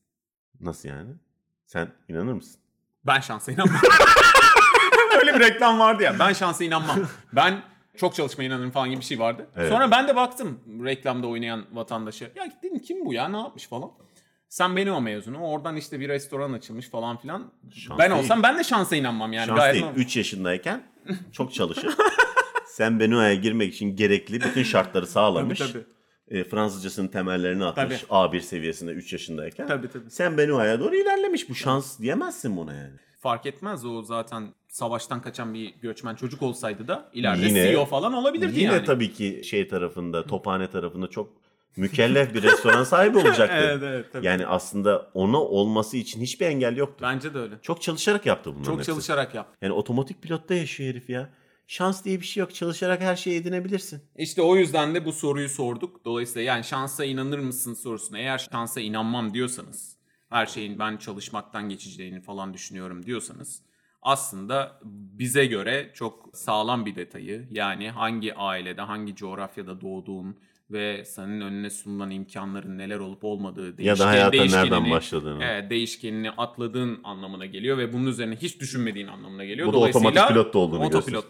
Nasıl 0.60 0.90
yani? 0.90 1.10
Sen 1.66 1.88
inanır 2.10 2.34
mısın? 2.34 2.62
Ben 3.06 3.20
şansa 3.20 3.52
inanmam. 3.52 3.76
Öyle 5.20 5.34
bir 5.36 5.40
reklam 5.40 5.80
vardı 5.80 6.04
ya. 6.04 6.20
Ben 6.20 6.34
şansa 6.34 6.64
inanmam. 6.64 7.00
Ben 7.34 7.62
çok 7.98 8.16
çalışmaya 8.16 8.44
inanırım 8.46 8.72
falan 8.72 8.90
gibi 8.90 9.00
bir 9.00 9.06
şey 9.06 9.20
vardı. 9.20 9.48
Evet. 9.56 9.70
Sonra 9.70 9.92
ben 9.92 10.08
de 10.08 10.16
baktım 10.16 10.60
reklamda 10.86 11.28
oynayan 11.28 11.66
vatandaşa. 11.72 12.26
Ya 12.36 12.52
dedim 12.64 12.80
kim 12.80 13.06
bu 13.06 13.14
ya 13.14 13.28
ne 13.30 13.38
yapmış 13.38 13.68
falan. 13.68 13.92
Sen 14.50 14.76
benim 14.76 14.94
o 14.94 15.02
mezunu. 15.02 15.38
Oradan 15.42 15.76
işte 15.76 16.00
bir 16.00 16.10
restoran 16.10 16.54
açılmış 16.54 16.90
falan 16.90 17.18
filan. 17.18 17.52
Şans 17.76 18.00
ben 18.00 18.12
değil. 18.12 18.22
olsam 18.22 18.44
ben 18.44 18.58
de 18.60 18.64
şansa 18.64 18.96
inanmam 18.96 19.34
yani. 19.34 19.48
Şans 19.48 19.60
Gayet 19.60 19.74
değil. 19.74 19.86
normal. 19.86 19.98
3 20.00 20.18
yaşındayken 20.18 20.84
çok 21.32 21.54
çalışır. 21.54 21.96
Sen 22.68 23.00
Benua'ya 23.00 23.36
girmek 23.36 23.74
için 23.74 23.96
gerekli 23.96 24.42
bütün 24.42 24.64
şartları 24.64 25.08
sağlamış. 25.08 25.60
Tabii, 25.60 25.72
tabii. 25.72 25.84
E, 26.40 26.44
Fransızcasının 26.44 27.08
temellerini 27.08 27.66
atmış. 27.66 28.02
Tabii. 28.02 28.38
A1 28.38 28.42
seviyesinde 28.42 28.92
3 28.92 29.14
yaşındayken. 29.14 29.68
Tabii, 29.68 29.88
tabii. 29.90 30.12
Sen 30.12 30.38
Benua'ya 30.38 30.80
doğru 30.80 30.96
ilerlemiş. 30.96 31.50
Bu 31.50 31.56
şans 31.56 32.00
diyemezsin 32.00 32.58
buna 32.58 32.74
yani. 32.74 32.94
Fark 33.22 33.46
etmez 33.46 33.86
o 33.86 34.04
zaten 34.04 34.54
savaştan 34.68 35.22
kaçan 35.22 35.54
bir 35.54 35.74
göçmen 35.82 36.16
çocuk 36.16 36.42
olsaydı 36.42 36.88
da 36.88 37.10
ileride 37.14 37.46
Yine- 37.46 37.72
CEO 37.72 37.86
falan 37.86 38.14
olabilirdi 38.14 38.60
Yine 38.60 38.74
yani. 38.74 38.86
tabii 38.86 39.14
ki 39.14 39.42
şey 39.46 39.68
tarafında, 39.68 40.26
tophane 40.28 40.70
tarafında 40.70 41.08
çok 41.08 41.30
mükellef 41.78 42.34
bir 42.34 42.44
restoran 42.44 42.84
sahibi 42.84 43.18
olacaktı. 43.18 43.56
Evet, 43.62 43.84
evet, 43.84 44.06
tabii. 44.14 44.26
Yani 44.26 44.48
aslında 44.48 45.10
ona 45.14 45.38
olması 45.42 45.98
için 45.98 46.22
hiçbir 46.22 46.46
engel 46.46 46.78
yoktu. 46.78 46.98
Bence 47.02 47.34
de 47.34 47.40
öyle. 47.40 47.56
Çok 47.62 47.82
çalışarak 47.82 48.26
yaptı 48.26 48.50
bunların 48.50 48.66
Çok 48.72 48.78
hepsi. 48.78 48.92
çalışarak 48.92 49.36
yap. 49.36 49.48
Yani 49.62 49.74
otomatik 49.74 50.22
pilotta 50.22 50.54
yaşıyor 50.54 50.90
herif 50.90 51.10
ya. 51.10 51.30
Şans 51.68 52.06
diye 52.06 52.20
bir 52.22 52.26
şey 52.26 52.42
yok. 52.42 52.56
Çalışarak 52.56 53.02
her 53.02 53.16
şeyi 53.16 53.40
edinebilirsin. 53.42 54.02
İşte 54.18 54.42
o 54.42 54.56
yüzden 54.56 54.96
de 54.96 55.06
bu 55.06 55.12
soruyu 55.14 55.50
sorduk. 55.50 56.06
Dolayısıyla 56.06 56.54
yani 56.54 56.64
şansa 56.64 57.06
inanır 57.06 57.40
mısın 57.40 57.74
sorusuna 57.74 58.20
eğer 58.20 58.48
şansa 58.52 58.82
inanmam 58.82 59.34
diyorsanız 59.34 59.91
her 60.32 60.46
şeyin 60.46 60.80
ben 60.80 60.98
çalışmaktan 60.98 61.70
geçeceğini 61.70 62.22
falan 62.22 62.54
düşünüyorum 62.54 63.06
diyorsanız 63.06 63.62
aslında 64.02 64.80
bize 65.20 65.46
göre 65.46 65.92
çok 65.94 66.30
sağlam 66.34 66.86
bir 66.86 66.96
detayı 66.96 67.48
yani 67.52 67.90
hangi 67.90 68.36
ailede 68.36 68.82
hangi 68.82 69.16
coğrafyada 69.16 69.82
doğduğun 69.82 70.38
ve 70.72 71.06
senin 71.06 71.42
önüne 71.42 71.70
sunulan 71.70 72.12
imkanların 72.12 72.78
neler 72.78 73.00
olup 73.00 73.24
olmadığı 73.24 73.82
Ya 73.82 74.00
da 74.00 74.08
hayata 74.08 74.46
nereden 74.46 74.92
başladığını. 74.92 75.44
Evet, 75.44 75.70
değişkenini 75.70 76.32
atladığın 76.32 77.00
anlamına 77.04 77.46
geliyor 77.46 77.78
ve 77.78 77.94
bunun 77.94 78.08
üzerine 78.08 78.36
hiç 78.36 78.60
düşünmediğin 78.60 79.08
anlamına 79.08 79.46
geliyor. 79.46 79.68
Bu 79.68 79.74
da 79.74 79.78
otomatik 79.78 80.28
pilotta 80.28 80.58
olduğunu 80.58 80.84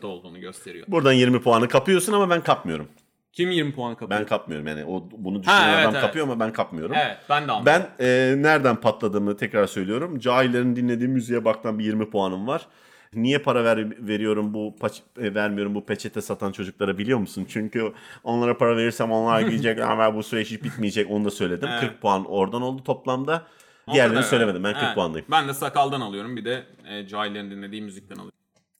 olduğunu 0.08 0.40
gösteriyor. 0.40 0.86
Buradan 0.88 1.14
20 1.14 1.42
puanı 1.42 1.68
kapıyorsun 1.68 2.14
ama 2.14 2.30
ben 2.30 2.44
kapmıyorum. 2.44 2.88
Kim 3.34 3.52
20 3.52 3.74
puan 3.74 3.96
kapıyor? 3.96 4.20
Ben 4.20 4.26
kapmıyorum 4.28 4.68
yani. 4.68 4.86
O 4.86 5.10
bunu 5.12 5.42
düşünen 5.42 5.56
Ha, 5.56 5.70
evet, 5.72 5.82
adam 5.84 5.94
evet. 5.96 6.02
kapıyor 6.06 6.26
ama 6.28 6.40
ben 6.40 6.54
kapmıyorum. 6.54 6.96
Evet 7.00 7.18
ben 7.30 7.48
de 7.48 7.52
anladım. 7.52 7.66
Ben 8.00 8.06
e, 8.06 8.36
nereden 8.42 8.76
patladığımı 8.76 9.38
tekrar 9.38 9.68
söylüyorum. 9.68 10.20
Cahillerin 10.20 10.76
dinlediği 10.76 11.10
müziğe 11.10 11.46
baktan 11.46 11.80
bir 11.80 11.86
20 11.86 12.10
puanım 12.10 12.48
var. 12.48 12.68
Niye 13.14 13.38
para 13.40 13.64
ver, 13.64 14.08
veriyorum 14.08 14.54
bu 14.54 14.76
paç, 14.80 15.02
e, 15.20 15.34
vermiyorum 15.36 15.76
bu 15.76 15.86
peçete 15.86 16.22
satan 16.22 16.52
çocuklara 16.52 16.98
biliyor 16.98 17.20
musun? 17.20 17.46
Çünkü 17.50 17.94
onlara 18.24 18.58
para 18.58 18.78
verirsem 18.78 19.12
onlar 19.12 19.48
diyecek 19.50 19.80
ama 19.82 20.16
bu 20.16 20.24
süreç 20.24 20.52
hiç 20.52 20.64
bitmeyecek 20.64 21.12
onu 21.12 21.26
da 21.26 21.32
söyledim. 21.32 21.70
Evet. 21.72 21.82
40 21.82 22.02
puan 22.02 22.26
oradan 22.26 22.62
oldu 22.62 22.84
toplamda. 22.84 23.48
O 23.88 23.94
Diğerlerini 23.94 24.16
kadar. 24.16 24.28
söylemedim 24.30 24.64
ben 24.64 24.74
40 24.74 24.84
Evet. 24.84 24.96
puandayım. 24.96 25.28
Ben 25.32 25.48
de 25.48 25.54
sakaldan 25.54 26.02
alıyorum 26.02 26.38
bir 26.38 26.46
de 26.46 26.64
e, 26.90 27.08
cahillerin 27.08 27.52
dinlediği 27.52 27.82
müzikten 27.82 28.16
alıyorum. 28.16 28.38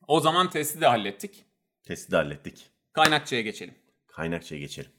O 0.08 0.20
zaman 0.20 0.50
testi 0.50 0.82
de 0.82 0.88
hallettik. 0.88 1.46
Testi 1.84 2.12
de 2.12 2.16
hallettik. 2.16 2.70
Kaynakçaya 2.94 3.42
geçelim. 3.42 3.74
Kaynakçaya 4.12 4.60
geçelim. 4.60 4.92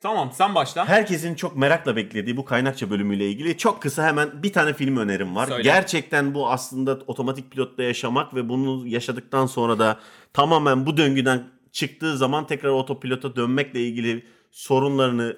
Tamam 0.00 0.32
sen 0.32 0.54
başla. 0.54 0.88
Herkesin 0.88 1.34
çok 1.34 1.56
merakla 1.56 1.96
beklediği 1.96 2.36
bu 2.36 2.44
kaynakça 2.44 2.90
bölümüyle 2.90 3.30
ilgili 3.30 3.58
çok 3.58 3.82
kısa 3.82 4.06
hemen 4.06 4.42
bir 4.42 4.52
tane 4.52 4.74
film 4.74 4.96
önerim 4.96 5.36
var. 5.36 5.46
Söyle. 5.46 5.62
Gerçekten 5.62 6.34
bu 6.34 6.50
aslında 6.50 6.98
otomatik 7.06 7.50
pilotta 7.50 7.82
yaşamak 7.82 8.34
ve 8.34 8.48
bunu 8.48 8.86
yaşadıktan 8.86 9.46
sonra 9.46 9.78
da 9.78 10.00
tamamen 10.32 10.86
bu 10.86 10.96
döngüden 10.96 11.50
çıktığı 11.72 12.16
zaman 12.16 12.46
tekrar 12.46 12.70
otopilota 12.70 13.36
dönmekle 13.36 13.80
ilgili 13.80 14.26
sorunlarını 14.50 15.36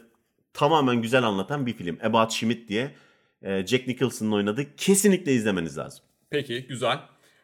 tamamen 0.53 1.03
güzel 1.03 1.23
anlatan 1.23 1.67
bir 1.67 1.73
film. 1.73 1.99
About 2.03 2.33
Schmidt 2.33 2.69
diye 2.69 2.95
e, 3.43 3.67
Jack 3.67 3.87
Nicholson'ın 3.87 4.33
oynadığı 4.33 4.77
kesinlikle 4.77 5.33
izlemeniz 5.33 5.79
lazım. 5.79 6.05
Peki 6.31 6.67
güzel. 6.69 6.99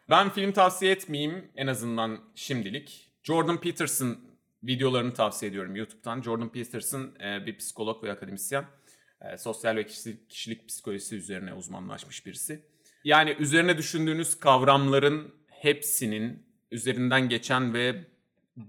Ben 0.09 0.29
film 0.29 0.51
tavsiye 0.51 0.91
etmeyeyim 0.91 1.51
en 1.55 1.67
azından 1.67 2.19
şimdilik. 2.35 3.07
Jordan 3.23 3.61
Peterson 3.61 4.17
Videolarını 4.63 5.13
tavsiye 5.13 5.51
ediyorum 5.51 5.75
YouTube'dan. 5.75 6.21
Jordan 6.21 6.49
Peterson 6.49 7.15
e, 7.23 7.45
bir 7.45 7.57
psikolog 7.57 8.03
ve 8.03 8.11
akademisyen. 8.11 8.65
E, 9.21 9.37
sosyal 9.37 9.75
ve 9.75 9.85
kişilik, 9.85 10.29
kişilik 10.29 10.67
psikolojisi 10.67 11.15
üzerine 11.15 11.53
uzmanlaşmış 11.53 12.25
birisi. 12.25 12.65
Yani 13.03 13.35
üzerine 13.39 13.77
düşündüğünüz 13.77 14.39
kavramların 14.39 15.35
hepsinin 15.47 16.45
üzerinden 16.71 17.29
geçen 17.29 17.73
ve 17.73 18.05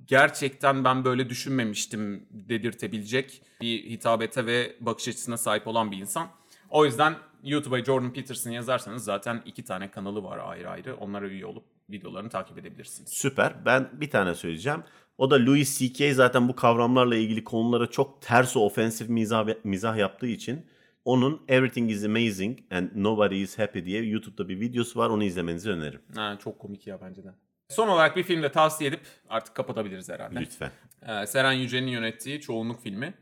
gerçekten 0.06 0.84
ben 0.84 1.04
böyle 1.04 1.28
düşünmemiştim 1.28 2.26
dedirtebilecek 2.30 3.42
bir 3.60 3.90
hitabete 3.90 4.46
ve 4.46 4.76
bakış 4.80 5.08
açısına 5.08 5.36
sahip 5.36 5.66
olan 5.66 5.90
bir 5.90 5.96
insan. 5.96 6.30
O 6.70 6.84
yüzden 6.84 7.16
YouTube'a 7.42 7.84
Jordan 7.84 8.12
Peterson 8.12 8.50
yazarsanız 8.50 9.04
zaten 9.04 9.42
iki 9.46 9.64
tane 9.64 9.90
kanalı 9.90 10.24
var 10.24 10.38
ayrı 10.38 10.70
ayrı. 10.70 10.96
Onlara 10.96 11.26
üye 11.26 11.46
olup 11.46 11.64
videolarını 11.90 12.28
takip 12.28 12.58
edebilirsiniz. 12.58 13.10
Süper. 13.12 13.64
Ben 13.64 13.90
bir 13.92 14.10
tane 14.10 14.34
söyleyeceğim. 14.34 14.82
O 15.18 15.30
da 15.30 15.46
Louis 15.46 15.78
C.K. 15.78 16.14
zaten 16.14 16.48
bu 16.48 16.56
kavramlarla 16.56 17.16
ilgili 17.16 17.44
konulara 17.44 17.86
çok 17.86 18.22
ters 18.22 18.56
ofensif 18.56 19.08
mizah, 19.08 19.48
mizah 19.64 19.96
yaptığı 19.96 20.26
için 20.26 20.66
onun 21.04 21.42
Everything 21.48 21.90
is 21.90 22.04
Amazing 22.04 22.58
and 22.70 22.88
Nobody 22.94 23.42
is 23.42 23.58
Happy 23.58 23.84
diye 23.84 24.02
YouTube'da 24.02 24.48
bir 24.48 24.60
videosu 24.60 24.98
var. 24.98 25.10
Onu 25.10 25.24
izlemenizi 25.24 25.70
öneririm. 25.70 26.02
Ha, 26.14 26.38
çok 26.44 26.58
komik 26.58 26.86
ya 26.86 27.00
bence 27.00 27.24
de. 27.24 27.28
Son 27.68 27.88
olarak 27.88 28.16
bir 28.16 28.22
film 28.22 28.42
de 28.42 28.52
tavsiye 28.52 28.90
edip 28.90 29.00
artık 29.28 29.54
kapatabiliriz 29.54 30.08
herhalde. 30.08 30.40
Lütfen. 30.40 30.70
Ee, 31.02 31.26
Seren 31.26 31.52
Yücel'in 31.52 31.86
yönettiği 31.86 32.40
çoğunluk 32.40 32.82
filmi. 32.82 33.14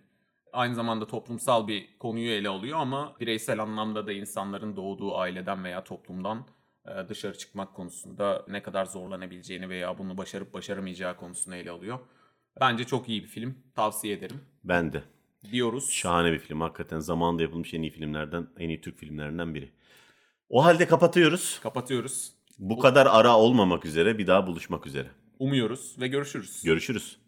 Aynı 0.53 0.74
zamanda 0.74 1.07
toplumsal 1.07 1.68
bir 1.68 1.99
konuyu 1.99 2.30
ele 2.30 2.49
alıyor 2.49 2.78
ama 2.78 3.16
bireysel 3.20 3.62
anlamda 3.62 4.07
da 4.07 4.12
insanların 4.12 4.76
doğduğu 4.76 5.16
aileden 5.16 5.64
veya 5.64 5.84
toplumdan 5.84 6.47
dışarı 7.09 7.39
çıkmak 7.39 7.74
konusunda 7.74 8.45
ne 8.49 8.62
kadar 8.62 8.85
zorlanabileceğini 8.85 9.68
veya 9.68 9.99
bunu 9.99 10.18
başarıp 10.18 10.55
başaramayacağı 10.55 11.16
konusunu 11.16 11.57
ele 11.57 11.70
alıyor. 11.70 11.99
Bence 12.61 12.85
çok 12.85 13.09
iyi 13.09 13.22
bir 13.22 13.28
film. 13.28 13.59
Tavsiye 13.74 14.16
ederim. 14.16 14.41
Ben 14.64 14.93
de. 14.93 15.03
Diyoruz. 15.53 15.91
Şahane 15.91 16.33
bir 16.33 16.39
film. 16.39 16.61
Hakikaten 16.61 17.01
zamanında 17.01 17.43
yapılmış 17.43 17.74
en 17.74 17.83
iyi 17.83 17.91
filmlerden, 17.91 18.47
en 18.59 18.68
iyi 18.68 18.81
Türk 18.81 18.99
filmlerinden 18.99 19.55
biri. 19.55 19.72
O 20.49 20.64
halde 20.64 20.87
kapatıyoruz. 20.87 21.61
Kapatıyoruz. 21.62 22.33
Bu 22.59 22.78
kadar 22.78 23.07
ara 23.07 23.37
olmamak 23.37 23.85
üzere 23.85 24.18
bir 24.18 24.26
daha 24.26 24.47
buluşmak 24.47 24.87
üzere. 24.87 25.09
Umuyoruz 25.39 25.97
ve 26.01 26.09
görüşürüz. 26.09 26.62
Görüşürüz. 26.64 27.18